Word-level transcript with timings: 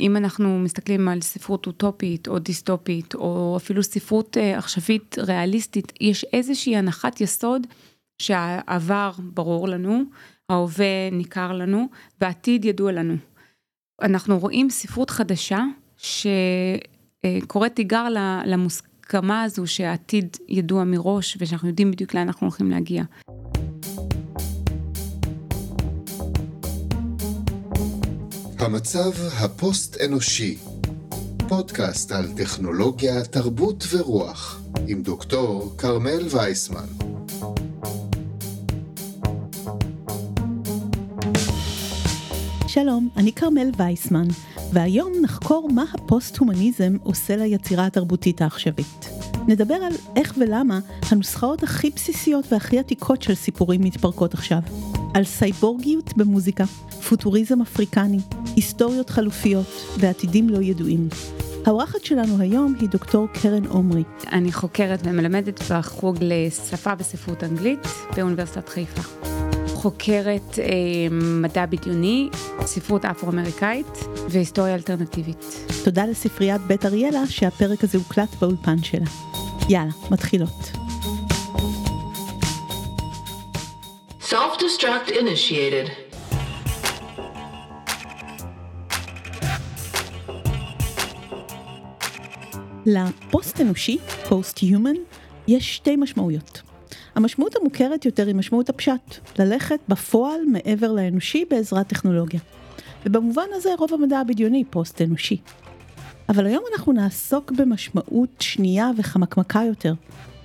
אם 0.00 0.16
אנחנו 0.16 0.58
מסתכלים 0.58 1.08
על 1.08 1.20
ספרות 1.20 1.66
אוטופית 1.66 2.28
או 2.28 2.38
דיסטופית 2.38 3.14
או 3.14 3.54
אפילו 3.56 3.82
ספרות 3.82 4.36
עכשווית 4.36 5.16
ריאליסטית, 5.18 5.92
יש 6.00 6.24
איזושהי 6.32 6.76
הנחת 6.76 7.20
יסוד 7.20 7.66
שהעבר 8.18 9.12
ברור 9.18 9.68
לנו, 9.68 10.02
ההווה 10.48 11.10
ניכר 11.12 11.52
לנו 11.52 11.88
והעתיד 12.20 12.64
ידוע 12.64 12.92
לנו. 12.92 13.14
אנחנו 14.02 14.38
רואים 14.38 14.70
ספרות 14.70 15.10
חדשה 15.10 15.60
שקוראת 15.96 17.74
תיגר 17.74 18.06
למוסכמה 18.44 19.42
הזו 19.42 19.66
שהעתיד 19.66 20.36
ידוע 20.48 20.84
מראש 20.84 21.36
ושאנחנו 21.40 21.68
יודעים 21.68 21.90
בדיוק 21.90 22.14
לאן 22.14 22.26
אנחנו 22.26 22.46
הולכים 22.46 22.70
להגיע. 22.70 23.04
המצב 28.64 29.10
הפוסט 29.40 30.00
אנושי, 30.00 30.58
פודקאסט 31.48 32.12
על 32.12 32.32
טכנולוגיה, 32.36 33.24
תרבות 33.24 33.84
ורוח, 33.90 34.60
עם 34.86 35.02
דוקטור 35.02 35.74
כרמל 35.78 36.26
וייסמן. 36.30 36.86
שלום, 42.68 43.08
אני 43.16 43.32
כרמל 43.32 43.70
וייסמן, 43.76 44.26
והיום 44.72 45.12
נחקור 45.22 45.68
מה 45.72 45.84
הפוסט-הומניזם 45.94 46.96
עושה 47.02 47.36
ליצירה 47.36 47.86
התרבותית 47.86 48.42
העכשווית. 48.42 49.08
נדבר 49.48 49.74
על 49.74 49.92
איך 50.16 50.34
ולמה 50.38 50.80
הנוסחאות 51.10 51.62
הכי 51.62 51.90
בסיסיות 51.90 52.52
והכי 52.52 52.78
עתיקות 52.78 53.22
של 53.22 53.34
סיפורים 53.34 53.80
מתפרקות 53.80 54.34
עכשיו. 54.34 54.60
על 55.14 55.24
סייבורגיות 55.24 56.16
במוזיקה, 56.16 56.64
פוטוריזם 57.08 57.60
אפריקני, 57.60 58.18
היסטוריות 58.56 59.10
חלופיות 59.10 59.66
ועתידים 59.98 60.48
לא 60.48 60.58
ידועים. 60.62 61.08
האורחת 61.66 62.04
שלנו 62.04 62.40
היום 62.40 62.74
היא 62.80 62.88
דוקטור 62.88 63.26
קרן 63.42 63.66
עומרי. 63.66 64.02
אני 64.32 64.52
חוקרת 64.52 65.00
ומלמדת 65.04 65.62
בחוג 65.70 66.16
לשפה 66.20 66.92
וספרות 66.98 67.44
אנגלית 67.44 67.78
באוניברסיטת 68.16 68.68
חיפה. 68.68 69.02
חוקרת 69.66 70.58
אה, 70.58 70.64
מדע 71.10 71.66
בדיוני, 71.66 72.28
ספרות 72.60 73.04
אפרו-אמריקאית 73.04 73.98
והיסטוריה 74.28 74.74
אלטרנטיבית. 74.74 75.44
תודה 75.84 76.06
לספריית 76.06 76.60
בית 76.60 76.86
אריאלה 76.86 77.26
שהפרק 77.26 77.84
הזה 77.84 77.98
הוקלט 77.98 78.34
באולפן 78.40 78.82
שלה. 78.82 79.06
יאללה, 79.68 79.92
מתחילות. 80.10 80.83
Self-destruct 84.34 85.08
initiated. 85.10 85.90
לפוסט 92.86 93.60
אנושי, 93.60 93.98
פוסט-הומן, 94.28 94.94
יש 95.48 95.76
שתי 95.76 95.96
משמעויות. 95.96 96.62
המשמעות 97.14 97.56
המוכרת 97.56 98.04
יותר 98.04 98.26
היא 98.26 98.34
משמעות 98.34 98.68
הפשט, 98.68 99.38
ללכת 99.38 99.80
בפועל 99.88 100.40
מעבר 100.52 100.92
לאנושי 100.92 101.44
בעזרת 101.50 101.86
טכנולוגיה. 101.86 102.40
ובמובן 103.06 103.46
הזה 103.52 103.70
רוב 103.78 103.94
המדע 103.94 104.18
הבדיוני 104.18 104.64
פוסט 104.70 105.02
אנושי. 105.02 105.36
אבל 106.28 106.46
היום 106.46 106.64
אנחנו 106.72 106.92
נעסוק 106.92 107.52
במשמעות 107.52 108.40
שנייה 108.40 108.90
וחמקמקה 108.96 109.62
יותר, 109.68 109.94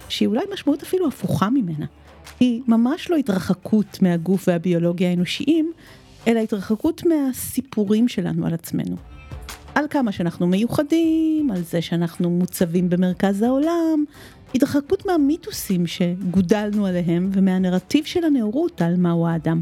שהיא 0.09 0.27
אולי 0.27 0.43
משמעות 0.53 0.83
אפילו 0.83 1.07
הפוכה 1.07 1.49
ממנה. 1.49 1.85
היא 2.39 2.61
ממש 2.67 3.09
לא 3.09 3.15
התרחקות 3.15 4.01
מהגוף 4.01 4.47
והביולוגיה 4.47 5.09
האנושיים, 5.09 5.71
אלא 6.27 6.39
התרחקות 6.39 7.03
מהסיפורים 7.05 8.07
שלנו 8.07 8.45
על 8.45 8.53
עצמנו. 8.53 8.95
על 9.75 9.85
כמה 9.89 10.11
שאנחנו 10.11 10.47
מיוחדים, 10.47 11.51
על 11.51 11.61
זה 11.61 11.81
שאנחנו 11.81 12.29
מוצבים 12.29 12.89
במרכז 12.89 13.41
העולם, 13.41 14.03
התרחקות 14.55 15.05
מהמיתוסים 15.05 15.87
שגודלנו 15.87 16.85
עליהם 16.85 17.29
ומהנרטיב 17.33 18.05
של 18.05 18.23
הנאורות 18.23 18.81
על 18.81 18.95
מהו 18.97 19.27
האדם. 19.27 19.61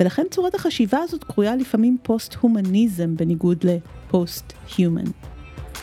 ולכן 0.00 0.26
צורת 0.30 0.54
החשיבה 0.54 0.98
הזאת 0.98 1.24
קרויה 1.24 1.56
לפעמים 1.56 1.96
פוסט-הומניזם 2.02 3.16
בניגוד 3.16 3.64
לפוסט-הומן. 3.64 5.04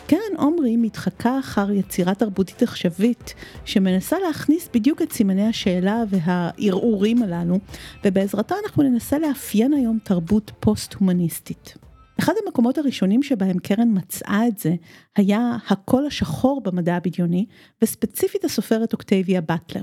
קרן 0.08 0.36
עומרי 0.36 0.76
מתחקה 0.76 1.38
אחר 1.38 1.70
יצירה 1.70 2.14
תרבותית 2.14 2.62
עכשווית 2.62 3.34
שמנסה 3.64 4.16
להכניס 4.26 4.68
בדיוק 4.74 5.02
את 5.02 5.12
סימני 5.12 5.46
השאלה 5.46 6.02
והערעורים 6.08 7.22
הללו 7.22 7.58
ובעזרתה 8.04 8.54
אנחנו 8.64 8.82
ננסה 8.82 9.18
לאפיין 9.18 9.72
היום 9.72 9.98
תרבות 10.04 10.52
פוסט-הומניסטית. 10.60 11.74
אחד 12.20 12.32
המקומות 12.44 12.78
הראשונים 12.78 13.22
שבהם 13.22 13.58
קרן 13.58 13.88
מצאה 13.98 14.48
את 14.48 14.58
זה 14.58 14.74
היה 15.16 15.56
הקול 15.68 16.06
השחור 16.06 16.60
במדע 16.64 16.96
הבדיוני 16.96 17.46
וספציפית 17.82 18.44
הסופרת 18.44 18.92
אוקטביה 18.92 19.40
באטלר. 19.40 19.82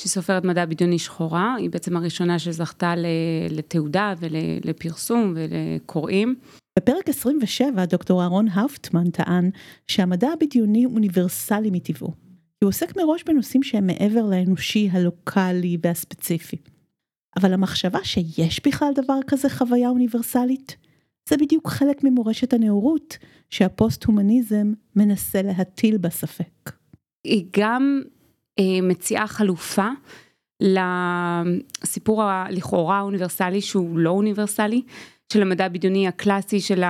שהיא 0.00 0.10
סופרת 0.10 0.44
מדע 0.44 0.64
בדיוני 0.64 0.98
שחורה, 0.98 1.54
היא 1.54 1.70
בעצם 1.70 1.96
הראשונה 1.96 2.38
שזכתה 2.38 2.94
לתעודה 3.50 4.14
ולפרסום 4.18 5.34
ולקוראים. 5.36 6.34
בפרק 6.78 7.08
27 7.08 7.84
דוקטור 7.84 8.22
אהרון 8.22 8.48
האופטמן 8.48 9.10
טען 9.10 9.50
שהמדע 9.86 10.28
הבדיוני 10.28 10.86
אוניברסלי 10.86 11.70
מטבעו. 11.70 12.12
הוא 12.62 12.68
עוסק 12.68 12.96
מראש 12.96 13.24
בנושאים 13.24 13.62
שהם 13.62 13.86
מעבר 13.86 14.26
לאנושי, 14.26 14.88
הלוקאלי 14.92 15.78
והספציפי. 15.82 16.56
אבל 17.36 17.52
המחשבה 17.52 18.04
שיש 18.04 18.60
בכלל 18.66 18.92
דבר 18.94 19.18
כזה 19.26 19.50
חוויה 19.50 19.88
אוניברסלית, 19.88 20.76
זה 21.28 21.36
בדיוק 21.36 21.68
חלק 21.68 22.04
ממורשת 22.04 22.52
הנאורות 22.52 23.18
שהפוסט-הומניזם 23.50 24.72
מנסה 24.96 25.42
להטיל 25.42 25.96
בה 25.96 26.10
ספק. 26.10 26.72
היא 27.24 27.46
גם 27.56 28.02
מציעה 28.82 29.26
חלופה 29.26 29.88
לסיפור 30.60 32.22
הלכאורה 32.22 32.98
האוניברסלי 32.98 33.60
שהוא 33.60 33.98
לא 33.98 34.10
אוניברסלי, 34.10 34.82
של 35.32 35.42
המדע 35.42 35.64
הבדיוני 35.64 36.08
הקלאסי 36.08 36.60
של 36.60 36.82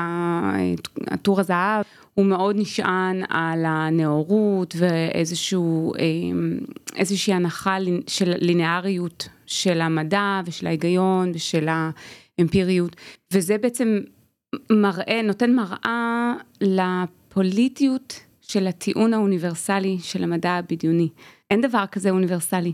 הטור 1.06 1.40
הזהב, 1.40 1.84
הוא 2.14 2.26
מאוד 2.26 2.56
נשען 2.58 3.22
על 3.28 3.64
הנאורות 3.66 4.74
ואיזשהו, 4.78 5.92
אמ, 5.98 6.58
איזושהי 6.96 7.34
הנחה 7.34 7.76
של 8.06 8.32
לינאריות 8.38 9.28
של 9.46 9.80
המדע 9.80 10.40
ושל 10.46 10.66
ההיגיון 10.66 11.32
ושל 11.34 11.68
האמפיריות, 12.38 12.96
וזה 13.32 13.58
בעצם 13.58 14.00
מראה, 14.70 15.22
נותן 15.24 15.54
מראה 15.54 16.34
לפוליטיות 16.60 18.20
של 18.40 18.66
הטיעון 18.66 19.14
האוניברסלי 19.14 19.98
של 20.00 20.24
המדע 20.24 20.50
הבדיוני. 20.50 21.08
אין 21.50 21.60
דבר 21.60 21.84
כזה 21.92 22.10
אוניברסלי. 22.10 22.72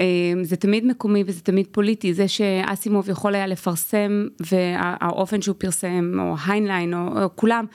אמ, 0.00 0.44
זה 0.44 0.56
תמיד 0.56 0.86
מקומי 0.86 1.24
וזה 1.26 1.40
תמיד 1.40 1.66
פוליטי, 1.70 2.14
זה 2.14 2.28
שאסימוב 2.28 3.10
יכול 3.10 3.34
היה 3.34 3.46
לפרסם 3.46 4.26
והאופן 4.40 5.42
שהוא 5.42 5.56
פרסם, 5.58 6.20
או 6.20 6.34
היינליין, 6.46 6.94
או, 6.94 7.22
או 7.22 7.36
כולם, 7.36 7.66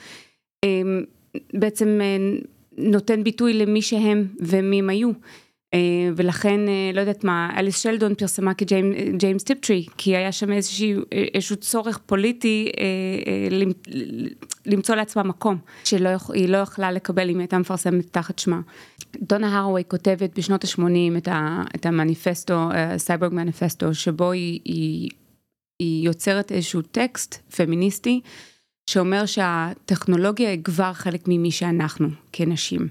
אמ, 0.64 1.04
בעצם 1.52 2.00
אה, 2.00 2.16
נותן 2.78 3.24
ביטוי 3.24 3.52
למי 3.52 3.82
שהם 3.82 4.26
ומי 4.40 4.78
הם 4.78 4.90
היו. 4.90 5.10
אה, 5.74 5.78
ולכן 6.16 6.68
אה, 6.68 6.90
לא 6.94 7.00
יודעת 7.00 7.24
מה 7.24 7.50
אליס 7.56 7.78
שלדון 7.78 8.14
פרסמה 8.14 8.54
כג'יימס 8.54 9.44
טיפטרי 9.44 9.86
כי 9.96 10.16
היה 10.16 10.32
שם 10.32 10.52
איזשהו, 10.52 11.02
איזשהו 11.34 11.56
צורך 11.56 11.98
פוליטי 12.06 12.68
למצוא 14.66 14.94
לעצמה 14.94 15.22
מקום 15.22 15.58
שהיא 15.84 16.48
לא 16.48 16.58
יכלה 16.58 16.92
לקבל 16.92 17.22
אם 17.30 17.34
היא 17.34 17.40
הייתה 17.40 17.58
מפרסמת 17.58 18.12
תחת 18.12 18.38
שמה. 18.38 18.60
דונה 19.16 19.58
הרווי 19.58 19.82
כותבת 19.88 20.38
בשנות 20.38 20.64
ה-80 20.64 21.18
את, 21.18 21.28
את 21.74 21.86
המניפסטו, 21.86 22.68
cyborg 22.96 23.32
manifesto, 23.32 23.94
שבו 23.94 24.30
היא, 24.30 24.60
היא, 24.64 25.10
היא 25.78 26.06
יוצרת 26.06 26.52
איזשהו 26.52 26.82
טקסט 26.82 27.34
פמיניסטי, 27.56 28.20
שאומר 28.90 29.26
שהטכנולוגיה 29.26 30.50
היא 30.50 30.64
כבר 30.64 30.92
חלק 30.92 31.20
ממי 31.28 31.50
שאנחנו 31.50 32.08
כנשים. 32.32 32.88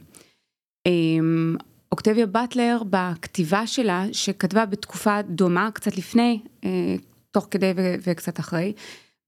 אמ, 0.86 1.56
אוקטביה 1.92 2.26
באטלר 2.26 2.82
בכתיבה 2.90 3.68
שלה, 3.68 4.06
שכתבה 4.12 4.66
בתקופה 4.66 5.22
דומה, 5.22 5.72
קצת 5.74 5.98
לפני, 5.98 6.40
אה, 6.66 6.96
תוך 7.32 7.48
כדי 7.52 7.72
וקצת 7.76 8.40
אחרי, 8.40 8.74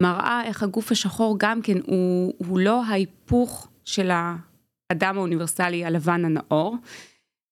מראה 0.03 0.41
איך 0.45 0.63
הגוף 0.63 0.91
השחור 0.91 1.35
גם 1.39 1.61
כן 1.61 1.77
הוא, 1.85 2.33
הוא 2.37 2.59
לא 2.59 2.83
ההיפוך 2.85 3.67
של 3.85 4.11
ה... 4.11 4.35
האדם 4.91 5.17
האוניברסלי 5.17 5.85
הלבן 5.85 6.25
הנאור, 6.25 6.75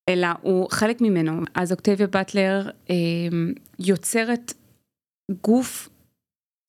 אלא 0.10 0.28
הוא 0.42 0.68
חלק 0.72 1.02
ממנו. 1.02 1.42
אז 1.56 1.72
אוקטביה 1.72 2.08
באטלר 2.08 2.70
אה, 2.90 2.96
יוצרת 3.80 4.54
גוף 5.44 5.90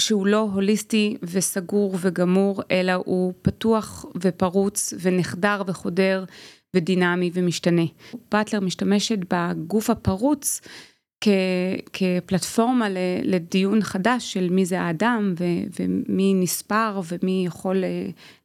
שהוא 0.00 0.26
לא 0.26 0.48
הוליסטי 0.52 1.16
וסגור 1.22 1.96
וגמור, 2.00 2.62
אלא 2.70 2.92
הוא 2.92 3.32
פתוח 3.42 4.04
ופרוץ 4.22 4.94
ונחדר 5.00 5.62
וחודר 5.66 6.24
ודינמי 6.76 7.30
ומשתנה. 7.34 7.84
באטלר 8.32 8.60
משתמשת 8.60 9.18
בגוף 9.30 9.90
הפרוץ 9.90 10.60
כפלטפורמה 11.92 12.86
לדיון 13.22 13.82
חדש 13.82 14.32
של 14.32 14.48
מי 14.50 14.64
זה 14.64 14.80
האדם 14.80 15.34
ומי 15.80 16.34
נספר 16.34 17.00
ומי 17.08 17.44
יכול 17.46 17.84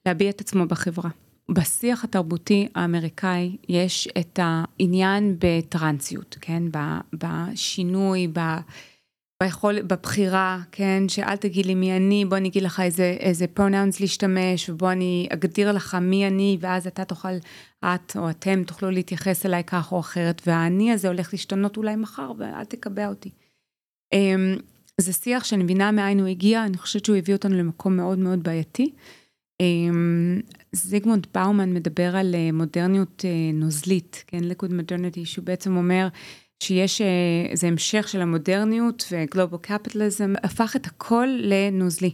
להביע 0.06 0.30
את 0.30 0.42
עצמו 0.42 0.66
בחברה. 0.66 1.10
בשיח 1.50 2.04
התרבותי 2.04 2.68
האמריקאי 2.76 3.58
יש 3.70 4.08
את 4.20 4.40
העניין 4.42 5.36
בטרנסיות, 5.40 6.38
כן? 6.42 6.64
בשינוי, 7.14 8.28
ביכול, 9.44 9.82
בבחירה, 9.82 10.60
כן? 10.72 11.04
שאל 11.08 11.36
תגיד 11.36 11.66
לי 11.66 11.76
מי 11.76 11.98
אני, 11.98 12.26
בוא 12.26 12.38
אני 12.38 12.50
אגיד 12.50 12.64
לך 12.64 12.80
איזה, 12.80 13.18
איזה 13.20 13.48
פרונאונס 13.48 14.00
להשתמש, 14.00 14.70
ובוא 14.70 14.92
אני 14.92 15.28
אגדיר 15.34 15.72
לך 15.72 15.96
מי 15.96 16.28
אני, 16.28 16.58
ואז 16.60 16.88
אתה 16.88 17.06
תוכל, 17.06 17.38
את 17.86 18.18
או 18.18 18.30
אתם 18.30 18.64
תוכלו 18.64 18.92
להתייחס 18.92 19.46
אליי 19.46 19.64
כך 19.64 19.92
או 19.92 20.00
אחרת, 20.00 20.42
והאני 20.46 20.92
הזה 20.92 21.08
הולך 21.08 21.34
להשתנות 21.34 21.78
אולי 21.78 21.96
מחר, 21.96 22.32
ואל 22.38 22.66
תקבע 22.66 23.08
אותי. 23.08 23.30
אמ, 24.14 24.56
זה 25.02 25.14
שיח 25.14 25.44
שאני 25.44 25.64
מבינה 25.64 25.92
מאין 25.92 26.20
הוא 26.20 26.28
הגיע, 26.28 26.66
אני 26.66 26.78
חושבת 26.78 27.06
שהוא 27.06 27.18
הביא 27.18 27.36
אותנו 27.36 27.58
למקום 27.58 27.98
מאוד 27.98 28.20
מאוד 28.20 28.44
בעייתי. 28.44 28.92
אמ, 29.62 30.42
זיגמונד 30.72 31.28
באומן 31.34 31.74
מדבר 31.74 32.16
על 32.16 32.36
אה, 32.36 32.52
מודרניות 32.52 33.26
אה, 33.26 33.52
נוזלית, 33.54 34.24
כן, 34.28 34.44
ליקוד 34.44 34.74
מודרניטי, 34.74 35.26
שהוא 35.26 35.46
בעצם 35.46 35.78
אומר 35.78 36.08
שיש 36.64 37.02
איזה 37.52 37.68
אה, 37.68 37.72
המשך 37.72 38.08
של 38.08 38.22
המודרניות 38.22 39.06
ו 39.12 39.18
global 39.18 39.58
capitalism, 39.58 40.34
הפך 40.44 40.76
את 40.76 40.86
הכל 40.86 41.28
לנוזלי. 41.42 42.12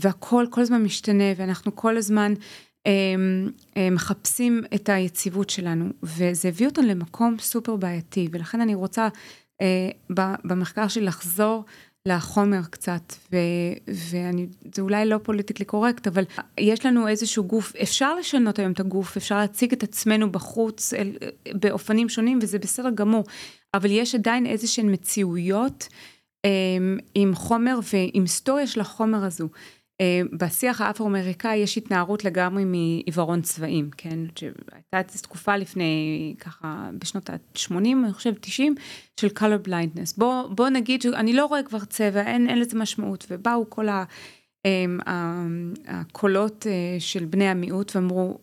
והכל 0.00 0.46
כל 0.50 0.60
הזמן 0.60 0.82
משתנה, 0.82 1.24
ואנחנו 1.36 1.76
כל 1.76 1.96
הזמן 1.96 2.34
אמ, 2.86 3.50
מחפשים 3.92 4.62
את 4.74 4.88
היציבות 4.88 5.50
שלנו, 5.50 5.84
וזה 6.02 6.48
הביא 6.48 6.66
אותנו 6.66 6.86
למקום 6.88 7.36
סופר 7.38 7.76
בעייתי, 7.76 8.28
ולכן 8.32 8.60
אני 8.60 8.74
רוצה 8.74 9.08
במחקר 10.44 10.88
שלי 10.88 11.04
לחזור 11.04 11.64
לחומר 12.08 12.60
קצת, 12.70 13.12
ו, 13.32 13.36
ואני, 14.10 14.46
זה 14.74 14.82
אולי 14.82 15.06
לא 15.06 15.18
politically 15.22 15.64
correct, 15.64 16.06
אבל 16.06 16.24
יש 16.60 16.86
לנו 16.86 17.08
איזשהו 17.08 17.44
גוף, 17.44 17.76
אפשר 17.76 18.14
לשנות 18.14 18.58
היום 18.58 18.72
את 18.72 18.80
הגוף, 18.80 19.16
אפשר 19.16 19.38
להציג 19.38 19.72
את 19.72 19.82
עצמנו 19.82 20.32
בחוץ 20.32 20.94
אל, 20.94 21.16
באופנים 21.54 22.08
שונים, 22.08 22.38
וזה 22.42 22.58
בסדר 22.58 22.90
גמור, 22.90 23.24
אבל 23.74 23.90
יש 23.90 24.14
עדיין 24.14 24.46
איזה 24.46 24.66
שהן 24.66 24.92
מציאויות 24.92 25.88
עם, 26.46 26.98
עם 27.14 27.34
חומר 27.34 27.78
ועם 27.92 28.22
היסטוריה 28.22 28.66
של 28.66 28.80
החומר 28.80 29.24
הזו. 29.24 29.48
אה, 30.02 30.20
בשיח 30.32 30.80
האפרו-אמריקאי 30.80 31.56
יש 31.56 31.78
התנערות 31.78 32.24
לגמרי 32.24 32.64
מעיוורון 32.64 33.42
צבעים, 33.42 33.90
כן? 33.96 34.18
שהייתה 34.38 35.12
איזו 35.12 35.22
תקופה 35.22 35.56
לפני, 35.56 36.34
ככה, 36.38 36.90
בשנות 36.98 37.30
ה-80, 37.30 37.74
אני 37.74 38.12
חושבת 38.12 38.36
90, 38.40 38.74
של 39.20 39.28
color 39.38 39.68
blindness. 39.68 40.14
בוא, 40.18 40.48
בוא 40.48 40.68
נגיד 40.68 41.02
שאני 41.02 41.32
לא 41.32 41.46
רואה 41.46 41.62
כבר 41.62 41.84
צבע, 41.84 42.20
אין, 42.20 42.48
אין 42.48 42.58
לזה 42.60 42.78
משמעות, 42.78 43.26
ובאו 43.30 43.70
כל 43.70 43.88
ה... 43.88 44.04
הקולות 45.86 46.66
אה, 46.66 46.96
של 47.00 47.24
בני 47.24 47.48
המיעוט 47.48 47.96
ואמרו, 47.96 48.38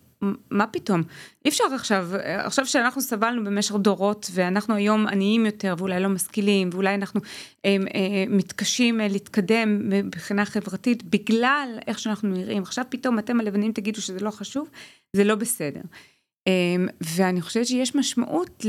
מה 0.52 0.68
פתאום? 0.68 1.04
אי 1.46 1.50
אפשר 1.50 1.64
עכשיו, 1.76 2.10
עכשיו 2.24 2.66
שאנחנו 2.66 3.02
סבלנו 3.02 3.44
במשך 3.44 3.76
דורות 3.76 4.32
ואנחנו 4.34 4.76
היום 4.76 5.08
עניים 5.08 5.46
יותר 5.46 5.76
ואולי 5.78 6.00
לא 6.00 6.10
משכילים 6.10 6.70
ואולי 6.74 6.96
אנחנו 6.96 7.22
אה, 7.66 7.78
אה, 7.96 8.24
מתקשים 8.28 9.02
אה, 9.02 9.08
להתקדם 9.08 9.90
מבחינה 9.90 10.46
חברתית 10.46 11.04
בגלל 11.04 11.80
איך 11.88 12.00
שאנחנו 12.00 12.30
נראים. 12.30 12.62
עכשיו 12.62 12.86
פתאום 12.90 13.20
אתם 13.20 13.40
הלבנים 13.40 13.72
תגידו 13.72 14.02
שזה 14.02 14.20
לא 14.20 14.32
חשוב, 14.32 14.70
זה 15.14 15.24
לא 15.24 15.36
בסדר. 15.36 15.82
אמ, 16.48 16.88
ואני 17.02 17.42
חושבת 17.42 17.68
שיש 17.68 17.96
משמעות 17.96 18.66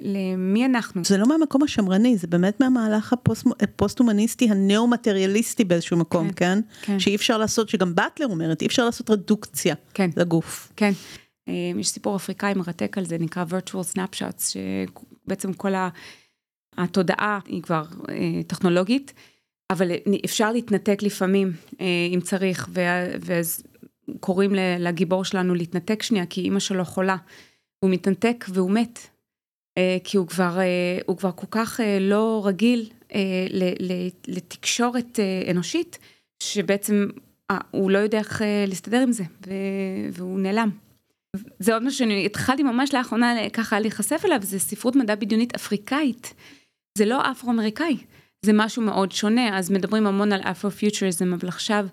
למי 0.00 0.64
אנחנו. 0.64 1.04
זה 1.04 1.18
לא 1.18 1.28
מהמקום 1.28 1.62
השמרני, 1.62 2.16
זה 2.16 2.26
באמת 2.26 2.60
מהמהלך 2.60 3.14
הפוסט-הומניסטי 3.60 4.48
הנאו-מטריאליסטי 4.50 5.64
באיזשהו 5.64 5.96
מקום, 5.96 6.32
כן? 6.32 6.34
כן? 6.36 6.60
כן. 6.82 7.00
שאי 7.00 7.16
אפשר 7.16 7.38
לעשות, 7.38 7.68
שגם 7.68 7.94
באטלר 7.94 8.26
אומרת, 8.26 8.62
אי 8.62 8.66
אפשר 8.66 8.84
לעשות 8.84 9.10
רדוקציה 9.10 9.74
כן. 9.94 10.10
לגוף. 10.16 10.72
כן. 10.76 10.92
אמ, 11.48 11.78
יש 11.78 11.88
סיפור 11.88 12.16
אפריקאי 12.16 12.54
מרתק 12.54 12.98
על 12.98 13.04
זה, 13.04 13.18
נקרא 13.18 13.44
virtual 13.48 13.96
snapshots, 13.96 14.54
שבעצם 15.24 15.52
כל 15.52 15.72
התודעה 16.78 17.38
היא 17.46 17.62
כבר 17.62 17.84
אה, 18.08 18.42
טכנולוגית, 18.46 19.12
אבל 19.70 19.90
אפשר 20.24 20.52
להתנתק 20.52 21.02
לפעמים, 21.02 21.52
אה, 21.80 21.86
אם 22.14 22.20
צריך, 22.20 22.68
ואז 23.20 23.62
קוראים 24.20 24.50
לגיבור 24.78 25.24
שלנו 25.24 25.54
להתנתק 25.54 26.02
שנייה, 26.02 26.26
כי 26.26 26.40
אימא 26.40 26.60
שלו 26.60 26.84
חולה. 26.84 27.16
הוא 27.84 27.90
מתנתק 27.90 28.44
והוא 28.48 28.70
מת. 28.70 28.98
אה, 29.78 29.96
כי 30.04 30.16
הוא 30.16 30.26
כבר, 30.26 30.58
אה, 30.58 30.98
הוא 31.06 31.16
כבר 31.16 31.32
כל 31.32 31.46
כך 31.50 31.80
אה, 31.80 31.98
לא 32.00 32.42
רגיל 32.44 32.90
לתקשורת 34.28 35.18
אנושית, 35.50 35.98
שבעצם 36.42 37.06
הוא 37.70 37.90
לא 37.90 37.98
יודע 37.98 38.18
איך 38.18 38.42
להסתדר 38.66 39.00
עם 39.00 39.12
זה, 39.12 39.24
והוא 40.12 40.40
נעלם. 40.40 40.70
זה 41.58 41.74
עוד 41.74 41.82
משהו 41.82 41.98
שאני 41.98 42.26
התחלתי 42.26 42.62
ממש 42.62 42.94
לאחרונה 42.94 43.50
ככה 43.50 43.80
להיחשף 43.80 44.22
אליו, 44.24 44.38
זה 44.42 44.58
ספרות 44.58 44.96
מדע 44.96 45.14
בדיונית 45.14 45.54
אפריקאית. 45.54 46.34
זה 46.98 47.04
לא 47.04 47.30
אפרו-אמריקאי, 47.30 47.96
זה 48.46 48.52
משהו 48.54 48.82
מאוד 48.82 49.12
שונה, 49.12 49.58
אז 49.58 49.70
מדברים 49.70 50.06
המון 50.06 50.32
על 50.32 50.40
אפרו-פיוטריזם, 50.40 51.34
אבל 51.34 51.48
עכשיו 51.48 51.86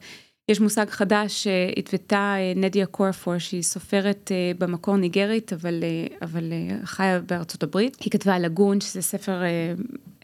יש 0.50 0.60
מושג 0.60 0.90
חדש 0.90 1.44
שהתוותה 1.44 2.36
אה, 2.38 2.54
נדיה 2.56 2.86
קורפור, 2.86 3.38
שהיא 3.38 3.62
סופרת 3.62 4.32
אה, 4.32 4.52
במקור 4.58 4.98
ניגרית, 4.98 5.54
אבל, 5.54 5.84
אה, 5.84 6.18
אבל 6.22 6.44
חיה 6.84 7.20
בארצות 7.20 7.64
הברית. 7.64 7.98
היא 8.00 8.12
כתבה 8.12 8.36
על 8.36 8.46
הגון, 8.46 8.82
שזה 8.82 9.02
ספר 9.02 9.42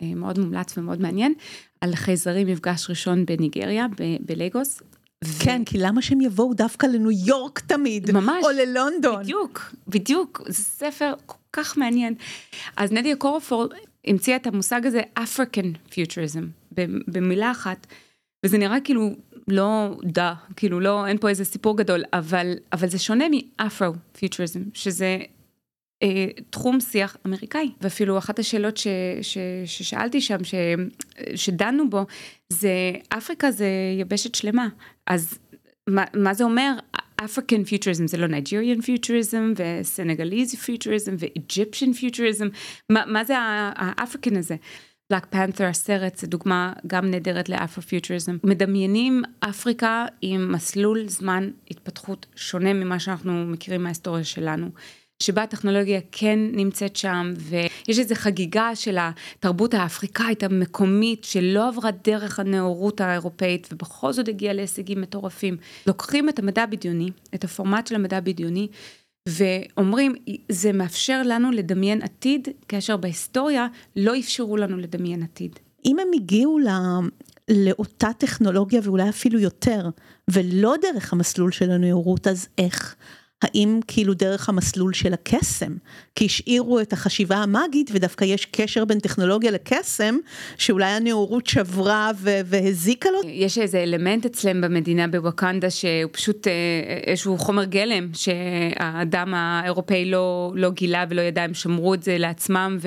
מאוד 0.02 0.40
מומלץ 0.40 0.78
ומאוד 0.78 1.02
מעניין, 1.02 1.34
על 1.82 1.96
חייזרים 1.96 2.48
מפגש 2.48 2.90
ראשון 2.90 3.26
בניגריה, 3.26 3.86
בלגוס. 4.20 4.82
כן, 5.40 5.62
ו... 5.62 5.66
כי 5.66 5.78
למה 5.78 6.02
שהם 6.02 6.22
יבואו 6.22 6.54
דווקא 6.54 6.88
לניו 6.88 7.12
יורק 7.12 7.60
תמיד? 7.60 8.12
ממש. 8.12 8.44
או 8.44 8.50
ללונדון. 8.50 9.24
בדיוק, 9.24 9.76
בדיוק. 9.88 10.42
זה 10.48 10.64
ספר 10.64 11.14
כל 11.26 11.38
כך 11.54 11.78
מעניין. 11.78 12.14
אז 12.78 12.92
נדיה 12.92 13.16
קורפור 13.16 13.66
המציאה 14.08 14.38
את 14.38 14.48
המושג 14.48 14.86
הזה, 14.86 15.02
African 15.20 15.92
Futurism, 15.92 16.76
במילה 17.08 17.52
אחת. 17.52 17.88
וזה 18.46 18.58
נראה 18.58 18.80
כאילו 18.80 19.16
לא 19.48 19.98
דה, 20.04 20.34
כאילו 20.56 20.80
לא, 20.80 21.08
אין 21.08 21.18
פה 21.18 21.30
איזה 21.30 21.46
סיפור 21.46 21.78
גדול, 21.78 22.04
אבל, 22.14 22.54
אבל 22.74 22.88
זה 22.88 23.00
שונה 23.00 23.26
מאפרו-פיוטריזם, 23.30 24.60
שזה 24.74 25.18
אה, 26.04 26.28
תחום 26.50 26.80
שיח 26.80 27.18
אמריקאי. 27.28 27.72
ואפילו 27.82 28.18
אחת 28.18 28.40
השאלות 28.40 28.78
ש, 28.78 28.88
ש, 29.22 29.38
ששאלתי 29.66 30.22
שם, 30.22 30.44
ש, 30.44 30.56
שדנו 31.36 31.90
בו, 31.90 32.06
זה 32.50 32.92
אפריקה 33.10 33.52
זה 33.52 33.68
יבשת 34.00 34.36
שלמה, 34.36 34.68
אז 35.08 35.40
מה, 35.90 36.04
מה 36.14 36.34
זה 36.34 36.44
אומר? 36.44 36.72
African 37.26 37.64
futurism 37.64 38.08
זה 38.08 38.18
לא 38.18 38.28
Nigerian 38.28 38.82
futurism 38.82 39.54
ו 39.58 39.67
Senegalese 39.67 40.58
futurism 40.58 41.16
ו 41.20 41.28
Egyptian 41.28 41.94
futurism, 41.94 42.48
מה 42.90 43.24
זה 43.24 43.34
ה 43.76 43.83
African 43.84 44.38
הזה? 44.38 44.56
Black 45.10 45.26
Panther 45.30 45.66
הסרט 45.66 46.18
זה 46.18 46.28
דוגמה 46.28 46.74
גם 46.88 47.12
נהדרת 47.12 47.50
לאפרו-פיוצ'ריזם. 47.50 48.38
מדמיינים 48.44 49.24
אפריקה 49.40 50.06
עם 50.22 50.52
מסלול 50.52 51.08
זמן 51.08 51.50
התפתחות 51.72 52.26
שונה 52.36 52.74
ממה 52.74 53.00
שאנחנו 53.00 53.46
מכירים 53.46 53.84
מההיסטוריה 53.84 54.24
שלנו. 54.24 54.70
שבה 55.24 55.44
הטכנולוגיה 55.44 56.00
כן 56.12 56.40
נמצאת 56.52 56.96
שם 56.96 57.34
ויש 57.38 58.00
איזו 58.00 58.16
חגיגה 58.16 58.76
של 58.76 58.98
התרבות 59.00 59.74
האפריקאית 59.74 60.44
המקומית 60.44 61.24
שלא 61.24 61.68
עברה 61.68 61.90
דרך 62.04 62.40
הנאורות 62.40 63.02
האירופאית 63.02 63.70
ובכל 63.72 64.14
זאת 64.14 64.28
הגיעה 64.28 64.54
להישגים 64.54 65.02
מטורפים. 65.02 65.58
לוקחים 65.88 66.30
את 66.30 66.40
המדע 66.40 66.64
הבדיוני, 66.64 67.10
את 67.36 67.44
הפורמט 67.44 67.88
של 67.88 67.96
המדע 67.96 68.18
הבדיוני 68.18 68.68
ואומרים, 69.30 70.16
זה 70.50 70.72
מאפשר 70.72 71.22
לנו 71.26 71.52
לדמיין 71.52 72.02
עתיד, 72.02 72.48
כאשר 72.68 72.98
בהיסטוריה 72.98 73.68
לא 73.96 74.20
אפשרו 74.20 74.58
לנו 74.58 74.78
לדמיין 74.78 75.24
עתיד. 75.24 75.60
אם 75.86 76.00
הם 76.00 76.08
הגיעו 76.16 76.60
ל... 76.60 76.68
לאותה 77.50 78.10
טכנולוגיה 78.18 78.82
ואולי 78.84 79.10
אפילו 79.10 79.40
יותר, 79.40 79.90
ולא 80.28 80.76
דרך 80.82 81.14
המסלול 81.14 81.52
של 81.52 81.72
הנאורות, 81.72 82.28
אז 82.28 82.48
איך? 82.58 82.96
האם 83.42 83.80
כאילו 83.88 84.14
דרך 84.14 84.50
המסלול 84.50 84.94
של 84.94 85.14
הקסם, 85.14 85.72
כי 86.16 86.26
השאירו 86.26 86.80
את 86.80 86.94
החשיבה 86.94 87.36
המאגית 87.36 87.90
ודווקא 87.94 88.26
יש 88.26 88.46
קשר 88.46 88.86
בין 88.86 89.00
טכנולוגיה 89.00 89.52
לקסם, 89.52 90.16
שאולי 90.58 90.86
הנאורות 90.86 91.48
שברה 91.48 92.12
והזיקה 92.46 93.10
לו? 93.10 93.30
יש 93.30 93.58
איזה 93.58 93.84
אלמנט 93.84 94.26
אצלם 94.26 94.62
במדינה 94.62 95.08
בווקנדה 95.08 95.70
שהוא 95.70 96.12
פשוט 96.12 96.48
אה, 96.48 96.54
איזשהו 97.08 97.38
חומר 97.38 97.64
גלם 97.64 98.10
שהאדם 98.14 99.34
האירופאי 99.34 100.06
לא, 100.06 100.52
לא 100.56 100.72
גילה 100.72 101.06
ולא 101.10 101.22
ידע, 101.22 101.44
הם 101.44 101.54
שמרו 101.54 101.94
את 101.94 102.04
זה 102.04 102.18
לעצמם 102.18 102.78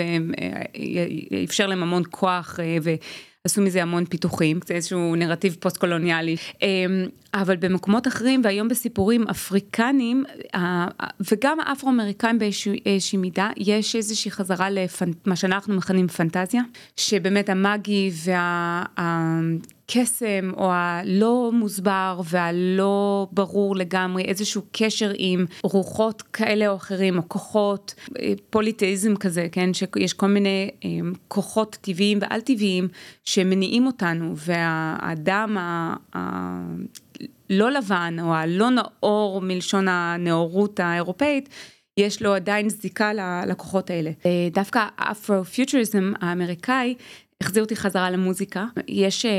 ואפשר 1.31 1.67
להם 1.67 1.83
המון 1.83 2.03
כוח. 2.11 2.61
אה, 2.61 2.77
ו... 2.83 2.91
עשו 3.45 3.63
מזה 3.63 3.83
המון 3.83 4.05
פיתוחים, 4.05 4.61
זה 4.67 4.75
איזשהו 4.75 5.15
נרטיב 5.17 5.57
פוסט 5.61 5.77
קולוניאלי, 5.77 6.37
אמ, 6.63 7.07
אבל 7.35 7.57
במקומות 7.57 8.07
אחרים 8.07 8.41
והיום 8.45 8.69
בסיפורים 8.69 9.29
אפריקנים 9.29 10.25
וגם 11.33 11.61
אפרו-אמריקאים 11.61 12.39
באיזושהי 12.39 13.19
מידה 13.19 13.51
יש 13.57 13.97
איזושהי 13.97 14.31
חזרה 14.31 14.69
למה 14.71 15.37
שאנחנו 15.37 15.75
מכנים 15.75 16.09
פנטזיה 16.09 16.63
שבאמת 16.97 17.49
המאגי 17.49 18.11
והקסם 18.97 20.51
או 20.57 20.73
הלא 20.73 21.51
מוסבר 21.55 22.21
והלא 22.25 23.27
ברור 23.33 23.77
לגמרי 23.77 24.23
איזשהו 24.23 24.63
קשר 24.73 25.13
עם 25.17 25.45
רוחות 25.63 26.23
כאלה 26.23 26.69
או 26.69 26.77
אחרים 26.77 27.19
או 27.19 27.23
כוחות 27.29 27.95
פוליטאיזם 28.51 29.17
כזה 29.17 29.49
כן 29.53 29.75
שיש 29.75 30.13
כל 30.13 30.27
מיני 30.27 30.71
כוחות 31.29 31.79
טבעיים 31.81 32.19
ועל 32.21 32.41
טבעיים 32.41 32.89
שמניעים 33.25 33.87
אותנו 33.87 34.35
והאדם. 34.37 35.57
לא 37.51 37.71
לבן 37.71 38.17
או 38.21 38.35
הלא 38.35 38.71
נאור 38.71 39.41
מלשון 39.41 39.89
הנאורות 39.89 40.81
האירופאית, 40.81 41.49
יש 41.97 42.23
לו 42.23 42.35
עדיין 42.35 42.69
זיקה 42.69 43.13
ללקוחות 43.13 43.91
האלה. 43.91 44.11
אה, 44.27 44.49
דווקא 44.53 44.87
האפרו-פיוטריזם 44.99 46.13
האמריקאי 46.21 46.95
החזיר 47.41 47.63
אותי 47.63 47.77
חזרה 47.77 48.11
למוזיקה. 48.11 48.67
יש 48.89 49.27
אה, 49.27 49.31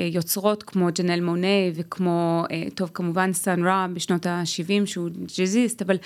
אה, 0.00 0.04
יוצרות 0.04 0.62
כמו 0.62 0.88
ג'נל 0.98 1.20
מונה 1.20 1.58
וכמו, 1.74 2.44
טוב 2.74 2.90
כמובן 2.94 3.32
סאן 3.32 3.64
רע 3.64 3.86
בשנות 3.94 4.26
ה-70 4.26 4.86
שהוא 4.86 5.10
ג'אזיסט, 5.38 5.82
אבל 5.82 5.96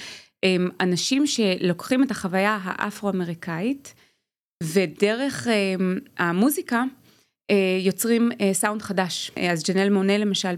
אנשים 0.80 1.26
שלוקחים 1.26 2.02
את 2.02 2.10
החוויה 2.10 2.58
האפרו-אמריקאית 2.62 3.94
ודרך 4.62 5.46
המוזיקה 6.18 6.76
אה, 6.76 7.01
יוצרים 7.80 8.30
אה, 8.40 8.54
סאונד 8.54 8.82
חדש. 8.82 9.30
אז 9.50 9.62
ג'נל 9.62 9.90
מונה 9.90 10.18
למשל 10.18 10.54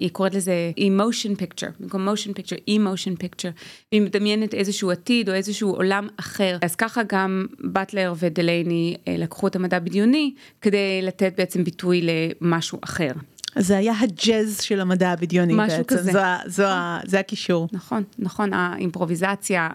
היא 0.00 0.10
קוראת 0.10 0.34
לזה 0.34 0.72
emotion 0.78 1.40
picture. 1.40 1.70
במקום 1.80 2.08
motion 2.08 2.30
picture 2.30 2.58
emotion 2.70 3.22
picture. 3.22 3.52
היא 3.92 4.00
מדמיינת 4.00 4.54
איזשהו 4.54 4.90
עתיד 4.90 5.28
או 5.28 5.34
איזשהו 5.34 5.70
עולם 5.70 6.08
אחר. 6.16 6.58
אז 6.62 6.74
ככה 6.74 7.02
גם 7.08 7.46
באטלר 7.60 8.12
ודלייני 8.18 8.96
אה, 9.08 9.16
לקחו 9.18 9.46
את 9.46 9.56
המדע 9.56 9.78
בדיוני 9.78 10.34
כדי 10.60 11.02
לתת 11.02 11.34
בעצם 11.36 11.64
ביטוי 11.64 12.08
למשהו 12.40 12.78
אחר. 12.84 13.12
זה 13.58 13.76
היה 13.76 13.92
הג'אז 14.00 14.60
של 14.60 14.80
המדע 14.80 15.10
הבדיוני 15.10 15.52
משהו 15.56 15.78
בעצם, 15.78 15.96
כזה. 15.96 16.12
זו, 16.12 16.18
זו, 16.46 16.64
זה 17.04 17.18
הקישור. 17.20 17.68
נכון, 17.72 18.02
נכון, 18.18 18.52
האימפרוביזציה, 18.52 19.68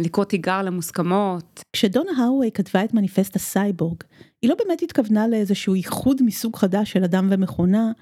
לקרוא 0.00 0.24
תיגר 0.24 0.62
למוסכמות. 0.62 1.62
כשדונה 1.72 2.10
הארווי 2.18 2.50
כתבה 2.54 2.84
את 2.84 2.94
מניפסט 2.94 3.36
הסייבורג, 3.36 3.96
היא 4.42 4.50
לא 4.50 4.56
באמת 4.64 4.82
התכוונה 4.82 5.28
לאיזשהו 5.28 5.76
ייחוד 5.76 6.22
מסוג 6.22 6.56
חדש 6.56 6.92
של 6.92 7.04
אדם 7.04 7.28
ומכונה, 7.30 7.92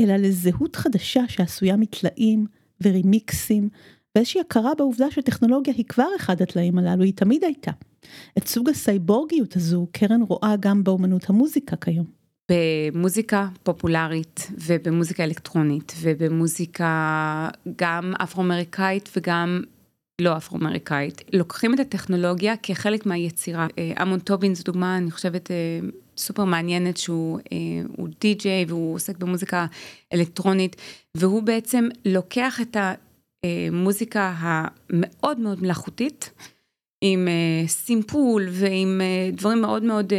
אלא 0.00 0.16
לזהות 0.16 0.76
חדשה 0.76 1.22
שעשויה 1.28 1.76
מטלאים 1.76 2.46
ורימיקסים, 2.84 3.68
ואיזושהי 4.14 4.40
הכרה 4.40 4.74
בעובדה 4.78 5.10
שטכנולוגיה 5.10 5.74
היא 5.76 5.84
כבר 5.84 6.08
אחד 6.16 6.42
הטלאים 6.42 6.78
הללו, 6.78 7.02
היא 7.02 7.14
תמיד 7.14 7.44
הייתה. 7.44 7.70
את 8.38 8.48
סוג 8.48 8.68
הסייבורגיות 8.68 9.56
הזו 9.56 9.86
קרן 9.92 10.22
רואה 10.22 10.54
גם 10.60 10.84
באומנות 10.84 11.30
המוזיקה 11.30 11.76
כיום. 11.76 12.20
במוזיקה 12.50 13.48
פופולרית 13.62 14.50
ובמוזיקה 14.66 15.24
אלקטרונית 15.24 15.92
ובמוזיקה 16.00 17.48
גם 17.76 18.12
אפרו-אמריקאית 18.22 19.08
וגם 19.16 19.62
לא 20.20 20.36
אפרו-אמריקאית, 20.36 21.22
לוקחים 21.32 21.74
את 21.74 21.80
הטכנולוגיה 21.80 22.56
כחלק 22.56 23.06
מהיצירה. 23.06 23.66
אה, 23.78 24.02
אמון 24.02 24.18
טובין 24.18 24.54
זו 24.54 24.62
דוגמה, 24.64 24.96
אני 24.96 25.10
חושבת, 25.10 25.50
אה, 25.50 25.56
סופר 26.16 26.44
מעניינת 26.44 26.96
שהוא 26.96 27.38
אה, 27.52 28.06
די-ג'יי 28.20 28.64
והוא 28.68 28.94
עוסק 28.94 29.16
במוזיקה 29.16 29.66
אלקטרונית, 30.12 30.76
והוא 31.16 31.42
בעצם 31.42 31.88
לוקח 32.04 32.60
את 32.60 32.76
המוזיקה 33.44 34.34
המאוד 34.36 35.38
מאוד 35.38 35.62
מלאכותית, 35.62 36.30
עם 37.04 37.28
סימפול 37.66 38.48
ועם 38.50 39.00
דברים 39.32 39.60
מאוד 39.60 39.82
מאוד 39.82 40.12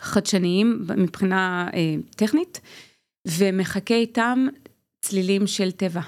חדשניים 0.00 0.86
מבחינה 0.96 1.68
טכנית, 2.16 2.60
ומחכה 3.28 3.94
איתם 3.94 4.46
צלילים 5.00 5.46
של 5.46 5.70
טבע. 5.70 6.00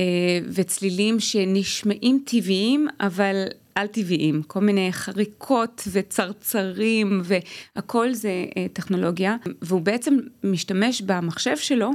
אה, 0.00 0.38
וצלילים 0.52 1.20
שנשמעים 1.20 2.22
טבעיים 2.26 2.88
אבל 3.00 3.44
על 3.74 3.86
טבעיים, 3.86 4.42
כל 4.42 4.60
מיני 4.60 4.92
חריקות 4.92 5.82
וצרצרים 5.92 7.22
והכל 7.24 8.12
זה 8.12 8.44
אה, 8.56 8.66
טכנולוגיה. 8.72 9.36
והוא 9.62 9.80
בעצם 9.80 10.16
משתמש 10.44 11.02
במחשב 11.02 11.56
שלו 11.56 11.90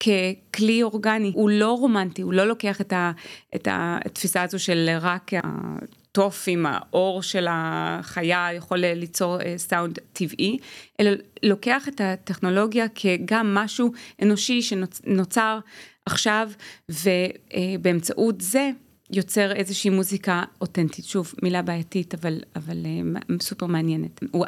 ככלי 0.00 0.82
אורגני, 0.82 1.32
הוא 1.34 1.50
לא 1.50 1.72
רומנטי, 1.72 2.22
הוא 2.22 2.32
לא 2.32 2.44
לוקח 2.44 2.80
את, 2.80 2.92
ה, 2.92 3.12
את 3.54 3.68
התפיסה 3.70 4.42
הזו 4.42 4.58
של 4.58 4.96
רק 5.00 5.30
התוף 5.34 6.44
עם 6.46 6.66
האור 6.66 7.22
של 7.22 7.46
החיה 7.50 8.48
יכול 8.54 8.78
ליצור 8.78 9.40
אה, 9.40 9.54
סאונד 9.56 9.98
טבעי, 10.12 10.58
אלא 11.00 11.10
לוקח 11.42 11.88
את 11.88 12.00
הטכנולוגיה 12.00 12.86
כגם 12.94 13.54
משהו 13.54 13.92
אנושי 14.22 14.62
שנוצר 14.62 15.58
עכשיו, 16.06 16.50
ובאמצעות 16.88 18.40
זה 18.40 18.70
יוצר 19.12 19.52
איזושהי 19.52 19.90
מוזיקה 19.90 20.42
אותנטית. 20.60 21.04
שוב, 21.04 21.34
מילה 21.42 21.62
בעייתית, 21.62 22.14
אבל, 22.14 22.38
אבל 22.56 22.76
אה, 22.86 23.36
סופר 23.40 23.66
מעניינת. 23.66 24.20
הוא 24.30 24.46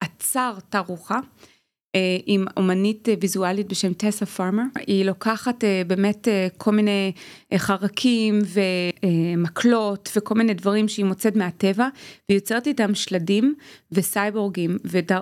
עצר 0.00 0.58
תערוכה. 0.68 1.20
אה, 1.94 2.16
עם 2.26 2.44
אומנית 2.56 3.08
ויזואלית 3.20 3.68
בשם 3.68 3.92
טסה 3.92 4.26
פארמר, 4.26 4.62
היא 4.86 5.04
לוקחת 5.04 5.64
אה, 5.64 5.82
באמת 5.86 6.28
כל 6.56 6.70
מיני 6.70 7.12
חרקים 7.56 8.38
ומקלות 9.04 10.10
וכל 10.16 10.34
מיני 10.34 10.54
דברים 10.54 10.88
שהיא 10.88 11.04
מוצאת 11.04 11.36
מהטבע 11.36 11.88
ויוצרת 12.30 12.66
איתם 12.66 12.94
שלדים 12.94 13.54
וסייבורגים 13.92 14.78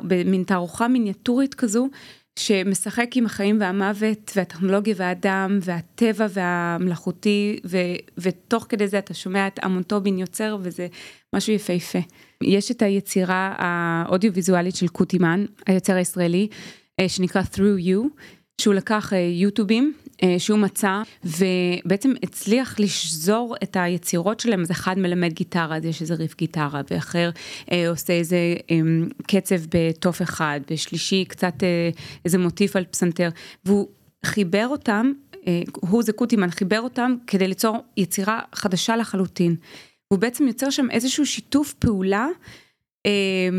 ומין 0.09 0.43
תערוכה 0.43 0.89
מיניאטורית 0.89 1.55
כזו 1.55 1.89
שמשחק 2.39 3.11
עם 3.15 3.27
החיים 3.27 3.61
והמוות 3.61 4.33
והטכנולוגיה 4.37 4.95
והאדם 4.99 5.59
והטבע 5.63 6.27
והמלאכותי 6.31 7.61
ו, 7.65 7.79
ותוך 8.19 8.67
כדי 8.69 8.89
זה 8.89 8.99
אתה 8.99 9.15
שומע 9.15 9.47
את 9.47 9.61
אמון 9.65 9.83
טובין 9.83 10.19
יוצר 10.19 10.57
וזה 10.61 10.87
משהו 11.35 11.53
יפהפה. 11.53 11.99
יש 12.43 12.71
את 12.71 12.83
היצירה 12.83 13.55
האודיו-ויזואלית 13.59 14.77
של 14.77 14.89
קוטימן, 14.89 15.45
היוצר 15.67 15.95
הישראלי, 15.95 16.49
אה, 17.01 17.09
שנקרא 17.09 17.43
Through 17.43 17.81
You, 17.87 18.09
שהוא 18.61 18.75
לקח 18.75 19.13
אה, 19.13 19.19
יוטובים 19.19 19.93
אה, 19.99 20.06
שהוא 20.39 20.59
מצא 20.59 21.03
ובעצם 21.25 22.13
הצליח 22.23 22.81
לשזור 22.81 23.57
את 23.63 23.77
היצירות 23.81 24.41
שלהם 24.41 24.61
אז 24.61 24.71
אחד 24.71 24.99
מלמד 24.99 25.33
גיטרה 25.33 25.77
אז 25.77 25.85
יש 25.85 26.03
איזה 26.03 26.15
ריף 26.15 26.37
גיטרה 26.37 26.81
ואחר 26.91 27.31
אה, 27.73 27.89
עושה 27.89 28.13
איזה 28.13 28.37
אה, 28.71 28.77
קצב 29.27 29.57
בתוף 29.71 30.23
אחד 30.23 30.61
ושלישי 30.71 31.25
קצת 31.29 31.63
אה, 31.63 31.91
איזה 32.25 32.39
מוטיף 32.39 32.77
על 32.77 32.85
פסנתר 32.85 33.29
והוא 33.65 33.89
חיבר 34.25 34.67
אותם 34.71 35.13
אה, 35.47 35.63
הוא 35.75 36.03
זה 36.03 36.13
קוטימן 36.13 36.51
חיבר 36.51 36.81
אותם 36.81 37.15
כדי 37.27 37.49
ליצור 37.49 37.77
יצירה 37.97 38.41
חדשה 38.55 38.97
לחלוטין. 38.97 39.57
הוא 40.09 40.19
בעצם 40.19 40.47
יוצר 40.47 40.71
שם 40.71 40.91
איזשהו 40.91 41.27
שיתוף 41.27 41.73
פעולה 41.73 42.29
אה, 43.07 43.11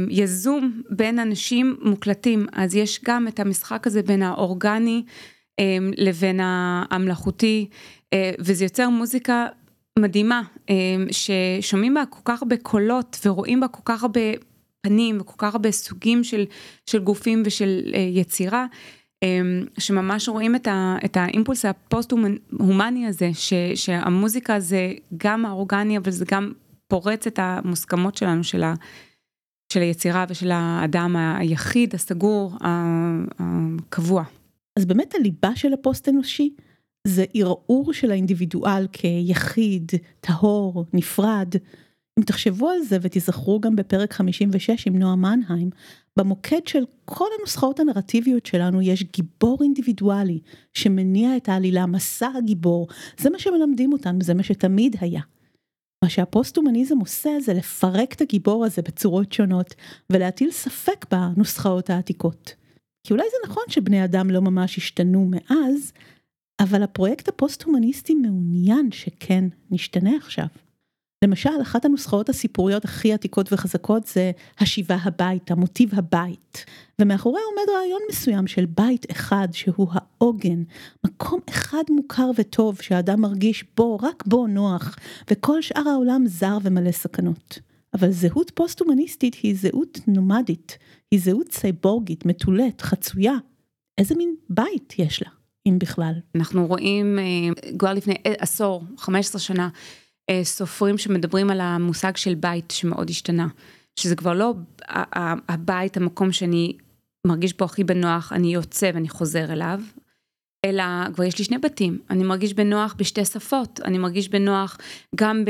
יזום 0.10 0.82
בין 0.90 1.20
אנשים 1.20 1.78
מוקלטים 1.82 2.48
אז 2.54 2.76
יש 2.76 3.00
גם 3.06 3.28
את 3.28 3.40
המשחק 3.40 3.88
הזה 3.88 4.02
בין 4.02 4.24
האורגני. 4.24 5.04
אמ, 5.60 5.92
לבין 5.98 6.40
המלאכותי 6.90 7.68
אה, 8.14 8.32
וזה 8.40 8.66
יוצר 8.66 8.90
מוזיקה 8.90 9.48
מדהימה 10.00 10.42
אמ, 10.70 11.08
ששומעים 11.12 11.94
בה 11.94 12.04
כל 12.10 12.22
כך 12.26 12.42
הרבה 12.42 12.58
קולות 12.58 13.20
ורואים 13.26 13.60
בה 13.60 13.68
כל 13.68 13.82
כך 13.86 14.04
הרבה 14.04 14.22
פנים 14.82 15.22
וכל 15.22 15.36
כך 15.38 15.54
הרבה 15.56 15.72
סוגים 15.72 16.24
של, 16.24 16.46
של 16.86 17.00
גופים 17.00 17.44
ושל 17.46 17.92
אה, 17.94 18.00
יצירה 18.00 18.66
אמ, 19.24 19.66
שממש 19.80 20.30
רואים 20.30 20.56
את, 20.56 20.68
ה, 20.68 20.98
את 21.06 21.18
האימפולס 21.18 21.66
הפוסט 21.66 22.14
הומני 22.52 23.08
הזה 23.08 23.30
ש, 23.34 23.54
שהמוזיקה 23.76 24.60
זה 24.60 24.94
גם 25.18 25.46
האורגני 25.46 25.98
אבל 25.98 26.12
זה 26.12 26.26
גם 26.32 26.52
פורץ 26.88 27.28
את 27.28 27.40
המוסכמות 27.42 28.18
שלנו 28.18 28.44
של, 28.44 28.64
ה, 28.64 28.74
של 29.74 29.82
היצירה 29.82 30.26
ושל 30.30 30.52
האדם 30.52 31.16
היחיד 31.16 31.96
הסגור 31.96 32.58
הקבוע. 33.40 34.24
אז 34.78 34.86
באמת 34.86 35.16
הליבה 35.16 35.56
של 35.56 35.74
הפוסט 35.74 36.10
אנושי 36.10 36.54
זה 37.08 37.26
ערעור 37.34 37.94
של 37.94 38.12
האינדיבידואל 38.12 38.88
כיחיד, 38.92 39.92
טהור, 40.20 40.86
נפרד. 40.94 41.54
אם 42.20 42.24
תחשבו 42.24 42.70
על 42.70 42.80
זה 42.82 42.98
ותיזכרו 43.02 43.60
גם 43.60 43.76
בפרק 43.76 44.14
56 44.14 44.88
עם 44.88 45.00
נועה 45.00 45.16
מנהיים, 45.16 45.70
במוקד 46.18 46.68
של 46.68 46.84
כל 47.06 47.26
הנוסחאות 47.38 47.80
הנרטיביות 47.80 48.46
שלנו 48.46 48.82
יש 48.82 49.04
גיבור 49.04 49.58
אינדיבידואלי 49.64 50.40
שמניע 50.74 51.38
את 51.38 51.50
העלילה, 51.50 51.86
מסע 51.86 52.30
הגיבור, 52.38 52.88
זה 53.18 53.30
מה 53.30 53.40
שמלמדים 53.40 53.94
אותנו, 53.94 54.22
זה 54.22 54.34
מה 54.34 54.44
שתמיד 54.44 54.96
היה. 55.00 55.22
מה 56.04 56.10
שהפוסט-הומניזם 56.10 57.00
עושה 57.00 57.30
זה 57.40 57.54
לפרק 57.54 58.14
את 58.14 58.22
הגיבור 58.22 58.66
הזה 58.66 58.82
בצורות 58.82 59.34
שונות 59.34 59.74
ולהטיל 60.10 60.52
ספק 60.52 61.06
בנוסחאות 61.12 61.90
העתיקות. 61.90 62.67
כי 63.08 63.14
אולי 63.14 63.24
זה 63.32 63.50
נכון 63.50 63.64
שבני 63.70 64.04
אדם 64.04 64.30
לא 64.30 64.42
ממש 64.42 64.78
השתנו 64.78 65.30
מאז, 65.32 65.94
אבל 66.60 66.84
הפרויקט 66.84 67.28
הפוסט-הומניסטי 67.28 68.16
מעוניין 68.16 68.92
שכן 68.92 69.44
נשתנה 69.72 70.12
עכשיו. 70.18 70.46
למשל, 71.24 71.50
אחת 71.62 71.86
הנוסחאות 71.86 72.30
הסיפוריות 72.30 72.86
הכי 72.86 73.14
עתיקות 73.14 73.54
וחזקות 73.54 74.08
זה 74.08 74.32
השיבה 74.60 74.98
הביתה, 75.04 75.56
מוטיב 75.56 75.92
הבית. 75.96 76.66
ומאחוריה 77.02 77.44
עומד 77.44 77.78
רעיון 77.78 78.02
מסוים 78.12 78.48
של 78.48 78.66
בית 78.66 79.12
אחד 79.12 79.48
שהוא 79.52 79.88
העוגן, 79.92 80.64
מקום 81.06 81.40
אחד 81.50 81.84
מוכר 81.90 82.32
וטוב 82.36 82.82
שהאדם 82.82 83.22
מרגיש 83.22 83.66
בו, 83.78 83.98
רק 83.98 84.24
בו 84.26 84.48
נוח, 84.48 84.96
וכל 85.32 85.62
שאר 85.62 85.90
העולם 85.90 86.24
זר 86.26 86.58
ומלא 86.64 86.92
סכנות. 86.92 87.60
אבל 87.94 88.12
זהות 88.12 88.52
פוסט-הומניסטית 88.56 89.36
היא 89.36 89.56
זהות 89.58 90.00
נומדית, 90.08 90.78
היא 91.12 91.20
זהות 91.20 91.52
סייבורגית, 91.52 92.26
מתולת, 92.26 92.82
חצויה. 92.82 93.34
איזה 93.98 94.16
מין 94.16 94.36
בית 94.50 94.94
יש 94.98 95.22
לה, 95.22 95.30
אם 95.68 95.80
בכלל? 95.80 96.14
אנחנו 96.36 96.68
רואים 96.68 97.20
אה, 97.20 97.74
כבר 97.80 97.94
לפני 97.94 98.16
עשור, 98.26 98.84
15 98.98 99.42
שנה, 99.42 99.70
אה, 100.30 100.42
סופרים 100.44 100.98
שמדברים 100.98 101.50
על 101.50 101.62
המושג 101.62 102.16
של 102.16 102.36
בית 102.36 102.72
שמאוד 102.72 103.10
השתנה. 103.10 103.48
שזה 104.00 104.16
כבר 104.16 104.34
לא 104.34 104.54
הבית, 105.50 105.98
המקום 105.98 106.32
שאני 106.32 106.78
מרגיש 107.28 107.58
בו 107.58 107.66
הכי 107.66 107.84
בנוח, 107.84 108.34
אני 108.34 108.54
יוצא 108.54 108.92
ואני 108.94 109.10
חוזר 109.10 109.54
אליו, 109.54 109.82
אלא 110.66 110.84
כבר 111.14 111.24
יש 111.24 111.40
לי 111.40 111.46
שני 111.46 111.58
בתים, 111.58 112.00
אני 112.10 112.24
מרגיש 112.24 112.54
בנוח 112.54 112.96
בשתי 112.98 113.26
שפות, 113.26 113.80
אני 113.86 113.98
מרגיש 113.98 114.30
בנוח 114.30 114.78
גם 115.16 115.44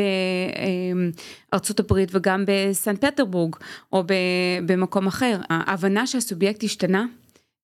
בארצות 1.52 1.80
הברית 1.80 2.10
וגם 2.12 2.44
בסן 2.48 2.96
פטרבורג 2.96 3.56
או 3.94 4.04
במקום 4.66 5.08
אחר. 5.08 5.40
ההבנה 5.50 6.08
שהסובייקט 6.08 6.64
השתנה 6.64 7.06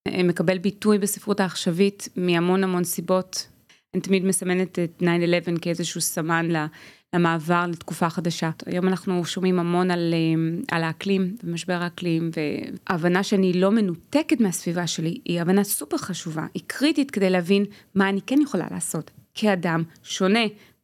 אה, 0.07 0.23
מקבל 0.23 0.57
ביטוי 0.57 0.97
בספרות 0.97 1.39
העכשווית 1.39 2.09
מהמון 2.15 2.63
המון 2.63 2.83
סיבות. 2.83 3.47
אני 3.93 4.01
תמיד 4.01 4.25
מסמנת 4.25 4.79
את 4.79 5.03
9-11 5.03 5.59
כאיזשהו 5.61 6.01
סמן 6.01 6.47
למעבר 7.13 7.65
לתקופה 7.69 8.09
חדשה. 8.09 8.49
היום 8.65 8.87
אנחנו 8.87 9.25
שומעים 9.25 9.59
המון 9.59 9.91
על, 9.91 10.13
אה, 10.13 10.75
על 10.77 10.83
האקלים 10.83 11.35
ומשבר 11.43 11.73
האקלים 11.73 12.29
וההבנה 12.35 13.23
שאני 13.23 13.53
לא 13.53 13.71
מנותקת 13.71 14.39
מהסביבה 14.41 14.87
שלי 14.87 15.17
היא 15.25 15.41
הבנה 15.41 15.63
סופר 15.63 15.97
חשובה, 15.97 16.45
היא 16.53 16.63
קריטית 16.67 17.11
כדי 17.11 17.29
להבין 17.29 17.65
מה 17.95 18.09
אני 18.09 18.21
כן 18.25 18.41
יכולה 18.41 18.65
לעשות 18.71 19.11
כאדם 19.33 19.83
שונה 20.03 20.43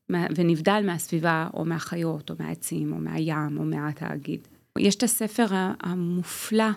ונבדל 0.09 0.83
מהסביבה 0.85 1.47
או 1.53 1.65
מהחיות 1.65 2.29
או 2.29 2.35
מהעצים 2.39 2.93
או 2.93 2.97
מהים 2.97 3.57
או 3.57 3.63
מהתאגיד. 3.63 4.47
יש 4.79 4.95
את 4.95 5.03
הספר 5.03 5.45
המופלא 5.79 6.69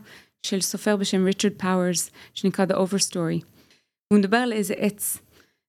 של 0.42 0.60
סופר 0.60 0.96
בשם 0.96 1.24
ריצ'רד 1.24 1.52
פאוורס 1.56 2.10
שנקרא 2.34 2.64
The 2.64 2.74
Overstory. 2.74 3.44
הוא 4.08 4.18
מדבר 4.18 4.36
על 4.36 4.52
איזה 4.52 4.74
עץ. 4.76 5.18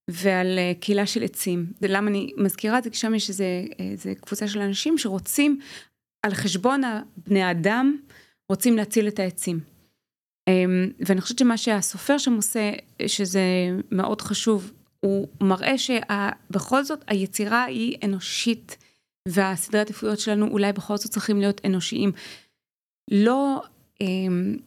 ועל 0.10 0.60
אה, 0.60 0.72
קהילה 0.80 1.06
של 1.06 1.24
עצים. 1.24 1.66
ולמה 1.82 2.10
אני 2.10 2.32
מזכירה 2.38 2.78
את 2.78 2.84
זה? 2.84 2.90
כי 2.90 2.98
שם 2.98 3.16
יש 3.16 3.30
איזה, 3.30 3.66
איזה 3.80 4.16
קבוצה 4.16 4.48
של 4.48 4.60
אנשים 4.60 4.98
שרוצים, 4.98 5.60
על 6.24 6.34
חשבון 6.34 6.82
בני 7.18 7.52
אדם, 7.52 7.98
רוצים 8.50 8.78
להציל 8.78 9.08
את 9.08 9.20
העצים. 9.20 9.60
אמ, 10.48 10.90
ואני 11.00 11.22
חושבת 11.22 11.40
שמה 11.40 11.58
שהסופר 11.58 12.18
שם 12.18 12.34
עושה, 12.34 12.72
שזה 13.08 13.42
מאוד 13.92 14.22
חשוב, 14.22 14.72
הוא 15.00 15.28
מראה 15.42 15.78
שבכל 15.78 16.84
זאת 16.84 17.04
היצירה 17.08 17.64
היא 17.64 17.98
אנושית, 18.04 18.78
והסדרי 19.28 19.80
העדיפויות 19.80 20.20
שלנו 20.20 20.48
אולי 20.48 20.74
בכל 20.74 20.98
זאת 20.98 21.12
צריכים 21.12 21.40
להיות 21.40 21.62
אנושיים. 21.66 22.12
לא 23.12 23.62
אמ, 24.02 24.58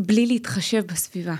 בלי 0.00 0.26
להתחשב 0.26 0.84
בסביבה. 0.86 1.34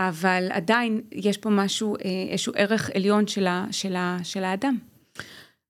אבל 0.00 0.48
עדיין 0.50 1.00
יש 1.12 1.36
פה 1.36 1.50
משהו, 1.50 1.96
אה, 1.96 2.00
איזשהו 2.30 2.52
ערך 2.56 2.90
עליון 2.94 3.26
של, 3.26 3.46
ה, 3.46 3.66
של, 3.70 3.96
ה, 3.96 4.18
של 4.22 4.44
האדם. 4.44 4.78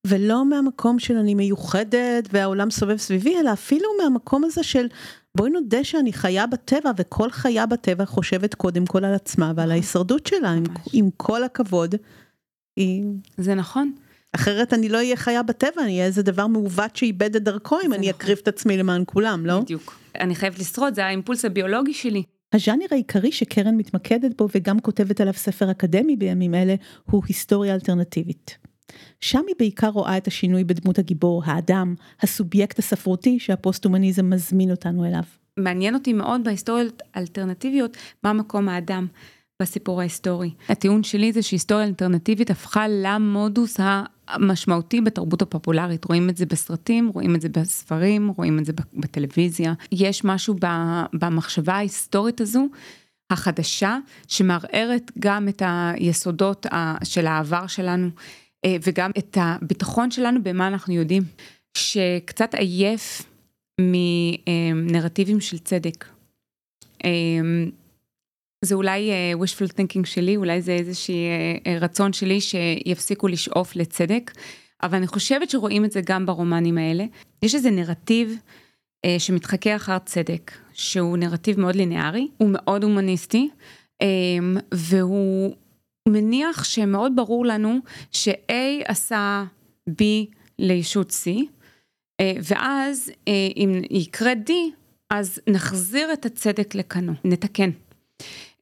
ולא 0.07 0.45
מהמקום 0.45 0.99
של 0.99 1.17
אני 1.17 1.35
מיוחדת 1.35 2.29
והעולם 2.33 2.71
סובב 2.71 2.97
סביבי, 2.97 3.37
אלא 3.41 3.53
אפילו 3.53 3.89
מהמקום 4.03 4.45
הזה 4.45 4.63
של 4.63 4.87
בואי 5.35 5.51
נודה 5.51 5.85
שאני 5.85 6.13
חיה 6.13 6.47
בטבע 6.47 6.91
וכל 6.97 7.31
חיה 7.31 7.67
בטבע 7.67 8.05
חושבת 8.05 8.55
קודם 8.55 8.87
כל 8.87 9.05
על 9.05 9.15
עצמה 9.15 9.45
ועל 9.45 9.55
נכון. 9.55 9.71
ההישרדות 9.71 10.27
שלה, 10.27 10.51
עם, 10.51 10.65
עם 10.93 11.09
כל 11.17 11.45
הכבוד. 11.45 11.95
היא... 12.77 13.05
זה 13.37 13.55
נכון. 13.55 13.93
אחרת 14.33 14.73
אני 14.75 14.89
לא 14.89 14.97
אהיה 14.97 15.17
חיה 15.17 15.43
בטבע, 15.43 15.83
אני 15.83 15.93
אהיה 15.93 16.05
איזה 16.05 16.23
דבר 16.23 16.47
מעוות 16.47 16.97
שאיבד 16.97 17.37
את 17.37 17.43
דרכו 17.43 17.79
אם 17.85 17.93
אני 17.93 18.09
נכון. 18.09 18.21
אקריב 18.21 18.39
את 18.43 18.49
עצמי 18.49 18.77
למען 18.77 19.03
כולם, 19.07 19.47
לא? 19.47 19.61
בדיוק. 19.61 19.99
אני 20.21 20.35
חייבת 20.35 20.59
לשרוד, 20.59 20.95
זה 20.95 21.07
האימפולס 21.07 21.45
הביולוגי 21.45 21.95
שלי. 21.95 22.23
הז'אנר 22.53 22.87
העיקרי 22.91 23.33
שקרן 23.33 23.77
מתמקדת 23.77 24.37
בו 24.39 24.49
וגם 24.55 24.81
כותבת 24.81 25.21
עליו 25.21 25.35
ספר 25.35 25.71
אקדמי 25.71 26.17
בימים 26.17 26.55
אלה 26.55 26.75
הוא 27.11 27.23
היסטוריה 27.29 27.75
אלטרנטיבית. 27.75 28.59
שם 29.21 29.43
היא 29.47 29.55
בעיקר 29.59 29.89
רואה 29.89 30.17
את 30.17 30.27
השינוי 30.27 30.65
בדמות 30.65 30.99
הגיבור, 30.99 31.43
האדם, 31.47 31.95
הסובייקט 32.23 32.79
הספרותי 32.79 33.39
שהפוסט-הומניזם 33.39 34.31
מזמין 34.31 34.71
אותנו 34.71 35.05
אליו. 35.05 35.23
מעניין 35.57 35.95
אותי 35.95 36.13
מאוד 36.13 36.45
בהיסטוריות 36.45 37.03
אלטרנטיביות, 37.17 37.97
מה 38.25 38.33
מקום 38.33 38.69
האדם 38.69 39.07
בסיפור 39.63 40.01
ההיסטורי. 40.01 40.51
הטיעון 40.69 41.03
שלי 41.03 41.33
זה 41.33 41.43
שהיסטוריה 41.43 41.87
אלטרנטיבית 41.87 42.51
הפכה 42.51 42.89
למודוס 42.89 43.81
משמעותי 44.39 45.01
בתרבות 45.01 45.43
הפופולרית, 45.43 46.05
רואים 46.05 46.31
את 46.31 46.37
זה 46.37 46.47
בסרטים, 46.47 47.09
רואים 47.15 47.35
את 47.35 47.41
זה 47.41 47.49
בספרים, 47.49 48.29
רואים 48.29 48.59
את 48.59 48.65
זה 48.65 48.73
בטלוויזיה. 48.95 49.75
יש 49.93 50.25
משהו 50.25 50.55
במחשבה 51.13 51.75
ההיסטורית 51.75 52.41
הזו, 52.41 52.67
החדשה, 53.31 53.99
שמערערת 54.29 55.11
גם 55.19 55.49
את 55.49 55.63
היסודות 55.67 56.67
של 57.05 57.27
העבר 57.27 57.67
שלנו, 57.67 58.09
אה, 58.65 58.77
וגם 58.83 59.11
את 59.19 59.37
הביטחון 59.41 60.11
שלנו 60.11 60.43
במה 60.43 60.67
אנחנו 60.67 60.95
יודעים, 60.95 61.23
שקצת 61.77 62.55
עייף 62.55 63.23
מנרטיבים 63.81 65.41
של 65.41 65.59
צדק. 65.59 66.05
אה, 68.65 68.69
זה 68.69 68.75
אולי 68.75 69.11
uh, 69.11 69.39
wishful 69.39 69.73
thinking 69.73 70.07
שלי, 70.07 70.37
אולי 70.37 70.63
זה 70.63 70.73
איזשהו 70.73 71.15
uh, 71.15 71.67
אה, 71.67 71.79
רצון 71.81 72.13
שלי 72.13 72.41
שיפסיקו 72.41 73.29
לשאוף 73.29 73.77
לצדק, 73.77 74.31
אבל 74.83 74.99
אני 74.99 75.07
חושבת 75.07 75.51
שרואים 75.51 75.85
את 75.85 75.93
זה 75.93 76.01
גם 76.05 76.27
ברומנים 76.27 76.79
האלה. 76.79 77.05
יש 77.43 77.55
איזה 77.55 77.71
נרטיב 77.71 78.37
uh, 79.07 79.09
שמתחכה 79.19 79.77
אחר 79.77 79.99
צדק, 79.99 80.53
שהוא 80.73 81.17
נרטיב 81.17 81.61
מאוד 81.61 81.75
ליניארי, 81.75 82.29
הוא 82.37 82.51
מאוד 82.53 82.85
הומניסטי, 82.85 83.49
um, 84.03 84.61
והוא 84.75 85.55
מניח 86.09 86.65
שמאוד 86.65 87.13
ברור 87.17 87.47
לנו 87.47 87.79
ש-A 88.13 88.53
עשה 88.85 89.45
B 89.91 90.03
לישות 90.59 91.11
C, 91.11 91.27
uh, 91.27 92.25
ואז 92.43 93.11
uh, 93.11 93.31
אם 93.57 93.83
יקרה 93.91 94.33
D, 94.49 94.51
אז 95.11 95.41
נחזיר 95.47 96.13
את 96.13 96.27
הצדק 96.27 96.75
לכנו, 96.75 97.13
נתקן. 97.25 97.71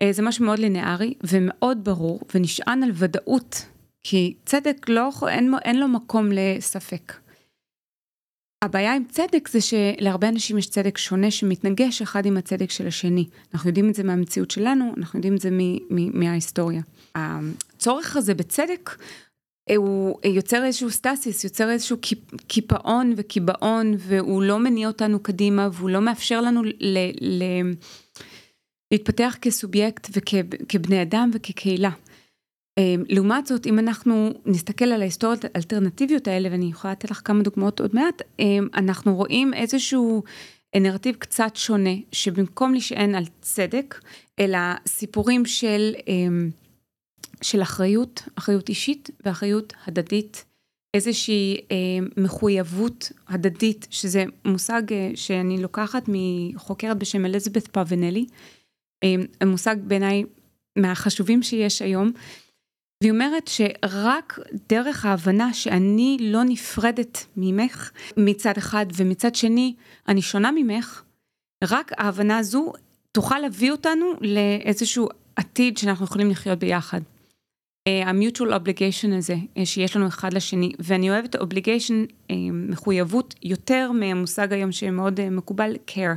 אה, 0.02 0.12
זה 0.12 0.22
משהו 0.22 0.44
מאוד 0.44 0.58
לינארי 0.58 1.14
ומאוד 1.22 1.84
ברור 1.84 2.20
ונשען 2.34 2.82
על 2.82 2.90
ודאות, 2.94 3.66
כי 4.02 4.34
צדק 4.44 4.88
לא, 4.88 5.10
אין, 5.28 5.54
אין 5.64 5.80
לו 5.80 5.88
מקום 5.88 6.28
לספק. 6.32 7.12
הבעיה 8.64 8.94
עם 8.94 9.04
צדק 9.08 9.48
זה 9.48 9.58
שלהרבה 9.60 10.28
אנשים 10.28 10.58
יש 10.58 10.70
צדק 10.70 10.98
שונה 10.98 11.30
שמתנגש 11.30 12.02
אחד 12.02 12.26
עם 12.26 12.36
הצדק 12.36 12.70
של 12.70 12.86
השני. 12.86 13.24
אנחנו 13.54 13.70
יודעים 13.70 13.88
את 13.88 13.94
זה 13.94 14.04
מהמציאות 14.04 14.50
שלנו, 14.50 14.94
אנחנו 14.96 15.18
יודעים 15.18 15.34
את 15.34 15.40
זה 15.40 15.50
מ, 15.50 15.60
מ, 15.90 16.20
מההיסטוריה. 16.20 16.82
הצורך 17.14 18.16
הזה 18.16 18.34
בצדק 18.34 18.90
הוא 19.76 20.18
יוצר 20.24 20.64
איזשהו 20.64 20.90
stasis, 20.90 21.44
יוצר 21.44 21.70
איזשהו 21.70 21.96
קיפאון 22.46 23.12
וקיבעון, 23.16 23.94
והוא 23.98 24.42
לא 24.42 24.58
מניע 24.58 24.88
אותנו 24.88 25.20
קדימה, 25.20 25.68
והוא 25.72 25.90
לא 25.90 26.00
מאפשר 26.00 26.40
לנו 26.40 26.62
ל... 26.64 26.98
ל 27.20 27.42
להתפתח 28.90 29.36
כסובייקט 29.42 30.08
וכבני 30.12 31.02
אדם 31.02 31.30
וכקהילה. 31.34 31.90
אמ, 32.78 33.04
לעומת 33.08 33.46
זאת, 33.46 33.66
אם 33.66 33.78
אנחנו 33.78 34.30
נסתכל 34.46 34.84
על 34.84 35.00
ההיסטוריות 35.00 35.44
האלטרנטיביות 35.44 36.28
האלה, 36.28 36.48
ואני 36.52 36.66
יכולה 36.66 36.92
לתת 36.92 37.10
לך 37.10 37.20
כמה 37.24 37.42
דוגמאות 37.42 37.80
עוד 37.80 37.90
מעט, 37.94 38.22
אמ, 38.38 38.68
אנחנו 38.74 39.16
רואים 39.16 39.54
איזשהו 39.54 40.22
נרטיב 40.76 41.14
קצת 41.14 41.50
שונה, 41.54 41.94
שבמקום 42.12 42.72
להישען 42.72 43.14
על 43.14 43.24
צדק, 43.40 44.00
אלא 44.38 44.58
סיפורים 44.86 45.46
של, 45.46 45.94
אמ, 46.08 46.50
של 47.42 47.62
אחריות, 47.62 48.22
אחריות 48.34 48.68
אישית 48.68 49.10
ואחריות 49.24 49.72
הדדית, 49.86 50.44
איזושהי 50.94 51.56
מחויבות 52.16 53.12
הדדית, 53.28 53.86
שזה 53.90 54.24
מושג 54.44 54.82
אה, 54.92 55.10
שאני 55.14 55.62
לוקחת 55.62 56.02
מחוקרת 56.08 56.98
בשם 56.98 57.24
אליזבת 57.24 57.68
פאבנלי. 57.68 58.26
אה, 59.04 59.46
מושג 59.46 59.76
בעיניי 59.82 60.24
מהחשובים 60.78 61.42
שיש 61.42 61.82
היום. 61.82 62.12
והיא 63.02 63.12
אומרת 63.12 63.48
שרק 63.48 64.38
דרך 64.68 65.04
ההבנה 65.04 65.54
שאני 65.54 66.16
לא 66.20 66.44
נפרדת 66.44 67.26
ממך 67.36 67.90
מצד 68.16 68.56
אחד 68.58 68.86
ומצד 68.96 69.34
שני 69.34 69.74
אני 70.08 70.22
שונה 70.22 70.50
ממך, 70.50 71.02
רק 71.64 71.92
ההבנה 71.98 72.38
הזו 72.38 72.72
תוכל 73.12 73.38
להביא 73.38 73.70
אותנו 73.70 74.06
לאיזשהו 74.20 75.08
עתיד 75.36 75.78
שאנחנו 75.78 76.04
יכולים 76.04 76.30
לחיות 76.30 76.58
ביחד. 76.58 77.00
ה-mutual 77.88 78.50
obligation 78.50 79.14
הזה 79.18 79.36
שיש 79.64 79.96
לנו 79.96 80.08
אחד 80.08 80.32
לשני, 80.32 80.72
ואני 80.78 81.10
אוהבת 81.10 81.36
obligation, 81.36 82.32
מחויבות, 82.52 83.34
יותר 83.42 83.92
מהמושג 83.92 84.52
היום 84.52 84.72
שמאוד 84.72 85.30
מקובל, 85.30 85.76
care. 85.90 86.16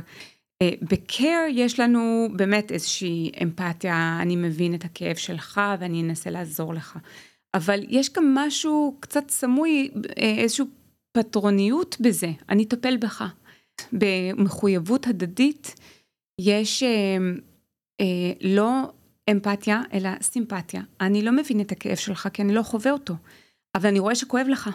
ב-care 0.62 1.50
יש 1.50 1.80
לנו 1.80 2.28
באמת 2.36 2.72
איזושהי 2.72 3.30
אמפתיה, 3.42 4.18
אני 4.22 4.36
מבין 4.36 4.74
את 4.74 4.84
הכאב 4.84 5.16
שלך 5.16 5.60
ואני 5.80 6.02
אנסה 6.02 6.30
לעזור 6.30 6.74
לך. 6.74 6.98
אבל 7.54 7.80
יש 7.88 8.12
גם 8.12 8.34
משהו 8.34 8.96
קצת 9.00 9.30
סמוי, 9.30 9.90
איזושהי 10.16 10.64
פטרוניות 11.12 11.96
בזה, 12.00 12.30
אני 12.48 12.64
אטפל 12.64 12.96
בך. 12.96 13.24
במחויבות 13.92 15.06
הדדית 15.06 15.74
יש 16.40 16.82
אה, 16.82 16.88
אה, 18.00 18.32
לא 18.40 18.92
אמפתיה, 19.30 19.82
אלא 19.92 20.10
סימפתיה. 20.22 20.82
אני 21.00 21.22
לא 21.22 21.32
מבין 21.32 21.60
את 21.60 21.72
הכאב 21.72 21.96
שלך 21.96 22.28
כי 22.32 22.42
אני 22.42 22.54
לא 22.54 22.62
חווה 22.62 22.92
אותו, 22.92 23.14
אבל 23.74 23.88
אני 23.88 23.98
רואה 23.98 24.14
שכואב 24.14 24.46
לך, 24.48 24.70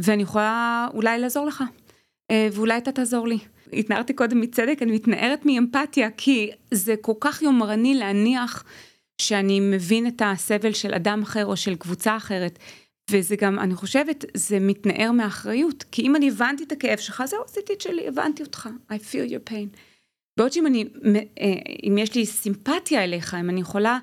ואני 0.00 0.22
יכולה 0.22 0.88
אולי 0.94 1.18
לעזור 1.18 1.46
לך, 1.46 1.60
אה, 1.60 1.66
ואולי 2.32 2.78
אתה 2.78 2.92
תעזור 2.92 3.28
לי. 3.28 3.38
התנערתי 3.72 4.12
קודם 4.12 4.40
מצדק, 4.40 4.78
אני 4.82 4.92
מתנערת 4.92 5.46
מאמפתיה, 5.46 6.10
כי 6.10 6.50
זה 6.70 6.94
כל 7.00 7.12
כך 7.20 7.42
יומרני 7.42 7.94
להניח 7.94 8.64
שאני 9.22 9.60
מבין 9.60 10.06
את 10.06 10.22
הסבל 10.24 10.72
של 10.72 10.94
אדם 10.94 11.22
אחר 11.22 11.46
או 11.46 11.56
של 11.56 11.76
קבוצה 11.76 12.16
אחרת. 12.16 12.58
וזה 13.10 13.36
גם, 13.36 13.58
אני 13.58 13.74
חושבת, 13.74 14.24
זה 14.34 14.60
מתנער 14.60 15.12
מאחריות, 15.12 15.84
כי 15.92 16.02
אם 16.02 16.16
אני 16.16 16.28
הבנתי 16.28 16.64
את 16.64 16.72
הכאב 16.72 16.98
שלך, 16.98 17.22
זהו, 17.26 17.42
עשיתי 17.44 17.72
את 17.72 17.80
שלי, 17.80 18.08
הבנתי 18.08 18.42
אותך, 18.42 18.68
I 18.90 18.94
feel 18.94 19.30
your 19.30 19.50
pain. 19.50 19.78
בעוד 20.38 20.52
שאם 20.52 20.66
אני, 20.66 20.84
אה, 21.40 21.52
אם 21.88 21.98
יש 21.98 22.14
לי 22.14 22.26
סימפתיה 22.26 23.04
אליך, 23.04 23.34
אם 23.34 23.50
אני 23.50 23.60
יכולה 23.60 23.98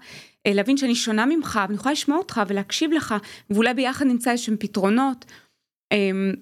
אה, 0.48 0.54
להבין 0.54 0.78
שאני 0.78 0.96
שונה 0.96 1.26
ממך, 1.26 1.60
ואני 1.64 1.76
יכולה 1.76 1.94
לשמוע 1.94 2.18
אותך 2.18 2.42
ולהקשיב 2.48 2.92
לך, 2.92 3.16
ואולי 3.50 3.74
ביחד 3.74 4.06
נמצא 4.06 4.32
איזשהם 4.32 4.58
פתרונות, 4.60 5.26
אמ, 5.94 6.34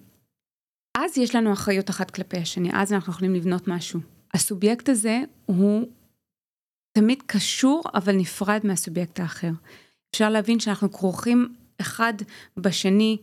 אז 0.97 1.17
יש 1.17 1.35
לנו 1.35 1.53
אחריות 1.53 1.89
אחת 1.89 2.11
כלפי 2.11 2.37
השני, 2.37 2.69
אז 2.73 2.93
אנחנו 2.93 3.13
יכולים 3.13 3.35
לבנות 3.35 3.67
משהו. 3.67 3.99
הסובייקט 4.33 4.89
הזה 4.89 5.19
הוא 5.45 5.87
תמיד 6.91 7.23
קשור, 7.25 7.83
אבל 7.93 8.15
נפרד 8.15 8.59
מהסובייקט 8.63 9.19
האחר. 9.19 9.51
אפשר 10.11 10.29
להבין 10.29 10.59
שאנחנו 10.59 10.91
כרוכים 10.91 11.53
אחד 11.81 12.13
בשני 12.57 13.17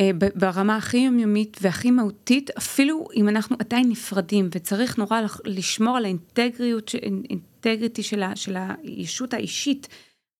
אה, 0.00 0.10
ברמה 0.34 0.76
הכי 0.76 0.96
יומיומית 0.96 1.56
והכי 1.60 1.90
מהותית, 1.90 2.50
אפילו 2.50 3.08
אם 3.16 3.28
אנחנו 3.28 3.56
עדיין 3.58 3.88
נפרדים, 3.88 4.48
וצריך 4.54 4.98
נורא 4.98 5.20
לשמור 5.44 5.96
על 5.96 6.04
האינטגריטי, 6.04 6.94
אינטגריטי 7.30 8.02
של, 8.02 8.22
של 8.34 8.56
הישות 8.82 9.34
האישית, 9.34 9.88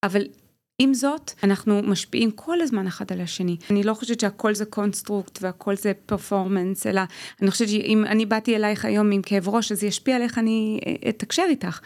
אבל 0.03 0.23
עם 0.79 0.95
זאת, 0.95 1.31
אנחנו 1.43 1.83
משפיעים 1.83 2.31
כל 2.31 2.61
הזמן 2.61 2.87
אחד 2.87 3.13
על 3.13 3.21
השני. 3.21 3.57
אני 3.71 3.83
לא 3.83 3.95
חושבת 3.95 4.21
שהכל 4.21 4.55
זה 4.55 4.65
construct 4.65 5.39
והכל 5.43 5.77
זה 5.77 5.93
performance, 6.07 6.87
אלא 6.87 7.03
אני 7.43 7.51
חושבת 7.51 7.69
שאם 7.69 8.05
אני 8.05 8.27
באתי 8.27 8.57
אלייך 8.57 8.85
היום 8.85 9.11
עם 9.11 9.23
כאב 9.23 9.49
ראש, 9.49 9.73
אז 9.73 9.81
זה 9.81 9.87
ישפיע 9.87 10.17
עליך, 10.17 10.39
אני 10.39 10.81
אה, 10.87 11.09
אתקשר 11.09 11.43
איתך. 11.49 11.81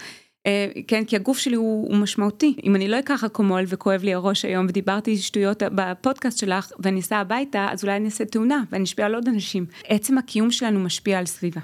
אה, 0.47 0.69
כן, 0.87 1.05
כי 1.05 1.17
הגוף 1.17 1.39
שלי 1.39 1.57
הוא, 1.57 1.89
הוא 1.89 1.97
משמעותי. 1.97 2.57
אם 2.65 2.77
אני 2.77 2.89
לא 2.89 2.99
אקח 2.99 3.25
אקומול 3.25 3.65
וכואב 3.69 4.03
לי 4.03 4.15
הראש 4.15 4.45
היום 4.45 4.67
ודיברתי 4.69 5.17
שטויות 5.17 5.63
בפודקאסט 5.75 6.39
שלך 6.39 6.73
ואני 6.79 7.01
אסע 7.01 7.17
הביתה, 7.17 7.67
אז 7.71 7.85
אולי 7.85 7.97
אני 7.97 8.05
אעשה 8.05 8.25
תאונה 8.25 8.63
ואני 8.73 8.85
אשפיע 8.85 9.07
על 9.07 9.15
עוד 9.15 9.29
אנשים. 9.29 9.67
עצם 9.89 10.19
הקיום 10.19 10.51
שלנו 10.51 10.81
משפיע 10.81 11.19
על 11.19 11.27
סביבה. 11.27 11.61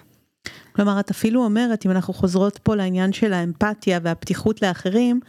כלומר, 0.73 1.01
את 1.01 1.11
אפילו 1.11 1.45
אומרת, 1.45 1.87
אם 1.87 1.91
אנחנו 1.91 2.15
חוזרות 2.15 2.59
פה 2.63 2.77
לעניין 2.77 3.13
של 3.13 3.33
האמפתיה 3.33 3.99
והפתיחות 4.03 4.63
לאחרים, 4.63 5.21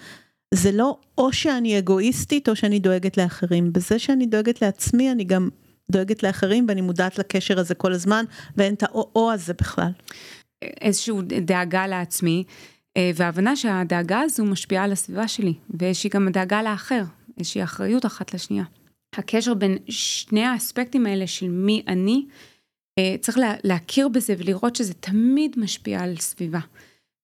זה 0.56 0.72
לא 0.72 0.98
או 1.18 1.34
שאני 1.34 1.80
אגואיסטית 1.80 2.50
או 2.50 2.56
שאני 2.56 2.80
דואגת 2.80 3.18
לאחרים. 3.18 3.74
בזה 3.74 4.00
שאני 4.00 4.26
דואגת 4.26 4.62
לעצמי, 4.62 5.12
אני 5.12 5.24
גם 5.24 5.50
דואגת 5.92 6.24
לאחרים 6.24 6.66
ואני 6.68 6.82
מודעת 6.82 7.20
לקשר 7.20 7.60
הזה 7.60 7.76
כל 7.76 7.94
הזמן, 7.94 8.26
ואין 8.58 8.74
את 8.74 8.84
האו-או 8.84 9.32
הזה 9.32 9.54
בכלל. 9.54 9.92
איזושהי 10.82 11.14
דאגה 11.42 11.88
לעצמי. 11.88 12.44
אה, 12.98 13.12
והבנה 13.16 13.56
שהדאגה 13.56 14.20
הזו 14.20 14.46
משפיעה 14.46 14.84
על 14.84 14.92
הסביבה 14.92 15.28
שלי, 15.28 15.54
לי 15.80 16.10
גם 16.12 16.30
דאגה 16.30 16.64
לאחר, 16.64 17.04
איזושהי 17.40 17.64
אחריות 17.64 18.06
אחת 18.06 18.34
לשנייה. 18.34 18.64
הקשר 19.16 19.54
בין 19.54 19.78
שני 19.90 20.44
האספקטים 20.44 21.06
האלה 21.06 21.28
של 21.28 21.50
מי 21.50 21.84
אני, 21.88 22.26
אה, 23.00 23.16
צריך 23.22 23.38
להכיר 23.64 24.08
בזה 24.08 24.36
ולראות 24.38 24.76
שזה 24.76 24.94
תמיד 24.94 25.60
משפיע 25.60 26.02
על 26.02 26.16
סביבה. 26.20 26.60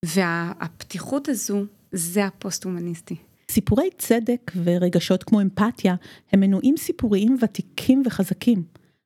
והפתיחות 0.05 1.29
הזו, 1.29 1.63
זה 1.91 2.25
הפוסט-הומניסטי. 2.25 3.15
סיפורי 3.51 3.89
צדק 3.97 4.51
ורגשות 4.63 5.23
כמו 5.23 5.41
אמפתיה 5.41 5.95
הם 6.31 6.39
מנועים 6.39 6.77
סיפוריים 6.77 7.37
ותיקים 7.41 8.03
וחזקים. 8.05 8.63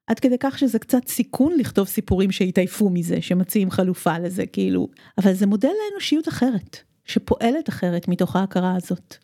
עד 0.07 0.19
כדי 0.19 0.35
כך 0.39 0.59
שזה 0.59 0.79
קצת 0.79 1.07
סיכון 1.07 1.53
לכתוב 1.57 1.87
סיפורים 1.87 2.31
שהתעייפו 2.31 2.89
מזה, 2.89 3.21
שמציעים 3.21 3.71
חלופה 3.71 4.19
לזה, 4.19 4.45
כאילו. 4.45 4.87
אבל 5.17 5.33
זה 5.33 5.45
מודל 5.45 5.69
לאנושיות 5.69 6.27
אחרת, 6.27 6.77
שפועלת 7.05 7.69
אחרת 7.69 8.07
מתוך 8.07 8.35
ההכרה 8.35 8.75
הזאת. 8.75 9.15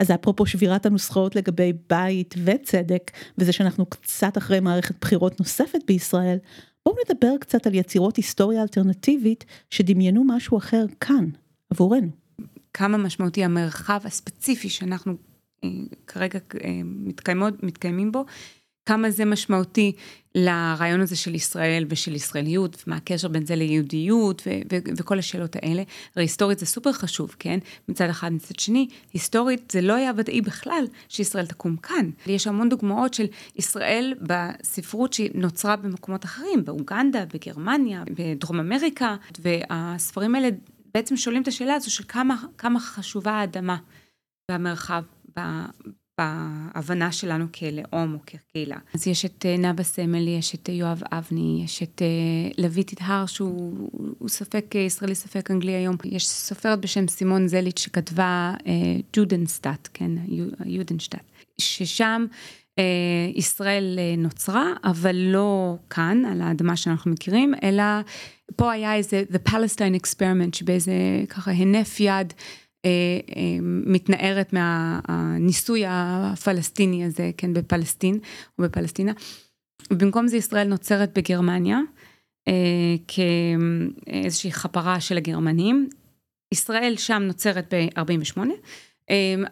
אז 0.00 0.10
אפרופו 0.10 0.46
שבירת 0.46 0.86
הנוסחאות 0.86 1.36
לגבי 1.36 1.72
בית 1.88 2.34
וצדק, 2.44 3.10
וזה 3.38 3.52
שאנחנו 3.52 3.86
קצת 3.86 4.38
אחרי 4.38 4.60
מערכת 4.60 4.94
בחירות 5.00 5.40
נוספת 5.40 5.80
בישראל, 5.86 6.38
בואו 6.86 6.96
נדבר 7.08 7.32
קצת 7.40 7.66
על 7.66 7.74
יצירות 7.74 8.16
היסטוריה 8.16 8.62
אלטרנטיבית 8.62 9.44
שדמיינו 9.70 10.24
משהו 10.26 10.58
אחר 10.58 10.84
כאן, 11.00 11.28
עבורנו. 11.70 12.19
כמה 12.74 12.98
משמעותי 12.98 13.44
המרחב 13.44 14.00
הספציפי 14.04 14.68
שאנחנו 14.68 15.16
אה, 15.64 15.68
כרגע 16.06 16.38
אה, 16.64 16.80
מתקיימות, 16.84 17.62
מתקיימים 17.62 18.12
בו, 18.12 18.24
כמה 18.86 19.10
זה 19.10 19.24
משמעותי 19.24 19.92
לרעיון 20.34 21.00
הזה 21.00 21.16
של 21.16 21.34
ישראל 21.34 21.86
ושל 21.88 22.14
ישראליות, 22.14 22.84
ומה 22.86 22.96
הקשר 22.96 23.28
בין 23.28 23.46
זה 23.46 23.56
ליהודיות 23.56 24.42
ו- 24.46 24.50
ו- 24.72 24.90
וכל 24.96 25.18
השאלות 25.18 25.56
האלה. 25.56 25.82
הרי 26.16 26.24
היסטורית 26.24 26.58
זה 26.58 26.66
סופר 26.66 26.92
חשוב, 26.92 27.36
כן? 27.38 27.58
מצד 27.88 28.08
אחד, 28.08 28.32
מצד 28.32 28.58
שני, 28.58 28.88
היסטורית 29.12 29.70
זה 29.70 29.80
לא 29.80 29.92
היה 29.92 30.12
ודאי 30.16 30.40
בכלל 30.40 30.84
שישראל 31.08 31.46
תקום 31.46 31.76
כאן. 31.76 32.10
יש 32.26 32.46
המון 32.46 32.68
דוגמאות 32.68 33.14
של 33.14 33.26
ישראל 33.56 34.14
בספרות 34.22 35.12
שנוצרה 35.12 35.76
במקומות 35.76 36.24
אחרים, 36.24 36.64
באוגנדה, 36.64 37.24
בגרמניה, 37.34 38.04
בדרום 38.10 38.60
אמריקה, 38.60 39.16
והספרים 39.38 40.34
האלה 40.34 40.48
בעצם 40.94 41.16
שואלים 41.16 41.42
את 41.42 41.48
השאלה 41.48 41.74
הזו 41.74 41.90
של 41.90 42.04
כמה, 42.08 42.36
כמה 42.58 42.80
חשובה 42.80 43.32
האדמה 43.32 43.76
והמרחב 44.50 45.02
בהבנה 46.20 47.12
שלנו 47.12 47.46
כלאום 47.52 48.14
או 48.14 48.18
כקהילה. 48.26 48.76
אז 48.94 49.06
יש 49.06 49.24
את 49.24 49.46
אה, 49.46 49.56
נאוה 49.56 49.82
סמל, 49.82 50.28
יש 50.28 50.54
את 50.54 50.68
אה, 50.68 50.74
יואב 50.74 51.02
אבני, 51.12 51.62
יש 51.64 51.82
את 51.82 52.02
אה, 52.02 52.62
לויט 52.64 52.92
ידהר 52.92 53.26
שהוא 53.26 53.88
ספק 54.28 54.74
ישראלי, 54.74 55.14
ספק 55.14 55.50
אנגלי 55.50 55.72
היום. 55.72 55.96
יש 56.04 56.28
סופרת 56.28 56.80
בשם 56.80 57.08
סימון 57.08 57.48
זליץ' 57.48 57.78
שכתבה 57.78 58.54
ג'ודנסטאט, 59.16 59.88
כן, 59.94 60.10
יודנשטאט, 60.66 61.24
ששם 61.58 62.26
ישראל 63.34 63.98
נוצרה, 64.18 64.72
אבל 64.84 65.16
לא 65.16 65.76
כאן, 65.90 66.24
על 66.24 66.40
האדמה 66.40 66.76
שאנחנו 66.76 67.10
מכירים, 67.10 67.54
אלא 67.62 67.82
פה 68.56 68.72
היה 68.72 68.94
איזה 68.94 69.22
The 69.32 69.50
Palestine 69.50 70.02
Experiment, 70.02 70.56
שבאיזה 70.56 70.92
ככה 71.28 71.50
הנף 71.50 72.00
יד. 72.00 72.32
אה, 72.84 72.90
אה, 73.36 73.58
מתנערת 73.86 74.52
מהניסוי 74.52 75.82
הפלסטיני 75.86 77.04
הזה, 77.04 77.30
כן, 77.36 77.52
בפלסטין 77.52 78.18
או 78.58 78.64
בפלסטינה. 78.64 79.12
במקום 79.90 80.28
זה 80.28 80.36
ישראל 80.36 80.68
נוצרת 80.68 81.18
בגרמניה 81.18 81.78
אה, 82.48 82.94
כאיזושהי 83.08 84.52
חפרה 84.52 85.00
של 85.00 85.16
הגרמנים. 85.16 85.88
ישראל 86.54 86.96
שם 86.96 87.22
נוצרת 87.22 87.74
ב-48, 87.74 88.40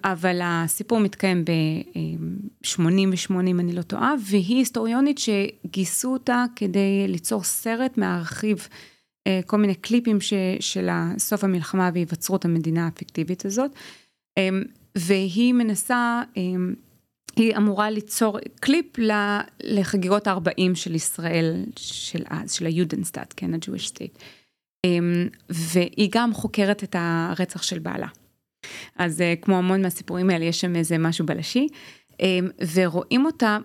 אבל 0.04 0.40
הסיפור 0.42 1.00
מתקיים 1.00 1.44
ב-88 1.44 3.32
אם 3.46 3.60
אני 3.60 3.72
לא 3.72 3.82
טועה, 3.82 4.14
והיא 4.26 4.56
היסטוריונית 4.56 5.18
שגייסו 5.18 6.12
אותה 6.12 6.44
כדי 6.56 7.08
ליצור 7.08 7.42
סרט 7.44 7.98
מהארכיב 7.98 8.68
אה, 9.26 9.40
כל 9.46 9.56
מיני 9.56 9.74
קליפים 9.74 10.20
ש, 10.20 10.32
של 10.60 10.88
סוף 11.18 11.44
המלחמה 11.44 11.90
והיווצרות 11.94 12.44
המדינה 12.44 12.86
הפיקטיבית 12.86 13.44
הזאת. 13.44 13.70
אה, 14.38 14.48
והיא 14.94 15.54
מנסה, 15.54 16.22
היא 17.36 17.56
אמורה 17.56 17.90
ליצור 17.90 18.38
קליפ 18.60 18.86
לחגיגות 19.62 20.26
ה-40 20.26 20.74
של 20.74 20.94
ישראל 20.94 21.64
של 21.76 22.22
אז, 22.26 22.52
של 22.52 22.66
ה 22.66 22.72
Judenstaat, 22.72 23.34
כן, 23.36 23.54
ה-Jewish 23.54 23.90
state. 23.92 24.22
והיא 25.50 26.08
גם 26.12 26.34
חוקרת 26.34 26.84
את 26.84 26.96
הרצח 26.98 27.62
של 27.62 27.78
בעלה. 27.78 28.08
אז 28.96 29.22
כמו 29.42 29.56
המון 29.58 29.82
מהסיפורים 29.82 30.30
האלה, 30.30 30.44
יש 30.44 30.60
שם 30.60 30.76
איזה 30.76 30.98
משהו 30.98 31.26
בלשי, 31.26 31.68
ורואים 32.74 33.26
אותה 33.26 33.58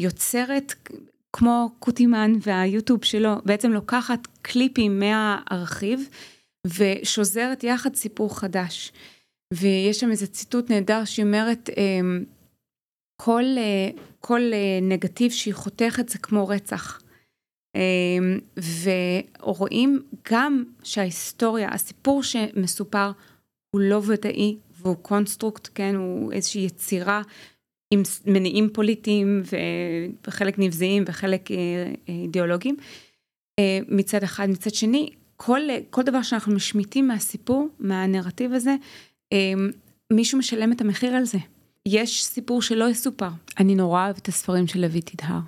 יוצרת 0.00 0.74
כמו 1.32 1.70
קותימן 1.78 2.32
והיוטיוב 2.40 3.04
שלו, 3.04 3.34
בעצם 3.44 3.70
לוקחת 3.72 4.28
קליפים 4.42 5.00
מהארכיב 5.00 6.08
ושוזרת 6.66 7.64
יחד 7.64 7.94
סיפור 7.94 8.38
חדש. 8.38 8.92
ויש 9.54 10.00
שם 10.00 10.10
איזה 10.10 10.26
ציטוט 10.26 10.70
נהדר 10.70 11.04
שהיא 11.04 11.24
אומרת, 11.24 11.70
אמ, 11.76 12.24
כל, 13.22 13.44
אה, 13.56 13.90
כל 14.20 14.40
אה, 14.52 14.78
נגטיב 14.82 15.30
שהיא 15.30 15.54
חותכת 15.54 16.08
זה 16.08 16.18
כמו 16.18 16.48
רצח. 16.48 17.00
אמ, 17.74 18.38
ורואים 19.42 20.02
גם 20.30 20.64
שההיסטוריה, 20.82 21.68
הסיפור 21.72 22.22
שמסופר 22.22 23.10
הוא 23.70 23.80
לא 23.80 24.00
ודאי 24.06 24.56
והוא 24.80 24.96
construct, 24.96 25.68
כן, 25.74 25.94
הוא 25.94 26.32
איזושהי 26.32 26.64
יצירה 26.64 27.22
עם 27.90 28.02
מניעים 28.26 28.68
פוליטיים 28.72 29.42
וחלק 30.26 30.58
נבזיים 30.58 31.04
וחלק 31.06 31.50
אה, 31.50 31.56
אידיאולוגיים 32.08 32.76
מצד 33.88 34.22
אחד. 34.22 34.48
מצד 34.50 34.74
שני, 34.74 35.10
כל, 35.36 35.60
כל 35.90 36.02
דבר 36.02 36.22
שאנחנו 36.22 36.54
משמיטים 36.54 37.08
מהסיפור, 37.08 37.68
מהנרטיב 37.78 38.52
הזה, 38.52 38.74
אמ, 39.32 39.70
מישהו 40.12 40.38
משלם 40.38 40.72
את 40.72 40.80
המחיר 40.80 41.14
על 41.14 41.24
זה. 41.24 41.38
יש 41.86 42.24
סיפור 42.24 42.62
שלא 42.62 42.90
יסופר. 42.90 43.28
אני 43.58 43.74
נורא 43.74 44.04
אוהבת 44.04 44.18
את 44.18 44.28
הספרים 44.28 44.66
של 44.66 44.80
לוי 44.80 45.00
תדהר. 45.00 45.40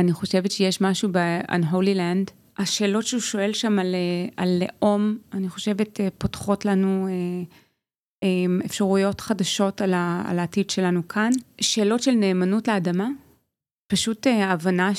אני 0.00 0.12
חושבת 0.12 0.50
שיש 0.50 0.80
משהו 0.80 1.08
ב-unholy 1.12 1.96
land. 1.96 2.30
השאלות 2.58 3.06
שהוא 3.06 3.20
שואל 3.20 3.52
שם 3.52 3.78
על, 3.78 3.94
אה, 3.94 4.28
על 4.36 4.62
לאום, 4.62 5.18
אני 5.32 5.48
חושבת 5.48 6.00
אה, 6.00 6.08
פותחות 6.18 6.64
לנו 6.64 7.08
אה, 7.08 7.12
אמ, 8.22 8.60
אפשרויות 8.64 9.20
חדשות 9.20 9.80
על, 9.80 9.94
העתיד 9.94 10.70
שלנו 10.70 11.08
כאן. 11.08 11.30
שאלות 11.60 12.02
של 12.02 12.10
נאמנות 12.10 12.68
לאדמה, 12.68 13.08
פשוט 13.86 14.26
הבנה 14.26 14.90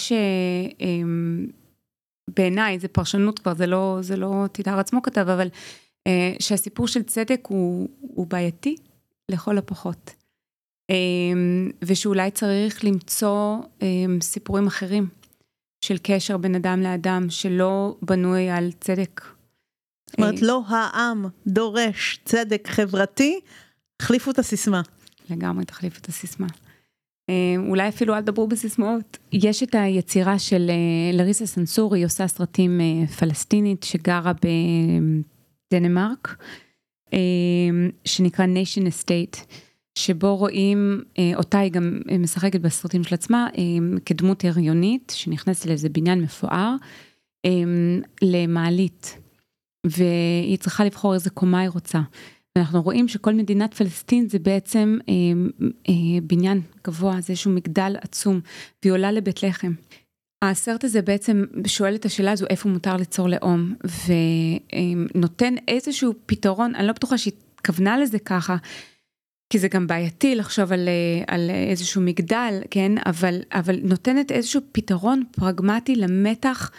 שבעיניי, 2.26 2.76
אמ, 2.76 2.80
זה 2.80 2.88
פרשנות 2.88 3.40
כבר, 3.40 3.56
זה 3.56 3.68
לא, 3.68 3.98
זה 4.02 4.18
לא 4.18 4.46
תדהר 4.52 4.80
עצמו 4.80 5.02
כתב, 5.02 5.30
אבל 5.30 5.48
שהסיפור 6.40 6.88
של 6.88 7.04
צדק 7.04 7.48
הוא 8.00 8.28
בעייתי 8.28 8.76
לכל 9.32 9.58
הפחות. 9.58 10.12
אה, 10.90 10.96
ושאולי 11.82 12.32
צריך 12.32 12.86
למצוא 12.86 13.58
אה, 13.82 13.88
סיפורים 14.22 14.68
אחרים 14.68 15.08
של 15.82 15.98
קשר 16.04 16.38
בין 16.38 16.56
אדם 16.56 16.82
לאדם 16.82 17.30
שלא 17.30 17.96
בנוי 18.02 18.50
על 18.50 18.72
צדק. 18.80 19.22
זאת 20.10 20.20
אומרת, 20.20 20.42
לא 20.42 20.62
העם 20.68 21.26
דורש 21.48 22.20
צדק 22.26 22.68
חברתי, 22.68 23.40
החליפו 24.02 24.32
את 24.32 24.40
הסיסמה. 24.40 24.82
לגמרי 25.30 25.66
תחליפו 25.66 25.98
את 26.02 26.08
הסיסמה. 26.08 26.48
אולי 27.58 27.90
אפילו 27.90 28.16
אל 28.16 28.22
תדברו 28.22 28.48
בסיסמאות. 28.48 29.18
יש 29.32 29.64
את 29.64 29.76
היצירה 29.76 30.40
של 30.40 30.72
לריסה 31.14 31.46
סנסור, 31.46 31.96
היא 31.96 32.06
עושה 32.06 32.28
סרטים 32.28 32.82
פלסטינית 33.20 33.84
שגרה 33.84 34.32
דנמרק, 35.74 36.44
אמ, 37.14 37.90
שנקרא 38.06 38.46
nation 38.46 38.82
estate, 38.82 39.46
שבו 39.98 40.36
רואים, 40.36 41.04
אה, 41.20 41.32
אותה 41.36 41.60
היא 41.60 41.72
גם 41.72 42.02
משחקת 42.20 42.62
בסרטים 42.62 43.04
של 43.04 43.16
עצמה, 43.16 43.48
אמ, 43.58 43.98
כדמות 44.06 44.46
הריונית, 44.46 45.14
שנכנסת 45.16 45.66
לאיזה 45.66 45.90
בניין 45.90 46.22
מפואר, 46.22 46.76
למעלית, 48.22 49.18
והיא 49.88 50.58
צריכה 50.58 50.86
לבחור 50.86 51.14
איזה 51.14 51.30
קומה 51.30 51.60
היא 51.60 51.70
רוצה. 51.70 52.02
ואנחנו 52.58 52.82
רואים 52.82 53.08
שכל 53.08 53.34
מדינת 53.34 53.74
פלסטין 53.74 54.30
זה 54.30 54.40
בעצם 54.40 54.98
אה, 55.10 55.94
בניין 56.24 56.62
גבוה, 56.88 57.22
זה 57.22 57.34
איזשהו 57.34 57.52
מגדל 57.52 57.96
עצום, 58.02 58.40
והיא 58.84 58.94
עולה 58.94 59.12
לבית 59.12 59.44
לחם. 59.44 59.74
הסרט 60.44 60.84
הזה 60.84 61.02
בעצם 61.02 61.44
שואל 61.68 61.96
את 61.96 62.06
השאלה 62.06 62.32
הזו 62.32 62.46
איפה 62.50 62.70
מותר 62.70 62.96
ליצור 62.98 63.30
לאום 63.30 63.74
ונותן 65.16 65.54
איזשהו 65.68 66.14
פתרון, 66.26 66.76
אני 66.76 66.88
לא 66.88 66.94
בטוחה 66.94 67.18
שהיא 67.18 67.34
התכוונה 67.56 67.98
לזה 67.98 68.20
ככה, 68.20 68.58
כי 69.50 69.60
זה 69.60 69.68
גם 69.68 69.88
בעייתי 69.88 70.36
לחשוב 70.36 70.74
על, 70.74 70.90
על 71.28 71.50
איזשהו 71.70 72.02
מגדל, 72.02 72.62
כן, 72.72 72.92
אבל, 73.06 73.40
אבל 73.52 73.80
נותנת 73.84 74.32
איזשהו 74.32 74.62
פתרון 74.72 75.24
פרגמטי 75.32 75.96
למתח 75.96 76.72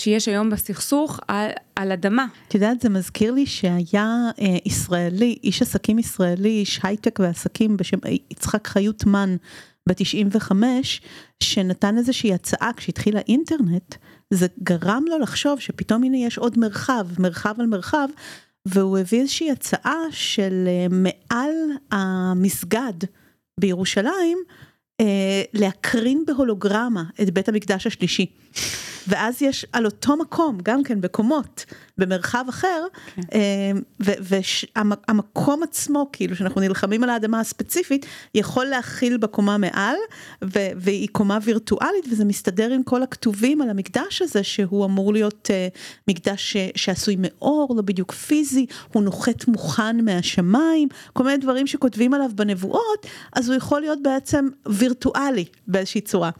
שיש 0.00 0.28
היום 0.28 0.50
בסכסוך 0.50 1.20
על, 1.28 1.50
על 1.76 1.92
אדמה. 1.92 2.26
את 2.48 2.54
יודעת, 2.54 2.80
זה 2.80 2.88
מזכיר 2.88 3.32
לי 3.32 3.46
שהיה 3.46 4.30
אה, 4.40 4.56
ישראלי, 4.66 5.38
איש 5.44 5.62
עסקים 5.62 5.98
ישראלי, 5.98 6.48
איש 6.48 6.80
הייטק 6.82 7.20
ועסקים 7.22 7.76
בשם 7.76 7.98
יצחק 8.30 8.66
חיות 8.66 9.06
מן. 9.06 9.36
ב-95, 9.88 10.52
שנתן 11.42 11.98
איזושהי 11.98 12.34
הצעה 12.34 12.70
כשהתחיל 12.76 13.16
האינטרנט, 13.16 13.94
זה 14.30 14.46
גרם 14.62 15.04
לו 15.08 15.18
לחשוב 15.18 15.60
שפתאום 15.60 16.04
הנה 16.04 16.16
יש 16.16 16.38
עוד 16.38 16.58
מרחב, 16.58 17.06
מרחב 17.18 17.54
על 17.58 17.66
מרחב, 17.66 18.08
והוא 18.66 18.98
הביא 18.98 19.20
איזושהי 19.20 19.50
הצעה 19.50 20.02
של 20.10 20.64
אה, 20.68 20.86
מעל 20.90 21.54
המסגד 21.90 22.92
בירושלים, 23.60 24.38
אה, 25.00 25.42
להקרין 25.52 26.24
בהולוגרמה 26.26 27.04
את 27.22 27.30
בית 27.30 27.48
המקדש 27.48 27.86
השלישי. 27.86 28.26
ואז 29.08 29.42
יש 29.42 29.66
על 29.72 29.84
אותו 29.84 30.16
מקום, 30.16 30.58
גם 30.62 30.82
כן 30.82 31.00
בקומות, 31.00 31.64
במרחב 31.98 32.44
אחר, 32.48 32.86
כן. 33.14 33.22
והמקום 34.00 35.62
עצמו, 35.62 36.08
כאילו 36.12 36.36
שאנחנו 36.36 36.60
נלחמים 36.60 37.02
על 37.04 37.10
האדמה 37.10 37.40
הספציפית, 37.40 38.06
יכול 38.34 38.66
להכיל 38.66 39.16
בקומה 39.16 39.58
מעל, 39.58 39.96
והיא 40.76 41.08
קומה 41.12 41.38
וירטואלית, 41.42 42.04
וזה 42.10 42.24
מסתדר 42.24 42.72
עם 42.72 42.82
כל 42.82 43.02
הכתובים 43.02 43.62
על 43.62 43.70
המקדש 43.70 44.22
הזה, 44.22 44.42
שהוא 44.42 44.84
אמור 44.84 45.12
להיות 45.12 45.50
uh, 45.50 45.78
מקדש 46.08 46.56
שעשוי 46.76 47.16
מאור, 47.18 47.74
לא 47.76 47.82
בדיוק 47.82 48.12
פיזי, 48.12 48.66
הוא 48.92 49.02
נוחת 49.02 49.48
מוכן 49.48 50.04
מהשמיים, 50.04 50.88
כל 51.12 51.24
מיני 51.24 51.36
דברים 51.36 51.66
שכותבים 51.66 52.14
עליו 52.14 52.30
בנבואות, 52.34 53.06
אז 53.32 53.48
הוא 53.48 53.56
יכול 53.56 53.80
להיות 53.80 53.98
בעצם 54.02 54.48
וירטואלי 54.68 55.44
באיזושהי 55.66 56.00
צורה. 56.00 56.30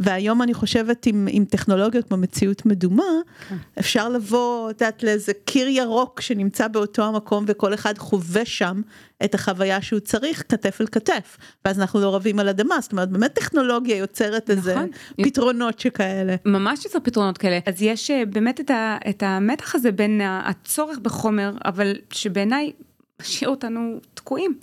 והיום 0.00 0.42
אני 0.42 0.54
חושבת 0.54 1.06
עם, 1.06 1.28
עם 1.30 1.44
טכנולוגיות 1.44 2.07
כמו 2.08 2.16
מציאות 2.16 2.66
מדומה, 2.66 3.02
כן. 3.48 3.56
אפשר 3.78 4.08
לבוא, 4.08 4.70
את 4.70 4.80
יודעת, 4.80 5.02
לאיזה 5.02 5.32
קיר 5.44 5.68
ירוק 5.68 6.20
שנמצא 6.20 6.68
באותו 6.68 7.04
המקום 7.04 7.44
וכל 7.48 7.74
אחד 7.74 7.98
חווה 7.98 8.44
שם 8.44 8.80
את 9.24 9.34
החוויה 9.34 9.82
שהוא 9.82 10.00
צריך 10.00 10.44
כתף 10.48 10.80
אל 10.80 10.86
כתף, 10.86 11.36
ואז 11.64 11.80
אנחנו 11.80 12.00
לא 12.00 12.14
רבים 12.14 12.38
על 12.38 12.48
אדמה, 12.48 12.80
זאת 12.80 12.92
אומרת 12.92 13.10
באמת 13.10 13.32
טכנולוגיה 13.32 13.96
יוצרת 13.96 14.50
נכון. 14.50 14.56
איזה 14.56 14.76
פתרונות 15.22 15.80
שכאלה. 15.80 16.36
ממש 16.44 16.84
יוצר 16.84 16.98
פתרונות 17.02 17.38
כאלה, 17.38 17.58
אז 17.66 17.82
יש 17.82 18.10
אה, 18.10 18.24
באמת 18.26 18.60
את, 18.60 18.70
ה, 18.70 18.96
את 19.10 19.22
המתח 19.22 19.74
הזה 19.74 19.92
בין 19.92 20.20
הצורך 20.24 20.98
בחומר, 20.98 21.52
אבל 21.64 21.96
שבעיניי 22.12 22.72
משאיר 23.20 23.50
אותנו 23.50 23.96
תקועים. 24.14 24.58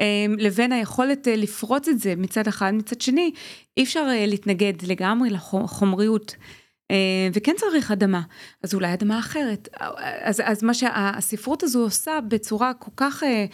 אה, 0.00 0.26
לבין 0.38 0.72
היכולת 0.72 1.28
אה, 1.28 1.36
לפרוץ 1.36 1.88
את 1.88 1.98
זה 1.98 2.14
מצד 2.16 2.48
אחד, 2.48 2.72
מצד 2.74 3.00
שני 3.00 3.30
אי 3.76 3.82
אפשר 3.82 4.06
להתנגד 4.26 4.72
לגמרי 4.86 5.30
לחומריות. 5.30 6.34
אה, 6.38 6.63
וכן 7.34 7.54
צריך 7.56 7.90
אדמה, 7.90 8.22
אז 8.62 8.74
אולי 8.74 8.94
אדמה 8.94 9.18
אחרת. 9.18 9.68
אז, 10.20 10.42
אז 10.44 10.62
מה 10.62 10.74
שהספרות 10.74 11.62
הזו 11.62 11.82
עושה 11.82 12.18
בצורה 12.28 12.74
כל 12.74 12.90
כך 12.96 13.22
אה, 13.22 13.46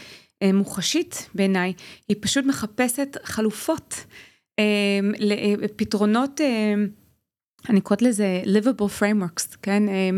אה, 0.42 0.52
מוחשית 0.52 1.28
בעיניי, 1.34 1.72
היא 2.08 2.16
פשוט 2.20 2.44
מחפשת 2.44 3.16
חלופות, 3.22 4.04
אה, 4.58 5.00
לפתרונות, 5.58 6.40
אה, 6.40 6.74
אני 7.68 7.80
קוראת 7.80 8.02
לזה 8.02 8.42
livable 8.44 9.00
frameworks, 9.00 9.56
כן? 9.62 9.88
אה, 9.88 10.10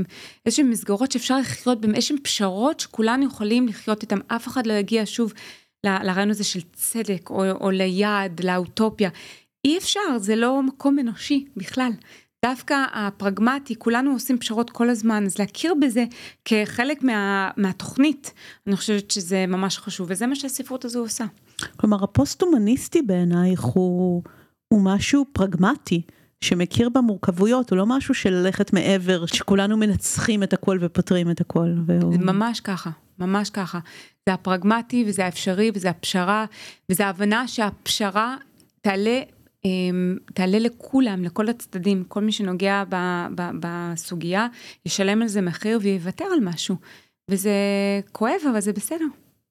איזשהם 0.46 0.70
מסגרות 0.70 1.12
שאפשר 1.12 1.38
לחיות 1.38 1.80
בהן, 1.80 1.94
איזשהם 1.94 2.16
פשרות 2.22 2.80
שכולנו 2.80 3.26
יכולים 3.26 3.68
לחיות 3.68 4.02
איתן, 4.02 4.18
אף 4.28 4.48
אחד 4.48 4.66
לא 4.66 4.72
יגיע 4.72 5.02
שוב 5.04 5.32
לרעיון 5.84 6.30
הזה 6.30 6.44
של 6.44 6.60
צדק 6.72 7.30
או, 7.30 7.50
או 7.50 7.70
ליעד, 7.70 8.40
לאוטופיה. 8.44 9.10
אי 9.64 9.78
אפשר, 9.78 10.18
זה 10.18 10.36
לא 10.36 10.62
מקום 10.62 10.98
אנושי 10.98 11.44
בכלל. 11.56 11.90
דווקא 12.44 12.84
הפרגמטי, 12.92 13.74
כולנו 13.78 14.12
עושים 14.12 14.38
פשרות 14.38 14.70
כל 14.70 14.90
הזמן, 14.90 15.24
אז 15.26 15.38
להכיר 15.38 15.74
בזה 15.80 16.04
כחלק 16.44 17.02
מה, 17.02 17.50
מהתוכנית, 17.56 18.32
אני 18.66 18.76
חושבת 18.76 19.10
שזה 19.10 19.44
ממש 19.48 19.78
חשוב, 19.78 20.06
וזה 20.10 20.26
מה 20.26 20.34
שהספרות 20.34 20.84
הזו 20.84 21.00
עושה. 21.00 21.24
כלומר, 21.76 22.04
הפוסט-הומניסטי 22.04 23.02
בעינייך 23.02 23.60
הוא, 23.60 24.22
הוא 24.68 24.82
משהו 24.82 25.26
פרגמטי. 25.32 26.02
שמכיר 26.40 26.88
במורכבויות, 26.88 27.70
הוא 27.70 27.76
לא 27.78 27.86
משהו 27.86 28.14
של 28.14 28.30
ללכת 28.30 28.72
מעבר, 28.72 29.26
שכולנו 29.26 29.76
מנצחים 29.76 30.42
את 30.42 30.52
הכל 30.52 30.78
ופותרים 30.80 31.30
את 31.30 31.40
הכל. 31.40 31.68
והוא... 31.86 32.12
זה 32.12 32.18
ממש 32.18 32.60
ככה, 32.60 32.90
ממש 33.18 33.50
ככה. 33.50 33.78
זה 34.28 34.34
הפרגמטי 34.34 35.04
וזה 35.06 35.24
האפשרי 35.24 35.70
וזה 35.74 35.90
הפשרה, 35.90 36.44
וזה 36.90 37.06
ההבנה 37.06 37.48
שהפשרה 37.48 38.36
תעלה 38.80 39.20
תעלה 40.34 40.58
לכולם, 40.58 41.24
לכל 41.24 41.48
הצדדים, 41.48 42.04
כל 42.08 42.20
מי 42.20 42.32
שנוגע 42.32 42.84
ב, 42.88 42.96
ב, 43.34 43.42
בסוגיה, 43.60 44.46
ישלם 44.86 45.22
על 45.22 45.28
זה 45.28 45.40
מחיר 45.40 45.78
ויוותר 45.82 46.24
על 46.24 46.40
משהו. 46.42 46.76
וזה 47.30 47.50
כואב, 48.12 48.40
אבל 48.50 48.60
זה 48.60 48.72
בסדר. 48.72 49.04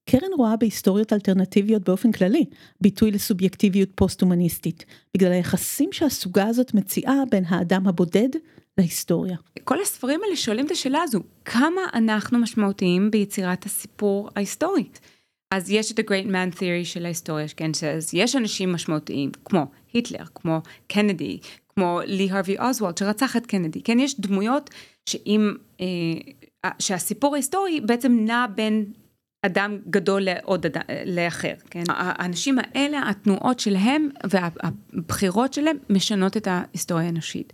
קרן 0.09 0.29
רואה 0.37 0.55
בהיסטוריות 0.55 1.13
אלטרנטיביות 1.13 1.83
באופן 1.83 2.11
כללי 2.11 2.45
ביטוי 2.81 3.11
לסובייקטיביות 3.11 3.89
פוסט-הומניסטית, 3.95 4.85
בגלל 5.17 5.31
היחסים 5.31 5.89
שהסוגה 5.91 6.47
הזאת 6.47 6.73
מציעה 6.73 7.15
בין 7.29 7.43
האדם 7.47 7.87
הבודד 7.87 8.29
להיסטוריה. 8.77 9.37
כל 9.63 9.81
הספרים 9.81 10.19
האלה 10.23 10.35
שואלים 10.35 10.65
את 10.65 10.71
השאלה 10.71 10.99
הזו, 11.03 11.19
כמה 11.45 11.81
אנחנו 11.93 12.39
משמעותיים 12.39 13.11
ביצירת 13.11 13.65
הסיפור 13.65 14.29
ההיסטורית? 14.35 14.99
אז 15.51 15.69
יש 15.69 15.91
את 15.91 15.99
ה-Great 15.99 16.27
Man 16.27 16.55
Theory 16.55 16.85
של 16.85 17.05
ההיסטוריה, 17.05 17.45
כן, 17.57 17.71
אז 17.95 18.13
יש 18.13 18.35
אנשים 18.35 18.73
משמעותיים, 18.73 19.31
כמו 19.45 19.65
היטלר, 19.93 20.25
כמו 20.35 20.61
קנדי, 20.87 21.39
כמו 21.69 21.99
לי 22.05 22.31
הרווי 22.31 22.59
אוסוולד 22.59 22.97
שרצח 22.97 23.37
את 23.37 23.45
קנדי, 23.45 23.81
כן, 23.81 23.99
יש 23.99 24.19
דמויות 24.19 24.69
שאם, 25.05 25.53
אה, 25.81 26.69
שהסיפור 26.79 27.33
ההיסטורי 27.35 27.81
בעצם 27.81 28.17
נע 28.25 28.45
בין 28.55 28.85
אדם 29.45 29.77
גדול 29.89 30.21
לעוד 30.21 30.65
אדם, 30.65 30.81
לאחר, 31.05 31.53
כן? 31.69 31.83
האנשים 31.87 32.57
האלה, 32.59 33.09
התנועות 33.09 33.59
שלהם 33.59 34.09
והבחירות 34.29 35.53
שלהם 35.53 35.77
משנות 35.89 36.37
את 36.37 36.47
ההיסטוריה 36.47 37.05
האנושית. 37.05 37.53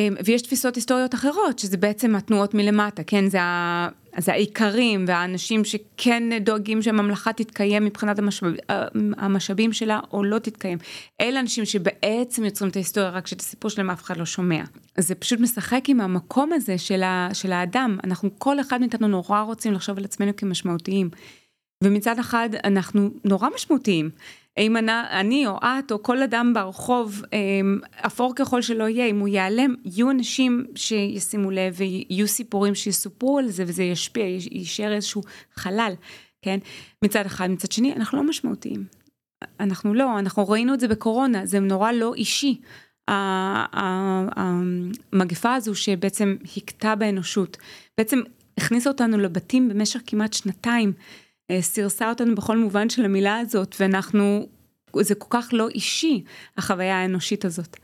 אמ, 0.00 0.14
ויש 0.24 0.42
תפיסות 0.42 0.74
היסטוריות 0.74 1.14
אחרות, 1.14 1.58
שזה 1.58 1.76
בעצם 1.76 2.16
התנועות 2.16 2.54
מלמטה, 2.54 3.02
כן? 3.04 3.28
זה, 3.28 3.42
ה, 3.42 3.88
זה 4.18 4.32
העיקרים 4.32 5.04
והאנשים 5.08 5.64
שכן 5.64 6.22
דואגים 6.40 6.82
שהממלכה 6.82 7.32
תתקיים 7.32 7.84
מבחינת 7.84 8.18
המשאב, 8.18 8.52
המשאבים 9.16 9.72
שלה 9.72 10.00
או 10.12 10.24
לא 10.24 10.38
תתקיים. 10.38 10.78
אלה 11.20 11.40
אנשים 11.40 11.64
שבעצם 11.64 12.44
יוצרים 12.44 12.70
את 12.70 12.76
ההיסטוריה, 12.76 13.10
רק 13.10 13.26
שאת 13.26 13.40
הסיפור 13.40 13.70
שלהם 13.70 13.90
אף 13.90 14.02
אחד 14.02 14.16
לא 14.16 14.24
שומע. 14.24 14.62
זה 14.98 15.14
פשוט 15.14 15.40
משחק 15.40 15.84
עם 15.88 16.00
המקום 16.00 16.52
הזה 16.52 16.78
של, 16.78 17.02
ה, 17.02 17.28
של 17.32 17.52
האדם. 17.52 17.98
אנחנו, 18.04 18.30
כל 18.38 18.60
אחד 18.60 18.80
מאיתנו 18.80 19.08
נורא 19.08 19.40
רוצים 19.40 19.72
לחשוב 19.72 19.98
על 19.98 20.04
עצמנו 20.04 20.36
כמשמעותיים. 20.36 21.10
ומצד 21.84 22.18
אחד 22.18 22.48
אנחנו 22.64 23.10
נורא 23.24 23.48
משמעותיים. 23.54 24.10
אם 24.58 24.76
אני 25.10 25.46
או 25.46 25.58
את 25.62 25.92
או 25.92 26.02
כל 26.02 26.22
אדם 26.22 26.52
ברחוב, 26.54 27.22
אמ, 27.32 27.78
אפור 28.06 28.32
ככל 28.36 28.62
שלא 28.62 28.88
יהיה, 28.88 29.06
אם 29.06 29.18
הוא 29.18 29.28
ייעלם, 29.28 29.74
יהיו 29.84 30.10
אנשים 30.10 30.66
שישימו 30.74 31.50
לב 31.50 31.74
ויהיו 31.76 32.28
סיפורים 32.28 32.74
שיסופרו 32.74 33.38
על 33.38 33.48
זה 33.48 33.64
וזה 33.66 33.82
ישפיע, 33.82 34.24
יישאר 34.50 34.92
איזשהו 34.92 35.22
חלל, 35.54 35.92
כן? 36.42 36.58
מצד 37.04 37.26
אחד, 37.26 37.50
מצד 37.50 37.72
שני, 37.72 37.92
אנחנו 37.92 38.18
לא 38.18 38.24
משמעותיים. 38.24 38.84
אנחנו 39.60 39.94
לא, 39.94 40.18
אנחנו 40.18 40.48
ראינו 40.48 40.74
את 40.74 40.80
זה 40.80 40.88
בקורונה, 40.88 41.46
זה 41.46 41.60
נורא 41.60 41.92
לא 41.92 42.14
אישי. 42.14 42.60
המגפה 45.12 45.54
הזו 45.54 45.74
שבעצם 45.74 46.36
הכתה 46.56 46.94
באנושות, 46.94 47.56
בעצם 47.98 48.20
הכניסה 48.58 48.90
אותנו 48.90 49.18
לבתים 49.18 49.68
במשך 49.68 50.00
כמעט 50.06 50.32
שנתיים. 50.32 50.92
אה, 51.50 51.62
סירסה 51.62 52.08
אותנו 52.08 52.34
בכל 52.34 52.56
מובן 52.58 52.90
של 52.90 53.04
המילה 53.04 53.38
הזאת, 53.38 53.76
ואנחנו, 53.80 54.48
זה 55.00 55.14
כל 55.14 55.26
כך 55.30 55.48
לא 55.52 55.68
אישי, 55.68 56.24
החוויה 56.56 56.96
האנושית 56.96 57.44
הזאת. 57.44 57.76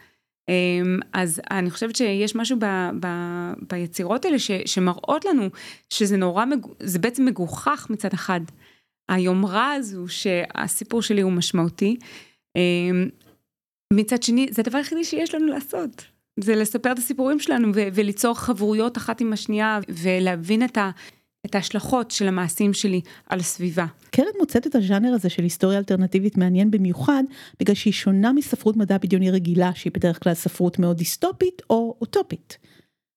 אמ, 0.49 0.99
אז 1.13 1.41
אני 1.51 1.71
חושבת 1.71 1.97
שיש 1.97 2.37
משהו 2.37 2.59
ב, 2.59 2.65
ב, 3.01 3.07
ביצירות 3.71 4.25
האלה 4.25 4.39
ש, 4.39 4.51
שמראות 4.67 5.25
לנו 5.25 5.49
שזה 5.91 6.17
נורא, 6.17 6.45
זה 6.81 6.99
בעצם 6.99 7.25
מגוחך 7.25 7.87
מצד 7.91 8.13
אחד. 8.13 8.41
היומרה 9.09 9.73
הזו 9.73 10.05
שהסיפור 10.09 11.03
שלי 11.03 11.21
הוא 11.21 11.33
משמעותי. 11.33 11.97
אמ, 12.57 13.09
מצד 13.93 14.23
שני, 14.23 14.47
זה 14.51 14.63
הדבר 14.63 14.79
היחידי 14.79 15.05
שיש 15.05 15.35
לנו 15.35 15.47
לעשות. 15.47 16.05
זה 16.41 16.55
לספר 16.55 16.93
את 16.93 16.99
הסיפורים 16.99 17.41
שלנו 17.41 17.69
וליצור 17.75 18.35
חברויות 18.35 18.97
אחת 18.97 19.21
עם 19.21 19.33
השנייה 19.33 19.81
ולהבין 19.89 20.65
את 20.65 20.79
ה... 20.79 20.91
את 21.47 21.55
ההשלכות 21.55 22.11
של 22.11 22.29
המעשים 22.29 22.73
שלי 22.73 23.01
על 23.27 23.41
הסביבה. 23.41 23.87
קרן 24.11 24.27
מוצאת 24.39 24.67
את 24.67 24.75
הז'אנר 24.75 25.13
הזה 25.15 25.31
של 25.31 25.43
היסטוריה 25.43 25.79
אלטרנטיבית 25.79 26.37
מעניין 26.37 26.71
במיוחד, 26.71 27.23
בגלל 27.61 27.75
שהיא 27.75 27.93
שונה 27.93 28.33
מספרות 28.33 28.77
מדע 28.77 28.99
בדיוני 28.99 29.31
רגילה, 29.31 29.71
שהיא 29.75 29.93
בדרך 29.95 30.23
כלל 30.23 30.35
ספרות 30.35 30.79
מאוד 30.79 30.97
דיסטופית 30.97 31.63
או 31.71 31.97
אוטופית. 32.01 32.59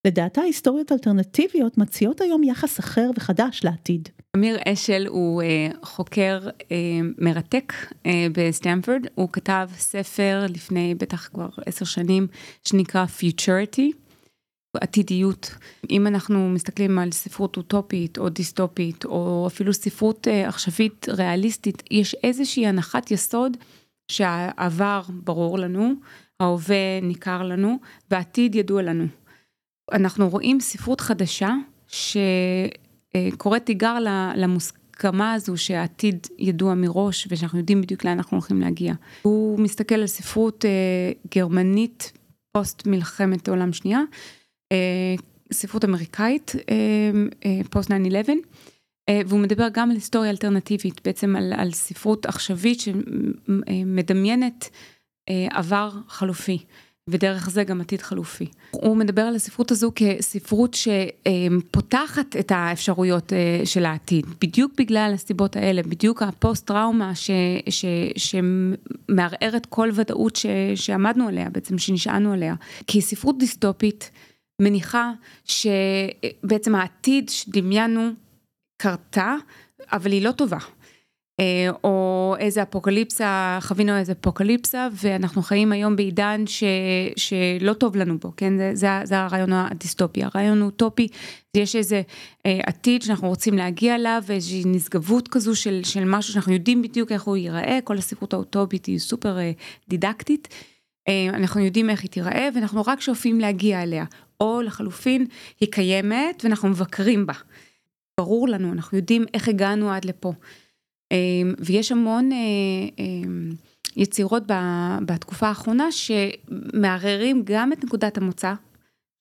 לדעתה 0.07 0.41
היסטוריות 0.41 0.91
אלטרנטיביות 0.91 1.77
מציעות 1.77 2.21
היום 2.21 2.43
יחס 2.43 2.79
אחר 2.79 3.09
וחדש 3.15 3.61
לעתיד. 3.63 4.09
אמיר 4.35 4.57
אשל 4.67 5.07
הוא 5.07 5.41
אה, 5.41 5.67
חוקר 5.83 6.39
אה, 6.71 6.77
מרתק 7.17 7.73
אה, 8.05 8.27
בסטמפורד, 8.33 9.01
הוא 9.15 9.29
כתב 9.33 9.69
ספר 9.77 10.45
לפני 10.49 10.95
בטח 10.95 11.27
כבר 11.27 11.49
עשר 11.65 11.85
שנים 11.85 12.27
שנקרא 12.63 13.05
Futurity. 13.19 14.08
עתידיות. 14.77 15.55
אם 15.89 16.07
אנחנו 16.07 16.49
מסתכלים 16.49 16.99
על 16.99 17.11
ספרות 17.11 17.57
אוטופית 17.57 18.17
או 18.17 18.29
דיסטופית 18.29 19.05
או 19.05 19.47
אפילו 19.47 19.73
ספרות 19.73 20.27
אה, 20.27 20.47
עכשווית 20.47 21.09
ריאליסטית, 21.09 21.83
יש 21.91 22.15
איזושהי 22.23 22.67
הנחת 22.67 23.11
יסוד 23.11 23.57
שהעבר 24.11 25.01
ברור 25.09 25.59
לנו, 25.59 25.93
ההווה 26.39 27.01
ניכר 27.01 27.43
לנו 27.43 27.77
והעתיד 28.11 28.55
ידוע 28.55 28.81
לנו. 28.81 29.05
אנחנו 29.91 30.29
רואים 30.29 30.59
ספרות 30.59 31.01
חדשה 31.01 31.53
שקוראת 31.87 33.65
תיגר 33.65 33.97
למוסכמה 34.35 35.33
הזו 35.33 35.57
שהעתיד 35.57 36.27
ידוע 36.37 36.73
מראש 36.73 37.27
ושאנחנו 37.29 37.59
יודעים 37.59 37.81
בדיוק 37.81 38.05
לאן 38.05 38.17
אנחנו 38.17 38.37
הולכים 38.37 38.61
להגיע. 38.61 38.93
הוא 39.21 39.59
מסתכל 39.59 39.95
על 39.95 40.07
ספרות 40.07 40.65
אה, 40.65 41.11
גרמנית 41.35 42.11
פוסט 42.51 42.87
מלחמת 42.87 43.47
העולם 43.47 43.73
שנייה. 43.73 44.01
אה, 44.71 45.15
ספרות 45.51 45.85
אמריקאית, 45.85 46.55
פוסט 47.69 47.91
אה, 47.91 47.97
9-11, 47.97 48.29
אה, 49.09 49.21
והוא 49.27 49.39
מדבר 49.39 49.67
גם 49.71 49.89
על 49.89 49.95
היסטוריה 49.95 50.31
אלטרנטיבית, 50.31 51.01
בעצם 51.05 51.35
על, 51.35 51.53
על 51.57 51.71
ספרות 51.71 52.25
עכשווית 52.25 52.79
שמדמיינת 52.79 54.69
עבר 55.51 55.91
חלופי. 56.07 56.57
ודרך 57.11 57.49
זה 57.49 57.63
גם 57.63 57.81
עתיד 57.81 58.01
חלופי. 58.01 58.45
הוא 58.71 58.97
מדבר 58.97 59.21
על 59.21 59.35
הספרות 59.35 59.71
הזו 59.71 59.91
כספרות 59.95 60.73
שפותחת 60.73 62.35
את 62.39 62.51
האפשרויות 62.55 63.33
של 63.65 63.85
העתיד, 63.85 64.25
בדיוק 64.41 64.73
בגלל 64.77 65.11
הסיבות 65.13 65.55
האלה, 65.55 65.83
בדיוק 65.83 66.21
הפוסט 66.21 66.67
טראומה 66.67 67.15
ש, 67.15 67.31
ש, 67.69 67.85
שמערערת 68.17 69.65
כל 69.65 69.89
ודאות 69.93 70.35
ש, 70.35 70.45
שעמדנו 70.75 71.27
עליה, 71.27 71.49
בעצם 71.49 71.77
שנשענו 71.77 72.33
עליה. 72.33 72.55
כי 72.87 73.01
ספרות 73.01 73.37
דיסטופית 73.37 74.11
מניחה 74.59 75.11
שבעצם 75.45 76.75
העתיד 76.75 77.29
שדמיינו 77.29 78.09
קרתה, 78.81 79.35
אבל 79.91 80.11
היא 80.11 80.21
לא 80.21 80.31
טובה. 80.31 80.57
אה, 81.39 81.69
או 81.83 82.35
איזה 82.39 82.63
אפוקליפסה, 82.63 83.57
חווינו 83.61 83.97
איזה 83.97 84.13
אפוקליפסה, 84.21 84.87
ואנחנו 84.93 85.41
חיים 85.41 85.71
היום 85.71 85.95
בעידן 85.95 86.43
ש, 86.47 86.63
שלא 87.15 87.73
טוב 87.73 87.95
לנו 87.95 88.17
בו, 88.17 88.31
כן? 88.37 88.57
זה, 88.57 88.71
זה, 88.73 88.87
זה 89.03 89.19
הרעיון 89.19 89.53
הדיסטופי. 89.53 90.23
הרעיון 90.23 90.61
האוטופי, 90.61 91.07
יש 91.57 91.75
איזה 91.75 92.01
אה, 92.45 92.59
עתיד 92.65 93.01
שאנחנו 93.01 93.27
רוצים 93.27 93.57
להגיע 93.57 93.95
אליו, 93.95 94.23
ואיזושהי 94.25 94.63
נשגבות 94.65 95.27
כזו 95.27 95.55
של, 95.55 95.81
של 95.83 96.03
משהו 96.05 96.33
שאנחנו 96.33 96.53
יודעים 96.53 96.81
בדיוק 96.81 97.11
איך 97.11 97.23
הוא 97.23 97.37
ייראה, 97.37 97.79
כל 97.83 97.97
הספרות 97.97 98.33
האוטופית 98.33 98.85
היא 98.85 98.99
סופר 98.99 99.37
אה, 99.37 99.51
דידקטית. 99.89 100.47
אה, 101.09 101.29
אנחנו 101.29 101.61
יודעים 101.61 101.89
איך 101.89 102.01
היא 102.01 102.09
תיראה, 102.09 102.49
ואנחנו 102.55 102.81
רק 102.87 103.01
שואפים 103.01 103.39
להגיע 103.39 103.83
אליה. 103.83 104.05
או 104.39 104.61
לחלופין, 104.61 105.25
היא 105.59 105.71
קיימת 105.71 106.41
ואנחנו 106.43 106.69
מבקרים 106.69 107.25
בה. 107.25 107.33
ברור 108.19 108.47
לנו, 108.47 108.73
אנחנו 108.73 108.97
יודעים 108.97 109.25
איך 109.33 109.47
הגענו 109.47 109.91
עד 109.91 110.05
לפה. 110.05 110.33
אמ, 111.11 111.53
ויש 111.59 111.91
המון 111.91 112.31
אה, 112.31 112.37
יצירות 113.95 114.43
בתקופה 115.05 115.47
האחרונה 115.47 115.87
שמערערים 115.91 117.41
גם 117.45 117.73
את 117.73 117.83
נקודת 117.83 118.17
המוצא 118.17 118.53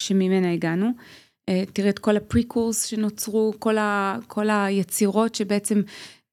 שממנה 0.02 0.52
הגענו. 0.52 0.90
אה, 1.48 1.64
תראה 1.72 1.90
את 1.90 1.98
כל 1.98 2.16
הפריקורס 2.16 2.84
שנוצרו, 2.84 3.52
כל, 3.58 3.78
ה, 3.78 4.16
כל 4.26 4.50
היצירות 4.50 5.34
שבעצם 5.34 5.82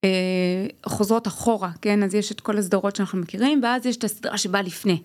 אה, 0.03 0.67
חוזרות 0.85 1.27
אחורה, 1.27 1.71
כן? 1.81 2.03
אז 2.03 2.15
יש 2.15 2.31
את 2.31 2.41
כל 2.41 2.57
הסדרות 2.57 2.95
שאנחנו 2.95 3.19
מכירים, 3.19 3.59
ואז 3.63 3.85
יש 3.85 3.97
את 3.97 4.03
הסדרה 4.03 4.37
שבאה 4.37 4.61
לפני. 4.61 5.01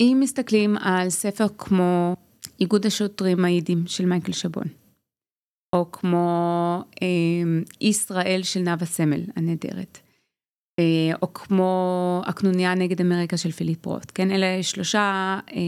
אם 0.00 0.16
מסתכלים 0.20 0.76
על 0.76 1.10
ספר 1.10 1.46
כמו 1.58 2.16
איגוד 2.60 2.86
השוטרים 2.86 3.44
העידים 3.44 3.86
של 3.86 4.06
מייקל 4.06 4.32
שבון. 4.32 4.66
או 5.74 5.92
כמו 5.92 6.82
אה, 7.02 7.06
ישראל 7.80 8.40
של 8.42 8.60
נאוה 8.60 8.86
סמל 8.86 9.20
הנהדרת. 9.36 9.98
אה, 10.80 11.16
או 11.22 11.34
כמו 11.34 12.22
הקנוניה 12.26 12.74
נגד 12.74 13.00
אמריקה 13.00 13.36
של 13.36 13.50
פיליפ 13.50 13.86
רוט, 13.86 14.12
כן? 14.14 14.30
אלה 14.30 14.62
שלושה 14.62 15.00
אה, 15.00 15.62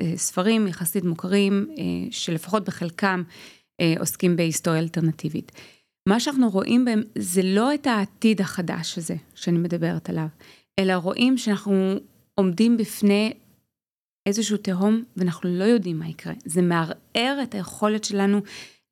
אה, 0.00 0.12
ספרים 0.16 0.68
יחסית 0.68 1.04
מוכרים, 1.04 1.66
אה, 1.78 1.84
שלפחות 2.10 2.64
בחלקם 2.64 3.22
אה, 3.80 3.94
עוסקים 3.98 4.36
בהיסטוריה 4.36 4.80
אלטרנטיבית. 4.80 5.52
מה 6.08 6.20
שאנחנו 6.20 6.50
רואים 6.50 6.84
בהם 6.84 7.02
זה 7.18 7.42
לא 7.44 7.74
את 7.74 7.86
העתיד 7.86 8.40
החדש 8.40 8.98
הזה 8.98 9.16
שאני 9.34 9.58
מדברת 9.58 10.10
עליו, 10.10 10.26
אלא 10.78 10.92
רואים 10.92 11.38
שאנחנו 11.38 11.94
עומדים 12.34 12.76
בפני 12.76 13.32
איזשהו 14.26 14.56
תהום 14.56 15.04
ואנחנו 15.16 15.58
לא 15.58 15.64
יודעים 15.64 15.98
מה 15.98 16.08
יקרה. 16.08 16.32
זה 16.44 16.62
מערער 16.62 17.38
את 17.42 17.54
היכולת 17.54 18.04
שלנו 18.04 18.40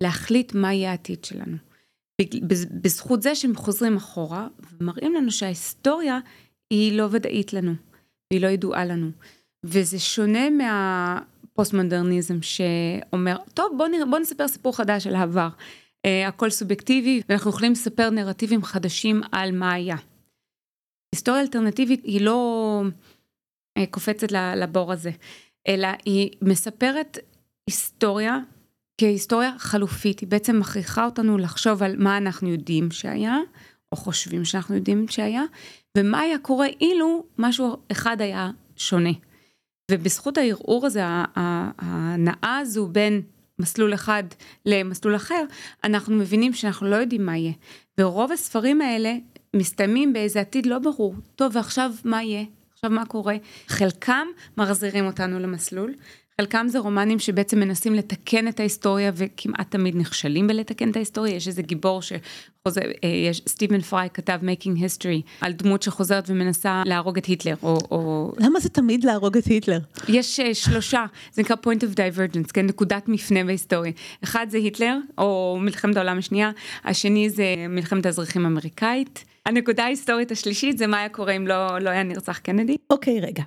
להחליט 0.03 0.55
מה 0.55 0.73
יהיה 0.73 0.91
העתיד 0.91 1.25
שלנו. 1.25 1.57
בזכות 2.83 3.23
זה 3.23 3.35
שהם 3.35 3.57
חוזרים 3.57 3.97
אחורה 3.97 4.49
ומראים 4.81 5.15
לנו 5.15 5.31
שההיסטוריה 5.31 6.19
היא 6.71 6.99
לא 6.99 7.09
ודאית 7.11 7.53
לנו, 7.53 7.73
היא 8.31 8.41
לא 8.41 8.47
ידועה 8.47 8.85
לנו. 8.85 9.11
וזה 9.65 9.99
שונה 9.99 10.49
פוסט 11.53 11.75
מודרניזם 11.75 12.43
שאומר, 12.43 13.37
טוב 13.55 13.75
בוא, 13.77 13.89
נרא, 13.89 14.05
בוא 14.05 14.19
נספר 14.19 14.49
סיפור 14.49 14.77
חדש 14.77 15.07
על 15.07 15.15
העבר. 15.15 15.49
Uh, 16.07 16.29
הכל 16.29 16.51
סובייקטיבי 16.51 17.23
ואנחנו 17.29 17.51
יכולים 17.51 17.73
לספר 17.73 18.11
נרטיבים 18.11 18.63
חדשים 18.63 19.21
על 19.33 19.53
מה 19.53 19.73
היה. 19.73 19.97
היסטוריה 21.15 21.41
אלטרנטיבית 21.41 22.05
היא 22.05 22.21
לא 22.21 22.83
קופצת 23.87 24.33
לבור 24.33 24.93
הזה, 24.93 25.11
אלא 25.69 25.89
היא 26.05 26.31
מספרת 26.43 27.19
היסטוריה 27.67 28.39
כהיסטוריה 29.01 29.53
חלופית, 29.59 30.21
היא 30.21 30.29
בעצם 30.29 30.59
מכריחה 30.59 31.05
אותנו 31.05 31.39
לחשוב 31.39 31.83
על 31.83 31.97
מה 31.99 32.17
אנחנו 32.17 32.49
יודעים 32.49 32.91
שהיה, 32.91 33.39
או 33.93 33.97
חושבים 33.97 34.45
שאנחנו 34.45 34.75
יודעים 34.75 35.09
שהיה, 35.09 35.43
ומה 35.99 36.21
היה 36.21 36.39
קורה 36.39 36.67
אילו 36.81 37.25
משהו 37.39 37.77
אחד 37.93 38.21
היה 38.21 38.51
שונה. 38.77 39.11
ובזכות 39.91 40.39
הערעור 40.39 40.87
הזה, 40.87 41.01
ההנאה 41.05 42.59
הזו 42.59 42.87
בין 42.87 43.23
מסלול 43.59 43.95
אחד 43.95 44.23
למסלול 44.67 45.17
אחר, 45.17 45.45
אנחנו 45.85 46.17
מבינים 46.17 46.53
שאנחנו 46.53 46.87
לא 46.87 46.97
יודעים 46.97 47.27
מה 47.27 47.37
יהיה. 47.37 47.53
ורוב 48.01 48.33
הספרים 48.33 48.81
האלה 48.81 49.17
מסתיימים 49.57 50.13
באיזה 50.13 50.41
עתיד 50.41 50.67
לא 50.67 50.79
ברור. 50.79 51.15
טוב, 51.37 51.57
ועכשיו 51.57 51.93
מה 52.05 52.23
יהיה? 52.23 52.45
עכשיו 52.85 52.97
מה 52.97 53.07
קורה? 53.07 53.37
חלקם 53.69 54.27
מחזירים 54.57 55.07
אותנו 55.07 55.41
למסלול, 55.41 55.95
חלקם 56.41 56.67
זה 56.69 56.79
רומנים 56.79 57.19
שבעצם 57.19 57.61
מנסים 57.61 57.95
לתקן 57.95 58.49
את 58.49 58.61
ההיסטוריה 58.61 59.13
וכמעט 59.15 59.71
תמיד 59.71 59.97
נכשלים 59.97 60.47
בלתקן 60.47 60.91
את 60.91 60.97
ההיסטוריה, 60.97 61.35
יש 61.35 61.49
איזה 61.49 61.63
גיבור 61.63 62.03
שחוזר, 62.03 62.81
אה, 63.05 63.09
יש, 63.09 63.43
סטיבן 63.49 63.81
פריי 63.81 64.09
כתב 64.15 64.39
Making 64.43 64.79
History 64.79 65.23
על 65.41 65.53
דמות 65.53 65.83
שחוזרת 65.83 66.25
ומנסה 66.29 66.83
להרוג 66.87 67.19
את 67.19 67.27
היטלר, 67.27 67.55
או... 67.63 67.79
או... 67.91 68.33
למה 68.39 68.61
זה 68.61 68.69
תמיד 68.69 69.05
להרוג 69.05 69.37
את 69.37 69.45
היטלר? 69.45 69.79
יש 70.09 70.41
uh, 70.41 70.55
שלושה, 70.55 71.05
זה 71.33 71.43
נקרא 71.43 71.57
point 71.57 71.81
of 71.81 71.95
divergence, 71.95 72.53
כן, 72.53 72.67
נקודת 72.67 73.09
מפנה 73.09 73.45
בהיסטוריה. 73.45 73.93
אחד 74.25 74.47
זה 74.51 74.59
היטלר, 74.59 74.97
או 75.19 75.59
מלחמת 75.61 75.97
העולם 75.97 76.19
השנייה, 76.19 76.51
השני 76.85 77.31
זה 77.31 77.45
מלחמת 77.69 78.07
האזרחים 78.07 78.45
האמריקאית. 78.45 79.25
הנקודה 79.47 79.85
ההיסטורית 79.85 80.31
השלישית 80.31 80.79
זה 80.79 80.87
מה 80.87 80.99
היה 80.99 81.09
קורה 81.09 81.33
אם 81.33 81.47
לא, 81.47 81.79
לא 81.79 81.91
היה 81.91 82.03
נרצח 82.03 82.39
קנדי. 82.39 82.77
אוקיי, 82.91 83.19
okay, 83.19 83.27
רגע. 83.27 83.43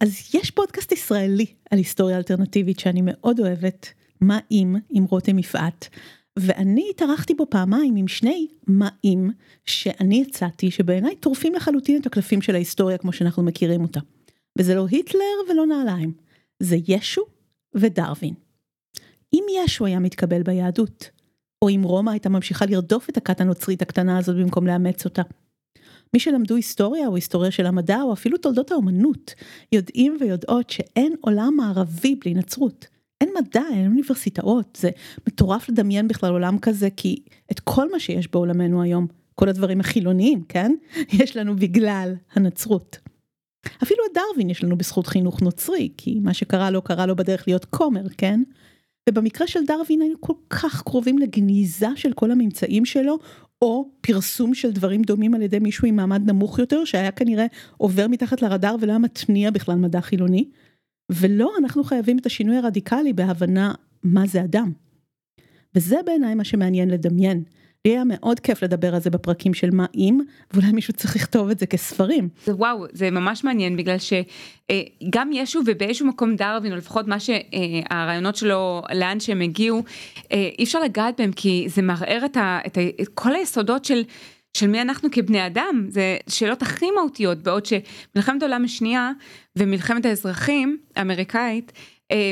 אז 0.00 0.34
יש 0.34 0.50
פודקאסט 0.50 0.92
ישראלי 0.92 1.46
על 1.70 1.78
היסטוריה 1.78 2.16
אלטרנטיבית 2.16 2.78
שאני 2.78 3.00
מאוד 3.04 3.40
אוהבת, 3.40 3.92
מה 4.20 4.38
אם, 4.50 4.76
עם 4.90 5.04
רותם 5.04 5.38
יפעת, 5.38 5.88
ואני 6.38 6.86
התארחתי 6.90 7.34
בו 7.34 7.46
פעמיים 7.50 7.96
עם 7.96 8.08
שני 8.08 8.46
מה 8.66 8.88
אם 9.04 9.30
שאני 9.66 10.24
הצעתי 10.28 10.70
שבעיניי 10.70 11.16
טורפים 11.16 11.54
לחלוטין 11.54 12.00
את 12.00 12.06
הקלפים 12.06 12.42
של 12.42 12.54
ההיסטוריה 12.54 12.98
כמו 12.98 13.12
שאנחנו 13.12 13.42
מכירים 13.42 13.82
אותה. 13.82 14.00
וזה 14.58 14.74
לא 14.74 14.86
היטלר 14.90 15.20
ולא 15.50 15.66
נעליים, 15.66 16.12
זה 16.60 16.76
ישו 16.88 17.22
ודרווין. 17.74 18.34
אם 19.34 19.44
ישו 19.64 19.86
היה 19.86 19.98
מתקבל 19.98 20.42
ביהדות, 20.42 21.10
או 21.62 21.68
אם 21.68 21.82
רומא 21.84 22.10
הייתה 22.10 22.28
ממשיכה 22.28 22.66
לרדוף 22.66 23.08
את 23.10 23.16
הכת 23.16 23.40
הנוצרית 23.40 23.82
הקטנה 23.82 24.18
הזאת 24.18 24.36
במקום 24.36 24.66
לאמץ 24.66 25.04
אותה. 25.04 25.22
מי 26.14 26.20
שלמדו 26.20 26.56
היסטוריה 26.56 27.06
או 27.06 27.14
היסטוריה 27.14 27.50
של 27.50 27.66
המדע 27.66 28.02
או 28.02 28.12
אפילו 28.12 28.38
תולדות 28.38 28.72
האומנות, 28.72 29.34
יודעים 29.72 30.16
ויודעות 30.20 30.70
שאין 30.70 31.14
עולם 31.20 31.54
מערבי 31.56 32.14
בלי 32.14 32.34
נצרות. 32.34 32.86
אין 33.20 33.30
מדע, 33.38 33.62
אין 33.72 33.86
אוניברסיטאות, 33.86 34.78
זה 34.80 34.90
מטורף 35.26 35.68
לדמיין 35.68 36.08
בכלל 36.08 36.32
עולם 36.32 36.58
כזה, 36.58 36.88
כי 36.96 37.22
את 37.50 37.60
כל 37.60 37.90
מה 37.92 38.00
שיש 38.00 38.30
בעולמנו 38.30 38.82
היום, 38.82 39.06
כל 39.34 39.48
הדברים 39.48 39.80
החילוניים, 39.80 40.42
כן? 40.48 40.74
יש 41.22 41.36
לנו 41.36 41.56
בגלל 41.56 42.14
הנצרות. 42.32 42.98
אפילו 43.82 44.02
את 44.10 44.18
דרווין 44.18 44.50
יש 44.50 44.64
לנו 44.64 44.76
בזכות 44.76 45.06
חינוך 45.06 45.42
נוצרי, 45.42 45.88
כי 45.96 46.18
מה 46.22 46.34
שקרה 46.34 46.70
לו 46.70 46.82
קרה 46.82 47.06
לו 47.06 47.16
בדרך 47.16 47.48
להיות 47.48 47.64
כומר, 47.64 48.02
כן? 48.18 48.42
ובמקרה 49.08 49.46
של 49.46 49.60
דרווין 49.66 50.00
היינו 50.00 50.20
כל 50.20 50.32
כך 50.50 50.82
קרובים 50.82 51.18
לגניזה 51.18 51.88
של 51.96 52.12
כל 52.12 52.30
הממצאים 52.30 52.84
שלו, 52.84 53.18
או 53.62 53.90
פרסום 54.00 54.54
של 54.54 54.72
דברים 54.72 55.02
דומים 55.02 55.34
על 55.34 55.42
ידי 55.42 55.58
מישהו 55.58 55.88
עם 55.88 55.96
מעמד 55.96 56.30
נמוך 56.30 56.58
יותר, 56.58 56.84
שהיה 56.84 57.10
כנראה 57.10 57.46
עובר 57.76 58.08
מתחת 58.08 58.42
לרדאר 58.42 58.76
ולא 58.80 58.92
היה 58.92 58.98
מתניע 58.98 59.50
בכלל 59.50 59.74
מדע 59.74 60.00
חילוני. 60.00 60.48
ולא, 61.12 61.52
אנחנו 61.58 61.84
חייבים 61.84 62.18
את 62.18 62.26
השינוי 62.26 62.56
הרדיקלי 62.56 63.12
בהבנה 63.12 63.74
מה 64.02 64.26
זה 64.26 64.44
אדם. 64.44 64.72
וזה 65.74 65.96
בעיניי 66.06 66.34
מה 66.34 66.44
שמעניין 66.44 66.90
לדמיין. 66.90 67.42
לי 67.88 67.94
היה 67.94 68.04
מאוד 68.06 68.40
כיף 68.40 68.62
לדבר 68.62 68.94
על 68.94 69.00
זה 69.00 69.10
בפרקים 69.10 69.54
של 69.54 69.70
מה 69.70 69.86
אם, 69.94 70.20
ואולי 70.52 70.72
מישהו 70.72 70.92
צריך 70.92 71.16
לכתוב 71.16 71.50
את 71.50 71.58
זה 71.58 71.66
כספרים. 71.66 72.28
וואו, 72.48 72.84
זה 72.92 73.10
ממש 73.10 73.44
מעניין 73.44 73.76
בגלל 73.76 73.96
שגם 73.98 75.30
ישו 75.32 75.60
ובאיזשהו 75.66 76.06
מקום 76.06 76.36
דרווין, 76.36 76.72
או 76.72 76.76
לפחות 76.76 77.06
מה 77.06 77.16
שהרעיונות 77.20 78.36
שלו, 78.36 78.82
לאן 78.94 79.20
שהם 79.20 79.40
הגיעו, 79.40 79.82
אי 80.30 80.64
אפשר 80.64 80.80
לגעת 80.80 81.20
בהם 81.20 81.32
כי 81.32 81.66
זה 81.68 81.82
מערער 81.82 82.24
את, 82.24 82.36
ה, 82.36 82.58
את, 82.66 82.78
ה, 82.78 82.80
את 83.02 83.08
כל 83.14 83.34
היסודות 83.34 83.84
של... 83.84 84.02
של 84.56 84.66
מי 84.66 84.80
אנחנו 84.80 85.08
כבני 85.12 85.46
אדם, 85.46 85.86
זה 85.88 86.16
שאלות 86.28 86.62
הכי 86.62 86.90
מהותיות, 86.90 87.38
בעוד 87.38 87.66
שמלחמת 87.66 88.42
העולם 88.42 88.64
השנייה 88.64 89.10
ומלחמת 89.56 90.06
האזרחים 90.06 90.78
האמריקאית, 90.96 91.72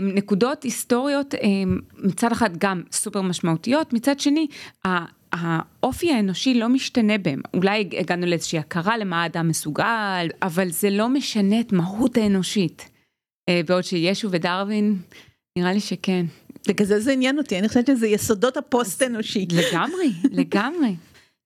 נקודות 0.02 0.62
היסטוריות 0.62 1.34
מצד 1.98 2.32
אחד 2.32 2.56
גם 2.58 2.82
סופר 2.92 3.22
משמעותיות, 3.22 3.92
מצד 3.92 4.20
שני 4.20 4.46
האופי 5.32 6.12
האנושי 6.12 6.54
לא 6.54 6.68
משתנה 6.68 7.18
בהם, 7.18 7.40
אולי 7.54 7.88
הגענו 7.98 8.26
לאיזושהי 8.26 8.58
הכרה 8.58 8.98
למה 8.98 9.22
האדם 9.22 9.48
מסוגל, 9.48 10.28
אבל 10.42 10.70
זה 10.70 10.90
לא 10.90 11.08
משנה 11.08 11.60
את 11.60 11.72
מהות 11.72 12.16
האנושית. 12.16 12.88
אה, 13.48 13.60
בעוד 13.66 13.82
שישו 13.82 14.30
ודרווין, 14.30 14.98
נראה 15.58 15.72
לי 15.72 15.80
שכן. 15.80 16.26
בגלל 16.68 16.86
זה 16.86 17.00
זה 17.00 17.12
עניין 17.12 17.38
אותי, 17.38 17.58
אני 17.58 17.68
חושבת 17.68 17.86
שזה 17.86 18.06
יסודות 18.06 18.56
הפוסט 18.56 19.02
אנושי. 19.02 19.46
לגמרי, 19.60 20.12
לגמרי. 20.30 20.96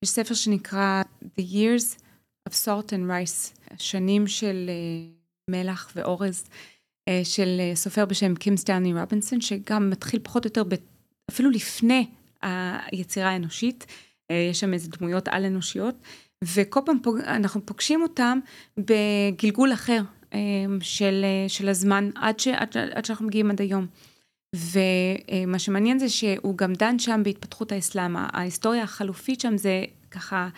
יש 0.05 0.09
ספר 0.11 0.35
שנקרא 0.35 1.03
The 1.25 1.43
Years 1.43 2.01
of 2.49 2.53
Salt 2.53 2.89
and 2.89 3.11
Rice, 3.11 3.61
השנים 3.71 4.27
של 4.27 4.71
אה, 4.71 5.51
מלח 5.51 5.93
ואורז, 5.97 6.45
אה, 6.45 7.13
של 7.25 7.61
סופר 7.75 8.05
בשם 8.05 8.35
קים 8.35 8.57
סטנלי 8.57 8.93
רובינסון, 8.95 9.41
שגם 9.41 9.91
מתחיל 9.91 10.21
פחות 10.23 10.45
או 10.45 10.49
יותר 10.49 10.65
ב, 10.65 10.75
אפילו 11.31 11.51
לפני 11.51 12.07
היצירה 12.43 13.31
האנושית, 13.31 13.87
אה, 14.31 14.49
יש 14.51 14.61
שם 14.61 14.75
איזה 14.75 14.89
דמויות 14.89 15.29
על 15.29 15.45
אנושיות, 15.45 15.95
וכל 16.45 16.81
פעם 16.87 16.99
פוג... 17.03 17.19
אנחנו 17.19 17.67
פוגשים 17.67 18.03
אותם 18.03 18.39
בגלגול 18.77 19.73
אחר 19.73 20.01
אה, 20.35 20.39
של, 20.81 21.25
אה, 21.25 21.49
של 21.49 21.69
הזמן 21.69 22.11
עד, 22.15 22.41
ש... 22.41 22.49
עד, 22.49 22.77
עד 22.95 23.05
שאנחנו 23.05 23.27
מגיעים 23.27 23.51
עד 23.51 23.61
היום. 23.61 23.87
ומה 24.57 25.59
שמעניין 25.59 25.99
זה 25.99 26.09
שהוא 26.09 26.57
גם 26.57 26.73
דן 26.73 26.99
שם 26.99 27.21
בהתפתחות 27.25 27.73
האסלאם, 27.73 28.17
ההיסטוריה 28.17 28.83
החלופית 28.83 29.41
שם 29.41 29.57
זה 29.57 29.85
ככה 30.11 30.49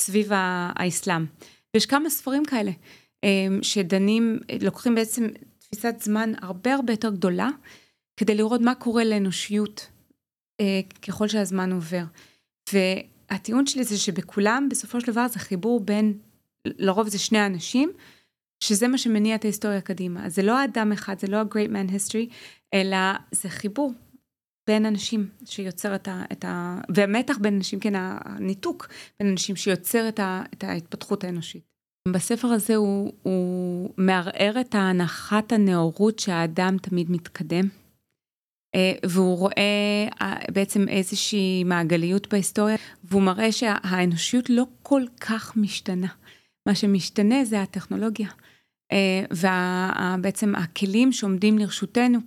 סביב 0.00 0.28
האסלאם. 0.32 1.26
ויש 1.74 1.86
כמה 1.86 2.10
ספרים 2.10 2.44
כאלה 2.44 2.70
שדנים, 3.62 4.38
לוקחים 4.62 4.94
בעצם 4.94 5.26
תפיסת 5.58 5.94
זמן 6.00 6.32
הרבה 6.42 6.74
הרבה 6.74 6.92
יותר 6.92 7.10
גדולה 7.10 7.48
כדי 8.16 8.34
לראות 8.34 8.60
מה 8.60 8.74
קורה 8.74 9.04
לאנושיות 9.04 9.88
ככל 11.02 11.28
שהזמן 11.28 11.72
עובר. 11.72 12.04
והטיעון 12.72 13.66
שלי 13.66 13.84
זה 13.84 13.98
שבכולם 13.98 14.68
בסופו 14.70 15.00
של 15.00 15.12
דבר 15.12 15.28
זה 15.28 15.38
חיבור 15.38 15.80
בין, 15.80 16.18
לרוב 16.64 17.08
זה 17.08 17.18
שני 17.18 17.46
אנשים, 17.46 17.92
שזה 18.64 18.88
מה 18.88 18.98
שמניע 18.98 19.34
את 19.34 19.44
ההיסטוריה 19.44 19.80
קדימה. 19.80 20.26
אז 20.26 20.34
זה 20.34 20.42
לא 20.42 20.64
אדם 20.64 20.92
אחד, 20.92 21.18
זה 21.18 21.26
לא 21.26 21.36
ה-great 21.36 21.70
man 21.70 21.90
history, 21.90 22.34
אלא 22.74 22.96
זה 23.30 23.48
חיבור 23.48 23.92
בין 24.66 24.86
אנשים 24.86 25.28
שיוצר 25.44 25.94
את 25.94 26.08
ה... 26.08 26.24
את 26.32 26.44
ה 26.44 26.80
והמתח 26.94 27.38
בין 27.40 27.54
אנשים, 27.54 27.80
כן, 27.80 27.92
הניתוק 27.96 28.88
בין 29.20 29.30
אנשים 29.30 29.56
שיוצר 29.56 30.08
את, 30.08 30.20
ה, 30.20 30.42
את 30.54 30.64
ההתפתחות 30.64 31.24
האנושית. 31.24 31.62
בספר 32.08 32.48
הזה 32.48 32.76
הוא, 32.76 33.12
הוא 33.22 33.90
מערער 33.96 34.60
את 34.60 34.74
ההנחת 34.74 35.52
הנאורות 35.52 36.18
שהאדם 36.18 36.76
תמיד 36.82 37.10
מתקדם. 37.10 37.68
אה, 38.74 38.92
והוא 39.06 39.38
רואה 39.38 40.08
אה, 40.22 40.36
בעצם 40.52 40.88
איזושהי 40.88 41.64
מעגליות 41.64 42.28
בהיסטוריה, 42.28 42.76
והוא 43.04 43.22
מראה 43.22 43.52
שהאנושיות 43.52 44.50
לא 44.50 44.64
כל 44.82 45.02
כך 45.20 45.56
משתנה. 45.56 46.08
מה 46.66 46.74
שמשתנה 46.74 47.44
זה 47.44 47.62
הטכנולוגיה. 47.62 48.28
אה, 48.92 49.24
ובעצם 50.18 50.54
הכלים 50.54 51.12
שעומדים 51.12 51.58
לרשותנו 51.58 52.18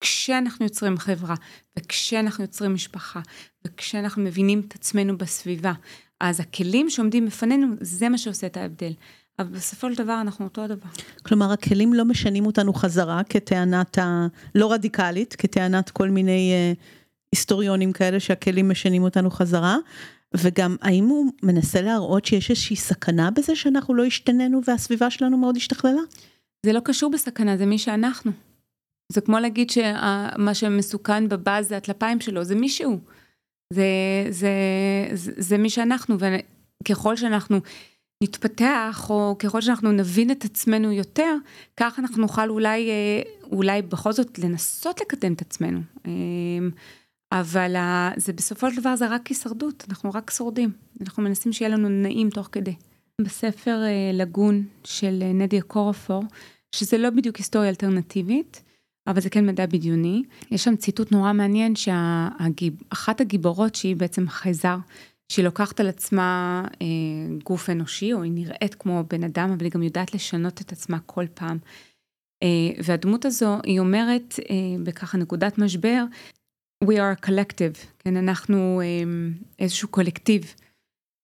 כשאנחנו 0.00 0.64
יוצרים 0.64 0.98
חברה, 0.98 1.34
וכשאנחנו 1.78 2.44
יוצרים 2.44 2.74
משפחה, 2.74 3.20
וכשאנחנו 3.66 4.22
מבינים 4.22 4.62
את 4.68 4.74
עצמנו 4.74 5.18
בסביבה, 5.18 5.72
אז 6.20 6.40
הכלים 6.40 6.90
שעומדים 6.90 7.26
בפנינו, 7.26 7.66
זה 7.80 8.08
מה 8.08 8.18
שעושה 8.18 8.46
את 8.46 8.56
ההבדל. 8.56 8.92
אבל 9.38 9.48
בסופו 9.48 9.92
של 9.92 10.04
דבר 10.04 10.20
אנחנו 10.20 10.44
אותו 10.44 10.62
הדבר. 10.62 10.88
כלומר, 11.22 11.52
הכלים 11.52 11.94
לא 11.94 12.04
משנים 12.04 12.46
אותנו 12.46 12.72
חזרה 12.72 13.22
כטענת 13.28 13.98
הלא 13.98 14.72
רדיקלית, 14.72 15.34
כטענת 15.38 15.90
כל 15.90 16.10
מיני 16.10 16.52
uh, 16.52 16.78
היסטוריונים 17.32 17.92
כאלה 17.92 18.20
שהכלים 18.20 18.68
משנים 18.68 19.02
אותנו 19.02 19.30
חזרה, 19.30 19.76
וגם 20.36 20.76
האם 20.82 21.04
הוא 21.04 21.32
מנסה 21.42 21.82
להראות 21.82 22.24
שיש 22.24 22.50
איזושהי 22.50 22.76
סכנה 22.76 23.30
בזה 23.30 23.56
שאנחנו 23.56 23.94
לא 23.94 24.04
השתננו 24.04 24.60
והסביבה 24.66 25.10
שלנו 25.10 25.38
מאוד 25.38 25.56
השתכללה? 25.56 26.00
זה 26.66 26.72
לא 26.72 26.80
קשור 26.84 27.10
בסכנה, 27.10 27.56
זה 27.56 27.66
מי 27.66 27.78
שאנחנו. 27.78 28.32
זה 29.12 29.20
כמו 29.20 29.38
להגיד 29.38 29.70
שמה 29.70 30.54
שמסוכן 30.54 31.28
בבאז 31.28 31.68
זה 31.68 31.76
הטלפיים 31.76 32.20
שלו, 32.20 32.44
זה 32.44 32.54
מישהו. 32.54 32.98
זה, 33.72 33.86
זה, 34.30 34.50
זה, 35.12 35.32
זה 35.36 35.58
מי 35.58 35.70
שאנחנו, 35.70 36.16
וככל 36.82 37.16
שאנחנו 37.16 37.60
נתפתח, 38.24 39.06
או 39.10 39.36
ככל 39.38 39.60
שאנחנו 39.60 39.92
נבין 39.92 40.30
את 40.30 40.44
עצמנו 40.44 40.92
יותר, 40.92 41.36
כך 41.76 41.98
אנחנו 41.98 42.22
נוכל 42.22 42.48
אולי, 42.48 42.90
אה, 42.90 43.22
אולי 43.52 43.82
בכל 43.82 44.12
זאת 44.12 44.38
לנסות 44.38 45.00
לקדם 45.00 45.32
את 45.32 45.40
עצמנו. 45.40 45.80
אה, 46.06 46.12
אבל 47.32 47.76
זה 48.16 48.32
בסופו 48.32 48.70
של 48.70 48.80
דבר 48.80 48.96
זה 48.96 49.08
רק 49.08 49.26
הישרדות, 49.26 49.84
אנחנו 49.88 50.10
רק 50.14 50.30
שורדים, 50.30 50.70
אנחנו 51.00 51.22
מנסים 51.22 51.52
שיהיה 51.52 51.68
לנו 51.68 51.88
נעים 51.88 52.30
תוך 52.30 52.48
כדי. 52.52 52.74
בספר 53.20 53.82
אה, 53.82 54.10
לגון 54.12 54.64
של 54.84 55.22
נדיה 55.34 55.62
קורפור, 55.62 56.24
שזה 56.74 56.98
לא 56.98 57.10
בדיוק 57.10 57.36
היסטוריה 57.36 57.68
אלטרנטיבית, 57.68 58.62
אבל 59.06 59.20
זה 59.20 59.30
כן 59.30 59.46
מדע 59.46 59.66
בדיוני. 59.66 60.22
יש 60.50 60.64
שם 60.64 60.76
ציטוט 60.76 61.12
נורא 61.12 61.32
מעניין 61.32 61.76
שאחת 61.76 63.20
הגיבורות 63.20 63.74
שהיא 63.74 63.96
בעצם 63.96 64.28
חייזר, 64.28 64.76
שהיא 65.32 65.44
לוקחת 65.44 65.80
על 65.80 65.88
עצמה 65.88 66.64
אה, 66.82 66.86
גוף 67.44 67.70
אנושי, 67.70 68.12
או 68.12 68.22
היא 68.22 68.32
נראית 68.32 68.74
כמו 68.74 69.04
בן 69.10 69.24
אדם, 69.24 69.50
אבל 69.50 69.64
היא 69.64 69.72
גם 69.72 69.82
יודעת 69.82 70.14
לשנות 70.14 70.60
את 70.60 70.72
עצמה 70.72 70.98
כל 71.06 71.24
פעם. 71.34 71.58
אה, 72.42 72.82
והדמות 72.84 73.24
הזו, 73.24 73.58
היא 73.64 73.80
אומרת 73.80 74.34
אה, 74.50 74.84
בככה 74.84 75.18
נקודת 75.18 75.58
משבר, 75.58 76.04
We 76.84 76.96
are 76.96 77.22
a 77.22 77.26
collective, 77.26 77.86
כן, 77.98 78.16
אנחנו 78.16 78.80
אה, 78.84 79.04
איזשהו 79.58 79.88
קולקטיב. 79.88 80.54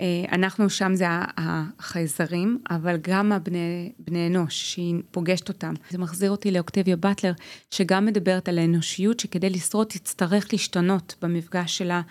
אה, 0.00 0.24
אנחנו 0.32 0.70
שם 0.70 0.94
זה 0.94 1.04
החייזרים, 1.36 2.58
אבל 2.70 2.96
גם 3.00 3.32
הבני 3.32 3.92
בני 3.98 4.26
אנוש 4.26 4.72
שהיא 4.72 4.94
פוגשת 5.10 5.48
אותם. 5.48 5.74
זה 5.90 5.98
מחזיר 5.98 6.30
אותי 6.30 6.50
לאוקטביה 6.50 6.96
באטלר, 6.96 7.32
שגם 7.70 8.06
מדברת 8.06 8.48
על 8.48 8.58
האנושיות, 8.58 9.20
שכדי 9.20 9.50
לשרוד 9.50 9.86
תצטרך 9.86 10.52
להשתנות 10.52 11.14
במפגש 11.22 11.78
שלה, 11.78 12.02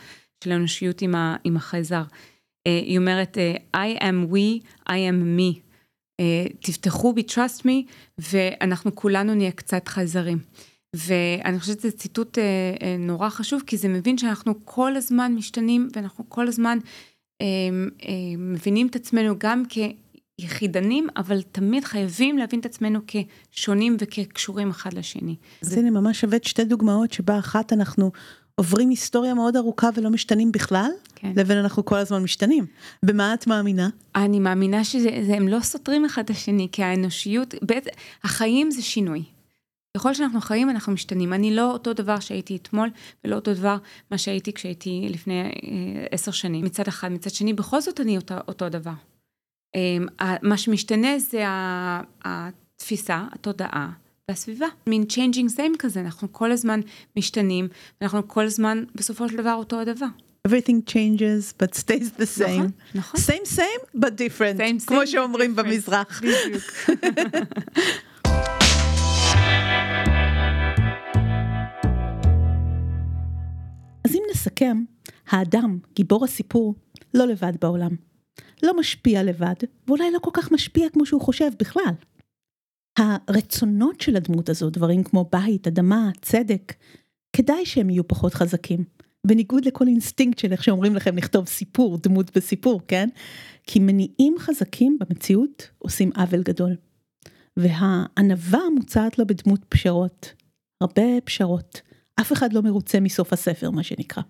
של 0.43 0.51
האנושיות 0.51 1.01
עם, 1.01 1.57
החייזר. 1.57 2.03
אה, 2.67 2.79
היא 2.85 2.97
אומרת, 2.97 3.37
אה, 3.37 3.95
I 3.95 3.99
am 3.99 4.33
we, 4.33 4.65
I 4.89 4.91
am 4.91 5.39
me. 5.39 5.59
תפתחו 6.59 7.13
בי, 7.13 7.23
trust 7.29 7.61
me, 7.61 7.91
ואנחנו 8.17 8.95
כולנו 8.95 9.33
נהיה 9.33 9.51
קצת 9.51 9.87
חייזרים. 9.87 10.37
ואני 10.95 11.59
חושבת 11.59 11.79
שזה 11.79 11.91
ציטוט 11.91 12.37
נורא 12.99 13.29
חשוב, 13.29 13.61
כי 13.67 13.77
זה 13.77 13.87
מבין 13.87 14.17
שאנחנו 14.17 14.53
כל 14.65 14.95
הזמן 14.95 15.31
משתנים, 15.35 15.87
ואנחנו 15.95 16.29
כל 16.29 16.47
הזמן 16.47 16.77
מבינים 18.37 18.87
את 18.87 18.95
עצמנו 18.95 19.35
גם 19.37 19.63
כיחידנים, 20.39 21.07
אבל 21.17 21.41
תמיד 21.41 21.83
חייבים 21.83 22.37
להבין 22.37 22.59
את 22.59 22.65
עצמנו 22.65 22.99
כשונים 23.51 23.97
וכקשורים 23.99 24.69
אחד 24.69 24.93
לשני. 24.93 25.35
אז 25.61 25.77
הנה 25.77 25.89
ממש 25.89 26.23
הבאת 26.23 26.43
שתי 26.43 26.63
דוגמאות 26.63 27.13
שבה 27.13 27.39
אחת 27.39 27.73
אנחנו 27.73 28.11
עוברים 28.59 28.89
היסטוריה 28.89 29.33
מאוד 29.33 29.55
ארוכה 29.55 29.89
ולא 29.95 30.09
משתנים 30.09 30.51
בכלל, 30.51 30.91
כן. 31.15 31.31
לבין 31.35 31.57
אנחנו 31.57 31.85
כל 31.85 31.95
הזמן 31.97 32.23
משתנים. 32.23 32.65
במה 33.05 33.33
את 33.33 33.47
מאמינה? 33.47 33.89
אני 34.15 34.39
מאמינה 34.39 34.83
שהם 34.83 35.47
לא 35.47 35.59
סותרים 35.59 36.05
אחד 36.05 36.23
את 36.23 36.29
השני, 36.29 36.67
כי 36.71 36.83
האנושיות, 36.83 37.55
בעצם, 37.61 37.89
החיים 38.23 38.71
זה 38.71 38.81
שינוי. 38.81 39.23
ככל 39.97 40.13
שאנחנו 40.13 40.41
חיים 40.41 40.69
אנחנו 40.69 40.93
משתנים. 40.93 41.33
אני 41.33 41.55
לא 41.55 41.71
אותו 41.71 41.93
דבר 41.93 42.19
שהייתי 42.19 42.55
אתמול 42.55 42.89
ולא 43.23 43.35
אותו 43.35 43.53
דבר 43.53 43.77
מה 44.11 44.17
שהייתי 44.17 44.53
כשהייתי 44.53 45.07
לפני 45.09 45.41
אה, 45.41 45.49
עשר 46.11 46.31
שנים. 46.31 46.65
מצד 46.65 46.87
אחד, 46.87 47.09
מצד 47.09 47.29
שני, 47.29 47.53
בכל 47.53 47.81
זאת 47.81 47.99
אני 47.99 48.17
אותו, 48.17 48.35
אותו 48.47 48.69
דבר. 48.69 48.93
אה, 49.75 50.35
מה 50.41 50.57
שמשתנה 50.57 51.19
זה 51.19 51.43
התפיסה, 52.25 53.25
התודעה 53.31 53.89
והסביבה. 54.29 54.67
מין 54.87 55.03
changing 55.11 55.57
same 55.57 55.77
כזה, 55.79 55.99
אנחנו 55.99 56.27
כל 56.33 56.51
הזמן 56.51 56.79
משתנים, 57.17 57.67
ואנחנו 58.01 58.27
כל 58.27 58.45
הזמן 58.45 58.83
בסופו 58.95 59.29
של 59.29 59.37
דבר 59.37 59.53
אותו 59.53 59.79
הדבר. 59.79 60.05
everything 60.47 60.89
changes 60.89 61.53
but 61.63 61.75
stays 61.79 62.09
the 62.19 62.39
same. 62.39 62.41
נכון, 62.49 62.71
נכון. 62.95 63.19
same 63.19 63.45
same 63.57 63.97
but 63.97 64.09
different, 64.09 64.57
same, 64.59 64.87
כמו 64.87 65.01
same, 65.01 65.07
שאומרים 65.07 65.55
different. 65.55 65.63
במזרח. 65.63 66.21
בדיוק. 66.21 66.63
אז 74.05 74.15
אם 74.15 74.23
נסכם, 74.31 74.83
האדם, 75.29 75.79
גיבור 75.95 76.25
הסיפור, 76.25 76.75
לא 77.13 77.25
לבד 77.25 77.53
בעולם. 77.61 77.91
לא 78.63 78.77
משפיע 78.79 79.23
לבד, 79.23 79.53
ואולי 79.87 80.11
לא 80.11 80.19
כל 80.19 80.31
כך 80.33 80.51
משפיע 80.51 80.89
כמו 80.89 81.05
שהוא 81.05 81.21
חושב 81.21 81.49
בכלל. 81.59 81.93
הרצונות 82.99 84.01
של 84.01 84.15
הדמות 84.15 84.49
הזו, 84.49 84.69
דברים 84.69 85.03
כמו 85.03 85.29
בית, 85.31 85.67
אדמה, 85.67 86.09
צדק, 86.21 86.73
כדאי 87.33 87.65
שהם 87.65 87.89
יהיו 87.89 88.07
פחות 88.07 88.33
חזקים. 88.33 88.83
בניגוד 89.27 89.65
לכל 89.65 89.87
אינסטינקט 89.87 90.37
של 90.37 90.51
איך 90.51 90.63
שאומרים 90.63 90.95
לכם 90.95 91.17
לכתוב 91.17 91.47
סיפור, 91.47 91.97
דמות 91.97 92.37
בסיפור, 92.37 92.81
כן? 92.87 93.09
כי 93.63 93.79
מניעים 93.79 94.35
חזקים 94.39 94.97
במציאות 94.99 95.69
עושים 95.77 96.11
עוול 96.15 96.43
גדול. 96.43 96.75
והענווה 97.57 98.59
מוצעת 98.75 99.19
לו 99.19 99.27
בדמות 99.27 99.65
פשרות. 99.69 100.33
הרבה 100.81 101.21
פשרות. 101.23 101.81
אף 102.21 102.33
אחד 102.33 102.53
לא 102.53 102.61
מרוצה 102.61 102.99
מסוף 102.99 103.33
הספר, 103.33 103.71
מה 103.71 103.83
שנקרא. 103.83 104.23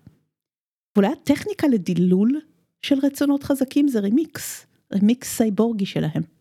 ואולי 0.96 1.08
הטכניקה 1.12 1.68
לדילול 1.68 2.40
של 2.82 2.98
רצונות 3.02 3.42
חזקים 3.42 3.88
זה 3.88 4.00
רמיקס, 4.00 4.66
רמיקס 4.94 5.36
סייבורגי 5.36 5.86
שלהם. 5.86 6.39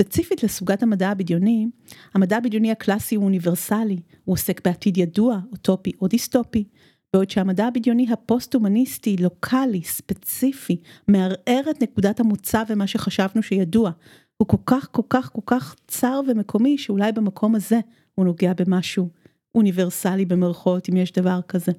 ספציפית 0.00 0.42
לסוגת 0.42 0.82
המדע 0.82 1.08
הבדיוני, 1.08 1.66
המדע 2.14 2.36
הבדיוני 2.36 2.70
הקלאסי 2.70 3.14
הוא 3.14 3.24
אוניברסלי, 3.24 3.98
הוא 4.24 4.32
עוסק 4.32 4.64
בעתיד 4.64 4.98
ידוע, 4.98 5.38
אוטופי 5.52 5.92
או 6.00 6.08
דיסטופי, 6.08 6.64
בעוד 7.12 7.30
שהמדע 7.30 7.66
הבדיוני 7.66 8.06
הפוסט-הומניסטי, 8.12 9.16
לוקאלי, 9.16 9.82
ספציפי, 9.82 10.76
מערער 11.08 11.62
את 11.70 11.82
נקודת 11.82 12.20
המוצא 12.20 12.62
ומה 12.68 12.86
שחשבנו 12.86 13.42
שידוע. 13.42 13.90
הוא 14.36 14.48
כל 14.48 14.56
כך 14.66 14.88
כל 14.90 15.02
כך 15.08 15.32
כל 15.32 15.40
כך 15.46 15.76
צר 15.88 16.20
ומקומי, 16.28 16.78
שאולי 16.78 17.12
במקום 17.12 17.54
הזה 17.54 17.80
הוא 18.14 18.24
נוגע 18.24 18.52
במשהו 18.56 19.08
אוניברסלי 19.54 20.24
במרכאות, 20.24 20.88
אם 20.88 20.96
יש 20.96 21.12
דבר 21.12 21.40
כזה. 21.48 21.72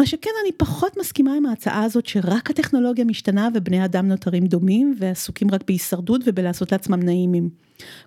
מה 0.00 0.06
שכן, 0.06 0.30
אני 0.42 0.52
פחות 0.52 0.96
מסכימה 0.96 1.34
עם 1.34 1.46
ההצעה 1.46 1.84
הזאת 1.84 2.06
שרק 2.06 2.50
הטכנולוגיה 2.50 3.04
משתנה 3.04 3.48
ובני 3.54 3.84
אדם 3.84 4.08
נותרים 4.08 4.46
דומים 4.46 4.94
ועסוקים 4.98 5.50
רק 5.50 5.60
בהישרדות 5.66 6.20
ובלעשות 6.26 6.72
לעצמם 6.72 7.02
נעימים. 7.02 7.50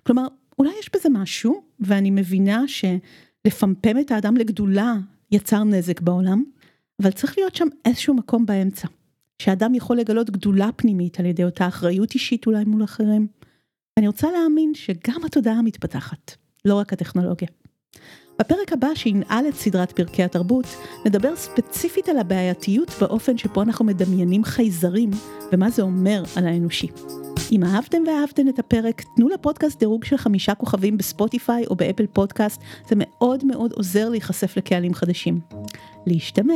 כלומר, 0.06 0.26
אולי 0.58 0.70
יש 0.78 0.90
בזה 0.94 1.08
משהו, 1.08 1.62
ואני 1.80 2.10
מבינה 2.10 2.62
שלפמפם 2.66 3.98
את 4.00 4.10
האדם 4.10 4.36
לגדולה 4.36 4.94
יצר 5.32 5.64
נזק 5.64 6.00
בעולם, 6.00 6.44
אבל 7.02 7.10
צריך 7.10 7.38
להיות 7.38 7.54
שם 7.54 7.68
איזשהו 7.84 8.14
מקום 8.14 8.46
באמצע. 8.46 8.88
שאדם 9.42 9.74
יכול 9.74 9.96
לגלות 9.96 10.30
גדולה 10.30 10.68
פנימית 10.76 11.20
על 11.20 11.26
ידי 11.26 11.44
אותה 11.44 11.68
אחריות 11.68 12.14
אישית 12.14 12.46
אולי 12.46 12.64
מול 12.64 12.84
אחרים. 12.84 13.26
אני 13.98 14.06
רוצה 14.06 14.28
להאמין 14.30 14.74
שגם 14.74 15.24
התודעה 15.26 15.62
מתפתחת, 15.62 16.34
לא 16.64 16.74
רק 16.74 16.92
הטכנולוגיה. 16.92 17.48
בפרק 18.38 18.72
הבא 18.72 18.88
שינעל 18.94 19.48
את 19.48 19.54
סדרת 19.54 19.92
פרקי 19.92 20.22
התרבות, 20.22 20.66
נדבר 21.06 21.36
ספציפית 21.36 22.08
על 22.08 22.18
הבעייתיות 22.18 22.90
באופן 23.00 23.38
שבו 23.38 23.62
אנחנו 23.62 23.84
מדמיינים 23.84 24.44
חייזרים 24.44 25.10
ומה 25.52 25.70
זה 25.70 25.82
אומר 25.82 26.22
על 26.36 26.46
האנושי. 26.46 26.88
אם 27.52 27.64
אהבתם 27.64 28.02
ואהבתן 28.06 28.48
את 28.48 28.58
הפרק, 28.58 29.02
תנו 29.16 29.28
לפודקאסט 29.28 29.78
דירוג 29.78 30.04
של 30.04 30.16
חמישה 30.16 30.54
כוכבים 30.54 30.96
בספוטיפיי 30.96 31.64
או 31.66 31.76
באפל 31.76 32.06
פודקאסט, 32.06 32.60
זה 32.88 32.94
מאוד 32.98 33.44
מאוד 33.44 33.72
עוזר 33.72 34.08
להיחשף 34.08 34.56
לקהלים 34.56 34.94
חדשים. 34.94 35.40
להשתמע. 36.06 36.54